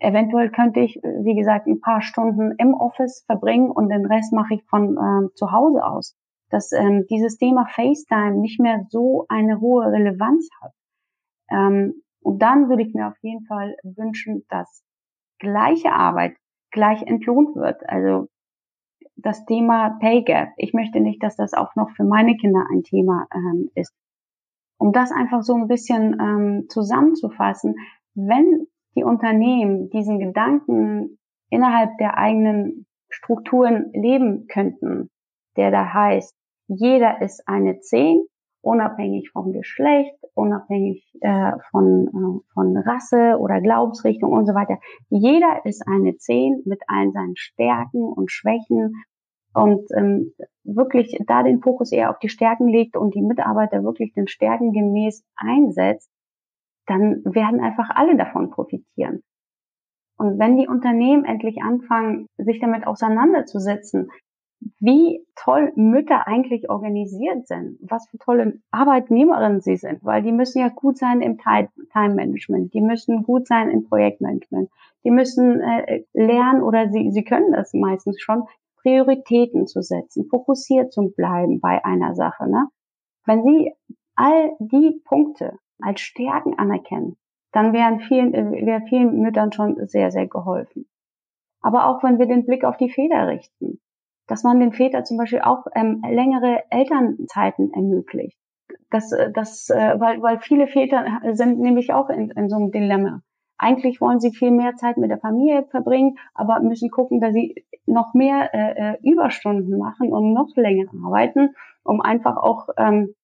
eventuell 0.00 0.50
könnte 0.50 0.80
ich, 0.80 0.96
wie 0.96 1.34
gesagt, 1.34 1.66
ein 1.66 1.80
paar 1.80 2.02
Stunden 2.02 2.54
im 2.58 2.74
Office 2.74 3.24
verbringen 3.26 3.70
und 3.70 3.88
den 3.88 4.06
Rest 4.06 4.32
mache 4.32 4.54
ich 4.54 4.64
von 4.64 4.96
äh, 4.96 5.34
zu 5.34 5.52
Hause 5.52 5.84
aus 5.84 6.16
dass 6.50 6.72
ähm, 6.72 7.06
dieses 7.08 7.38
Thema 7.38 7.66
FaceTime 7.66 8.36
nicht 8.40 8.60
mehr 8.60 8.84
so 8.90 9.24
eine 9.28 9.60
hohe 9.60 9.86
Relevanz 9.86 10.48
hat. 10.60 10.72
Ähm, 11.50 12.02
und 12.20 12.42
dann 12.42 12.68
würde 12.68 12.82
ich 12.82 12.92
mir 12.92 13.08
auf 13.08 13.16
jeden 13.22 13.46
Fall 13.46 13.76
wünschen, 13.82 14.44
dass 14.50 14.84
gleiche 15.38 15.92
Arbeit 15.92 16.36
gleich 16.70 17.02
entlohnt 17.02 17.56
wird. 17.56 17.88
Also 17.88 18.28
das 19.16 19.44
Thema 19.46 19.96
Pay 20.00 20.24
Gap. 20.24 20.50
Ich 20.56 20.74
möchte 20.74 21.00
nicht, 21.00 21.22
dass 21.22 21.36
das 21.36 21.54
auch 21.54 21.74
noch 21.76 21.90
für 21.90 22.04
meine 22.04 22.36
Kinder 22.36 22.66
ein 22.70 22.82
Thema 22.82 23.26
ähm, 23.34 23.70
ist. 23.74 23.94
Um 24.78 24.92
das 24.92 25.12
einfach 25.12 25.42
so 25.42 25.54
ein 25.54 25.68
bisschen 25.68 26.18
ähm, 26.20 26.66
zusammenzufassen, 26.68 27.74
wenn 28.14 28.66
die 28.96 29.04
Unternehmen 29.04 29.90
diesen 29.90 30.18
Gedanken 30.18 31.18
innerhalb 31.50 31.96
der 31.98 32.18
eigenen 32.18 32.86
Strukturen 33.08 33.90
leben 33.92 34.46
könnten, 34.46 35.10
der 35.56 35.70
da 35.70 35.92
heißt, 35.92 36.34
jeder 36.68 37.20
ist 37.20 37.42
eine 37.46 37.80
10, 37.80 38.24
unabhängig 38.62 39.30
vom 39.32 39.52
Geschlecht, 39.52 40.14
unabhängig 40.34 41.04
äh, 41.20 41.52
von, 41.70 42.06
äh, 42.06 42.52
von 42.52 42.76
Rasse 42.76 43.38
oder 43.38 43.60
Glaubensrichtung 43.60 44.32
und 44.32 44.46
so 44.46 44.54
weiter. 44.54 44.78
Jeder 45.08 45.64
ist 45.64 45.86
eine 45.88 46.16
10 46.16 46.62
mit 46.64 46.80
allen 46.86 47.12
seinen 47.12 47.36
Stärken 47.36 48.04
und 48.04 48.30
Schwächen 48.30 48.94
und 49.52 49.90
ähm, 49.96 50.32
wirklich 50.62 51.18
da 51.26 51.42
den 51.42 51.60
Fokus 51.60 51.90
eher 51.90 52.10
auf 52.10 52.18
die 52.20 52.28
Stärken 52.28 52.68
legt 52.68 52.96
und 52.96 53.14
die 53.14 53.22
Mitarbeiter 53.22 53.82
wirklich 53.82 54.12
den 54.12 54.28
Stärken 54.28 54.72
gemäß 54.72 55.24
einsetzt, 55.34 56.10
dann 56.90 57.22
werden 57.24 57.60
einfach 57.60 57.88
alle 57.94 58.16
davon 58.16 58.50
profitieren. 58.50 59.22
Und 60.18 60.38
wenn 60.38 60.56
die 60.56 60.68
Unternehmen 60.68 61.24
endlich 61.24 61.62
anfangen, 61.62 62.26
sich 62.36 62.60
damit 62.60 62.86
auseinanderzusetzen, 62.86 64.10
wie 64.78 65.24
toll 65.36 65.72
Mütter 65.76 66.26
eigentlich 66.26 66.68
organisiert 66.68 67.46
sind, 67.46 67.78
was 67.80 68.06
für 68.08 68.18
tolle 68.18 68.60
Arbeitnehmerinnen 68.70 69.62
sie 69.62 69.76
sind, 69.76 70.04
weil 70.04 70.22
die 70.22 70.32
müssen 70.32 70.58
ja 70.58 70.68
gut 70.68 70.98
sein 70.98 71.22
im 71.22 71.38
Time 71.38 72.14
Management, 72.14 72.74
die 72.74 72.82
müssen 72.82 73.22
gut 73.22 73.46
sein 73.46 73.70
im 73.70 73.84
Projektmanagement, 73.88 74.68
die 75.04 75.10
müssen 75.10 75.60
äh, 75.60 76.02
lernen 76.12 76.62
oder 76.62 76.90
sie, 76.90 77.10
sie 77.12 77.24
können 77.24 77.52
das 77.52 77.72
meistens 77.72 78.20
schon, 78.20 78.42
Prioritäten 78.82 79.66
zu 79.66 79.80
setzen, 79.82 80.26
fokussiert 80.28 80.92
zu 80.92 81.10
bleiben 81.10 81.60
bei 81.60 81.84
einer 81.84 82.14
Sache. 82.14 82.50
Ne? 82.50 82.66
Wenn 83.26 83.42
sie 83.42 83.72
all 84.16 84.52
die 84.58 85.00
Punkte 85.04 85.58
als 85.82 86.00
Stärken 86.00 86.58
anerkennen, 86.58 87.16
dann 87.52 87.72
wären 87.72 88.00
vielen, 88.00 88.34
äh, 88.34 88.66
wäre 88.66 88.82
vielen 88.88 89.20
Müttern 89.20 89.52
schon 89.52 89.76
sehr, 89.86 90.10
sehr 90.10 90.26
geholfen. 90.26 90.88
Aber 91.60 91.88
auch 91.88 92.02
wenn 92.02 92.18
wir 92.18 92.26
den 92.26 92.46
Blick 92.46 92.64
auf 92.64 92.76
die 92.76 92.90
Väter 92.90 93.28
richten, 93.28 93.80
dass 94.26 94.44
man 94.44 94.60
den 94.60 94.72
Vätern 94.72 95.04
zum 95.04 95.16
Beispiel 95.16 95.40
auch 95.40 95.66
ähm, 95.74 96.02
längere 96.08 96.62
Elternzeiten 96.70 97.72
ermöglicht. 97.74 98.38
Das, 98.90 99.12
äh, 99.12 99.30
das, 99.32 99.68
äh, 99.70 99.98
weil, 99.98 100.22
weil 100.22 100.38
viele 100.40 100.68
Väter 100.68 101.04
sind 101.32 101.58
nämlich 101.58 101.92
auch 101.92 102.08
in, 102.08 102.30
in 102.30 102.48
so 102.48 102.56
einem 102.56 102.70
Dilemma. 102.70 103.22
Eigentlich 103.58 104.00
wollen 104.00 104.20
sie 104.20 104.30
viel 104.30 104.52
mehr 104.52 104.76
Zeit 104.76 104.96
mit 104.96 105.10
der 105.10 105.18
Familie 105.18 105.64
verbringen, 105.64 106.16
aber 106.32 106.60
müssen 106.60 106.90
gucken, 106.90 107.20
dass 107.20 107.34
sie 107.34 107.66
noch 107.84 108.14
mehr 108.14 108.54
äh, 108.54 108.94
äh 108.94 108.96
Überstunden 109.02 109.76
machen 109.76 110.12
und 110.12 110.32
noch 110.32 110.56
länger 110.56 110.86
arbeiten, 111.04 111.54
um 111.82 112.00
einfach 112.00 112.36
auch 112.38 112.68
ähm, 112.78 113.14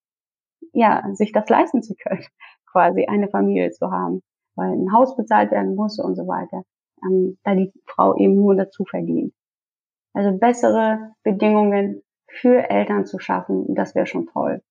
ja 0.76 1.02
sich 1.14 1.32
das 1.32 1.48
leisten 1.48 1.82
zu 1.82 1.94
können, 1.94 2.24
quasi 2.70 3.06
eine 3.06 3.28
Familie 3.28 3.70
zu 3.70 3.90
haben, 3.90 4.22
weil 4.54 4.72
ein 4.72 4.92
Haus 4.92 5.16
bezahlt 5.16 5.50
werden 5.50 5.74
muss 5.74 5.98
und 5.98 6.14
so 6.14 6.26
weiter, 6.26 6.62
ähm, 7.04 7.38
da 7.44 7.54
die 7.54 7.72
Frau 7.86 8.16
eben 8.16 8.34
nur 8.34 8.54
dazu 8.54 8.84
verdient. 8.84 9.34
Also 10.12 10.36
bessere 10.38 11.12
Bedingungen 11.22 12.02
für 12.28 12.70
Eltern 12.70 13.06
zu 13.06 13.18
schaffen, 13.18 13.74
das 13.74 13.94
wäre 13.94 14.06
schon 14.06 14.26
toll. 14.26 14.62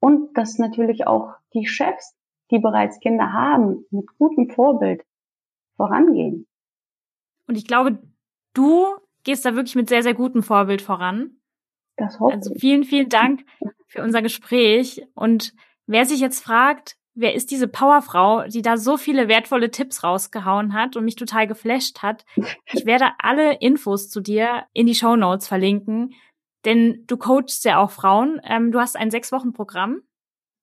Und 0.00 0.36
dass 0.36 0.58
natürlich 0.58 1.06
auch 1.06 1.34
die 1.54 1.66
Chefs 1.66 2.18
die 2.50 2.58
bereits 2.58 2.98
Kinder 3.00 3.32
haben, 3.32 3.84
mit 3.90 4.06
gutem 4.18 4.50
Vorbild 4.50 5.02
vorangehen. 5.76 6.46
Und 7.46 7.56
ich 7.56 7.66
glaube, 7.66 7.98
du 8.54 8.86
gehst 9.24 9.44
da 9.44 9.54
wirklich 9.54 9.76
mit 9.76 9.88
sehr, 9.88 10.02
sehr 10.02 10.14
gutem 10.14 10.42
Vorbild 10.42 10.82
voran. 10.82 11.37
Das 11.98 12.18
hoffe 12.20 12.34
also 12.34 12.54
vielen, 12.54 12.84
vielen 12.84 13.08
Dank 13.08 13.44
für 13.86 14.02
unser 14.02 14.22
Gespräch. 14.22 15.06
Und 15.14 15.52
wer 15.86 16.06
sich 16.06 16.20
jetzt 16.20 16.42
fragt, 16.42 16.96
wer 17.14 17.34
ist 17.34 17.50
diese 17.50 17.68
Powerfrau, 17.68 18.44
die 18.44 18.62
da 18.62 18.76
so 18.76 18.96
viele 18.96 19.28
wertvolle 19.28 19.70
Tipps 19.70 20.04
rausgehauen 20.04 20.72
hat 20.72 20.96
und 20.96 21.04
mich 21.04 21.16
total 21.16 21.46
geflasht 21.46 22.02
hat, 22.02 22.24
ich 22.72 22.86
werde 22.86 23.06
alle 23.18 23.54
Infos 23.54 24.08
zu 24.08 24.20
dir 24.20 24.64
in 24.72 24.86
die 24.86 24.94
Show 24.94 25.16
Notes 25.16 25.48
verlinken, 25.48 26.14
denn 26.64 27.04
du 27.06 27.16
coachst 27.16 27.64
ja 27.64 27.78
auch 27.78 27.90
Frauen. 27.90 28.40
Ähm, 28.44 28.72
du 28.72 28.80
hast 28.80 28.96
ein 28.96 29.10
Sechs-Wochen-Programm. 29.10 30.02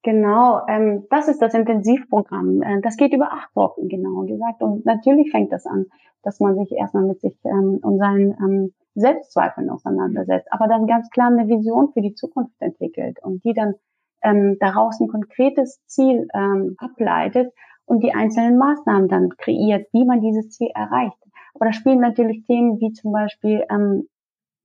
Genau, 0.04 0.62
ähm, 0.68 1.08
das 1.10 1.28
ist 1.28 1.42
das 1.42 1.54
Intensivprogramm. 1.54 2.62
Äh, 2.62 2.82
das 2.82 2.96
geht 2.96 3.14
über 3.14 3.34
acht 3.34 3.54
Wochen, 3.56 3.90
genau 3.90 4.22
gesagt. 4.26 4.62
Und 4.62 4.86
natürlich 4.86 5.32
fängt 5.32 5.52
das 5.52 5.66
an, 5.66 5.88
dass 6.22 6.40
man 6.40 6.56
sich 6.56 6.72
erstmal 6.72 7.04
mit 7.04 7.22
sich 7.22 7.36
ähm, 7.44 7.80
und 7.82 7.98
seinen 7.98 8.32
ähm, 8.40 8.74
Selbstzweifeln 8.96 9.70
auseinandersetzt, 9.70 10.48
aber 10.52 10.68
dann 10.68 10.88
ganz 10.88 11.10
klar 11.10 11.28
eine 11.28 11.48
Vision 11.48 11.92
für 11.94 12.02
die 12.02 12.14
Zukunft 12.14 12.56
entwickelt 12.60 13.18
und 13.22 13.44
die 13.44 13.54
dann 13.54 13.76
ähm, 14.24 14.58
daraus 14.60 15.00
ein 15.00 15.08
konkretes 15.08 15.86
Ziel 15.86 16.28
ähm, 16.34 16.76
ableitet 16.78 17.54
und 17.86 18.04
die 18.04 18.14
einzelnen 18.14 18.58
Maßnahmen 18.58 19.08
dann 19.08 19.30
kreiert, 19.38 19.88
wie 19.94 20.06
man 20.06 20.22
dieses 20.22 20.50
Ziel 20.50 20.70
erreicht. 20.74 21.18
Aber 21.54 21.66
da 21.66 21.74
spielen 21.74 22.00
natürlich 22.00 22.46
Themen 22.46 22.80
wie 22.80 22.92
zum 22.94 23.12
Beispiel 23.12 23.64
ähm, 23.70 24.08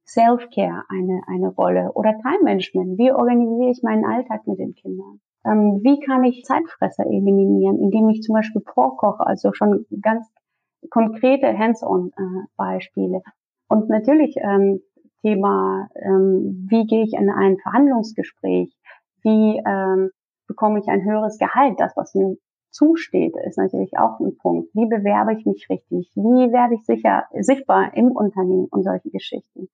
Self-Care 0.07 0.85
eine, 0.89 1.23
eine 1.29 1.49
Rolle 1.49 1.93
oder 1.93 2.13
Time 2.19 2.43
Management. 2.43 2.99
Wie 2.99 3.13
organisiere 3.13 3.71
ich 3.71 3.83
meinen 3.83 4.05
Alltag 4.05 4.47
mit 4.47 4.59
den 4.59 4.75
Kindern? 4.75 5.21
Ähm, 5.45 5.81
wie 5.83 6.01
kann 6.01 6.25
ich 6.25 6.45
Zeitfresser 6.45 7.07
eliminieren, 7.07 7.79
indem 7.79 8.09
ich 8.09 8.23
zum 8.23 8.35
Beispiel 8.35 8.63
vorkoche, 8.63 9.27
also 9.27 9.53
schon 9.53 9.87
ganz 10.01 10.27
konkrete 10.89 11.57
Hands-on-Beispiele. 11.57 13.19
Äh, 13.19 13.40
Und 13.71 13.89
natürlich 13.89 14.35
ähm, 14.37 14.81
Thema, 15.23 15.89
ähm, 15.95 16.67
wie 16.69 16.87
gehe 16.87 17.05
ich 17.05 17.13
in 17.13 17.31
ein 17.31 17.57
Verhandlungsgespräch, 17.59 18.75
wie 19.23 19.63
ähm, 19.65 20.11
bekomme 20.49 20.81
ich 20.81 20.89
ein 20.89 21.05
höheres 21.05 21.39
Gehalt, 21.39 21.79
das, 21.79 21.97
was 21.97 22.15
mir 22.15 22.37
zusteht, 22.71 23.35
ist 23.47 23.59
natürlich 23.59 23.97
auch 23.97 24.19
ein 24.19 24.37
Punkt. 24.39 24.75
Wie 24.75 24.87
bewerbe 24.87 25.35
ich 25.35 25.47
mich 25.47 25.69
richtig? 25.71 26.11
Wie 26.17 26.53
werde 26.53 26.75
ich 26.75 26.85
sicher, 26.85 27.27
sichtbar 27.39 27.97
im 27.97 28.11
Unternehmen 28.11 28.67
und 28.71 28.83
solche 28.83 29.11
Geschichten? 29.11 29.69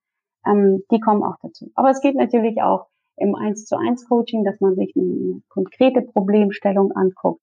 Ähm, 0.45 0.83
die 0.91 0.99
kommen 0.99 1.23
auch 1.23 1.37
dazu. 1.41 1.71
Aber 1.73 1.89
es 1.89 2.01
geht 2.01 2.15
natürlich 2.15 2.61
auch 2.61 2.85
im 3.15 3.33
1 3.33 3.65
zu 3.65 3.77
1 3.77 4.07
Coaching, 4.07 4.43
dass 4.43 4.61
man 4.61 4.75
sich 4.75 4.93
eine 4.95 5.41
konkrete 5.49 6.03
Problemstellung 6.03 6.91
anguckt. 6.91 7.41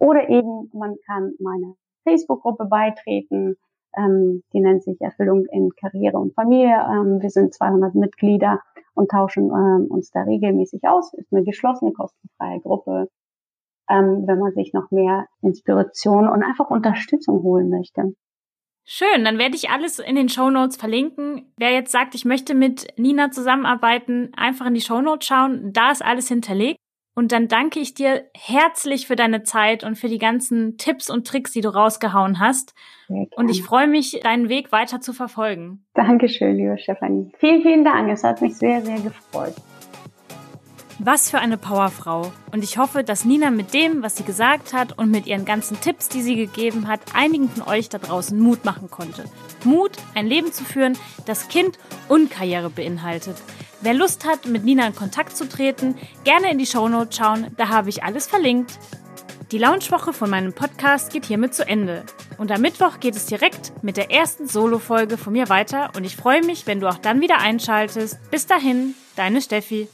Oder 0.00 0.28
eben 0.28 0.68
man 0.72 0.96
kann 1.06 1.34
meiner 1.38 1.74
Facebook-Gruppe 2.02 2.64
beitreten, 2.64 3.56
ähm, 3.96 4.42
die 4.52 4.60
nennt 4.60 4.82
sich 4.82 5.00
Erfüllung 5.00 5.46
in 5.46 5.70
Karriere 5.70 6.18
und 6.18 6.34
Familie. 6.34 6.74
Ähm, 6.74 7.20
wir 7.20 7.30
sind 7.30 7.54
200 7.54 7.94
Mitglieder 7.94 8.60
und 8.94 9.10
tauschen 9.10 9.44
ähm, 9.50 9.86
uns 9.90 10.10
da 10.10 10.22
regelmäßig 10.22 10.82
aus. 10.84 11.12
Ist 11.14 11.32
eine 11.32 11.44
geschlossene, 11.44 11.92
kostenfreie 11.92 12.60
Gruppe. 12.60 13.08
Ähm, 13.88 14.24
wenn 14.26 14.38
man 14.38 14.52
sich 14.52 14.72
noch 14.72 14.90
mehr 14.90 15.26
Inspiration 15.42 16.28
und 16.28 16.42
einfach 16.42 16.70
Unterstützung 16.70 17.42
holen 17.42 17.68
möchte. 17.68 18.14
Schön, 18.84 19.24
dann 19.24 19.38
werde 19.38 19.54
ich 19.54 19.70
alles 19.70 20.00
in 20.00 20.16
den 20.16 20.28
Show 20.28 20.50
Notes 20.50 20.76
verlinken. 20.76 21.52
Wer 21.56 21.72
jetzt 21.72 21.92
sagt, 21.92 22.16
ich 22.16 22.24
möchte 22.24 22.54
mit 22.54 22.88
Nina 22.96 23.30
zusammenarbeiten, 23.30 24.32
einfach 24.36 24.66
in 24.66 24.74
die 24.74 24.80
Show 24.80 25.00
Notes 25.00 25.26
schauen. 25.26 25.72
Da 25.72 25.92
ist 25.92 26.04
alles 26.04 26.28
hinterlegt. 26.28 26.78
Und 27.14 27.30
dann 27.32 27.46
danke 27.46 27.78
ich 27.78 27.92
dir 27.92 28.24
herzlich 28.34 29.06
für 29.06 29.16
deine 29.16 29.42
Zeit 29.42 29.84
und 29.84 29.96
für 29.96 30.08
die 30.08 30.18
ganzen 30.18 30.78
Tipps 30.78 31.10
und 31.10 31.26
Tricks, 31.26 31.52
die 31.52 31.60
du 31.60 31.68
rausgehauen 31.68 32.38
hast. 32.38 32.74
Und 33.36 33.50
ich 33.50 33.62
freue 33.62 33.86
mich, 33.86 34.18
deinen 34.22 34.48
Weg 34.48 34.72
weiter 34.72 35.00
zu 35.00 35.12
verfolgen. 35.12 35.84
Dankeschön, 35.92 36.56
liebe 36.56 36.78
Stefanie. 36.78 37.30
Vielen, 37.38 37.60
vielen 37.60 37.84
Dank. 37.84 38.10
Es 38.10 38.24
hat 38.24 38.40
mich 38.40 38.56
sehr, 38.56 38.80
sehr 38.80 38.98
gefreut. 39.00 39.54
Was 40.98 41.30
für 41.30 41.38
eine 41.38 41.58
Powerfrau. 41.58 42.32
Und 42.52 42.62
ich 42.62 42.78
hoffe, 42.78 43.02
dass 43.02 43.24
Nina 43.24 43.50
mit 43.50 43.74
dem, 43.74 44.02
was 44.02 44.16
sie 44.16 44.24
gesagt 44.24 44.72
hat 44.72 44.96
und 44.98 45.10
mit 45.10 45.26
ihren 45.26 45.44
ganzen 45.44 45.80
Tipps, 45.80 46.08
die 46.08 46.22
sie 46.22 46.36
gegeben 46.36 46.86
hat, 46.86 47.00
einigen 47.12 47.48
von 47.48 47.66
euch 47.66 47.88
da 47.88 47.98
draußen 47.98 48.38
Mut 48.38 48.64
machen 48.64 48.88
konnte. 48.90 49.24
Mut, 49.64 49.92
ein 50.14 50.26
Leben 50.26 50.52
zu 50.52 50.64
führen, 50.64 50.96
das 51.26 51.48
Kind 51.48 51.78
und 52.08 52.30
Karriere 52.30 52.70
beinhaltet. 52.70 53.36
Wer 53.82 53.94
Lust 53.94 54.24
hat, 54.24 54.46
mit 54.46 54.64
Nina 54.64 54.86
in 54.86 54.94
Kontakt 54.94 55.36
zu 55.36 55.48
treten, 55.48 55.96
gerne 56.22 56.52
in 56.52 56.58
die 56.58 56.66
Shownotes 56.66 57.16
schauen, 57.16 57.48
da 57.56 57.68
habe 57.68 57.88
ich 57.88 58.04
alles 58.04 58.28
verlinkt. 58.28 58.78
Die 59.50 59.58
Launchwoche 59.58 60.12
von 60.12 60.30
meinem 60.30 60.52
Podcast 60.52 61.12
geht 61.12 61.26
hiermit 61.26 61.52
zu 61.52 61.66
Ende. 61.66 62.04
Und 62.38 62.52
am 62.52 62.60
Mittwoch 62.60 63.00
geht 63.00 63.16
es 63.16 63.26
direkt 63.26 63.72
mit 63.82 63.96
der 63.96 64.12
ersten 64.12 64.46
Solo-Folge 64.46 65.18
von 65.18 65.32
mir 65.32 65.48
weiter 65.48 65.90
und 65.96 66.04
ich 66.04 66.14
freue 66.14 66.44
mich, 66.44 66.68
wenn 66.68 66.78
du 66.78 66.88
auch 66.88 66.98
dann 66.98 67.20
wieder 67.20 67.38
einschaltest. 67.38 68.18
Bis 68.30 68.46
dahin, 68.46 68.94
deine 69.16 69.42
Steffi. 69.42 69.88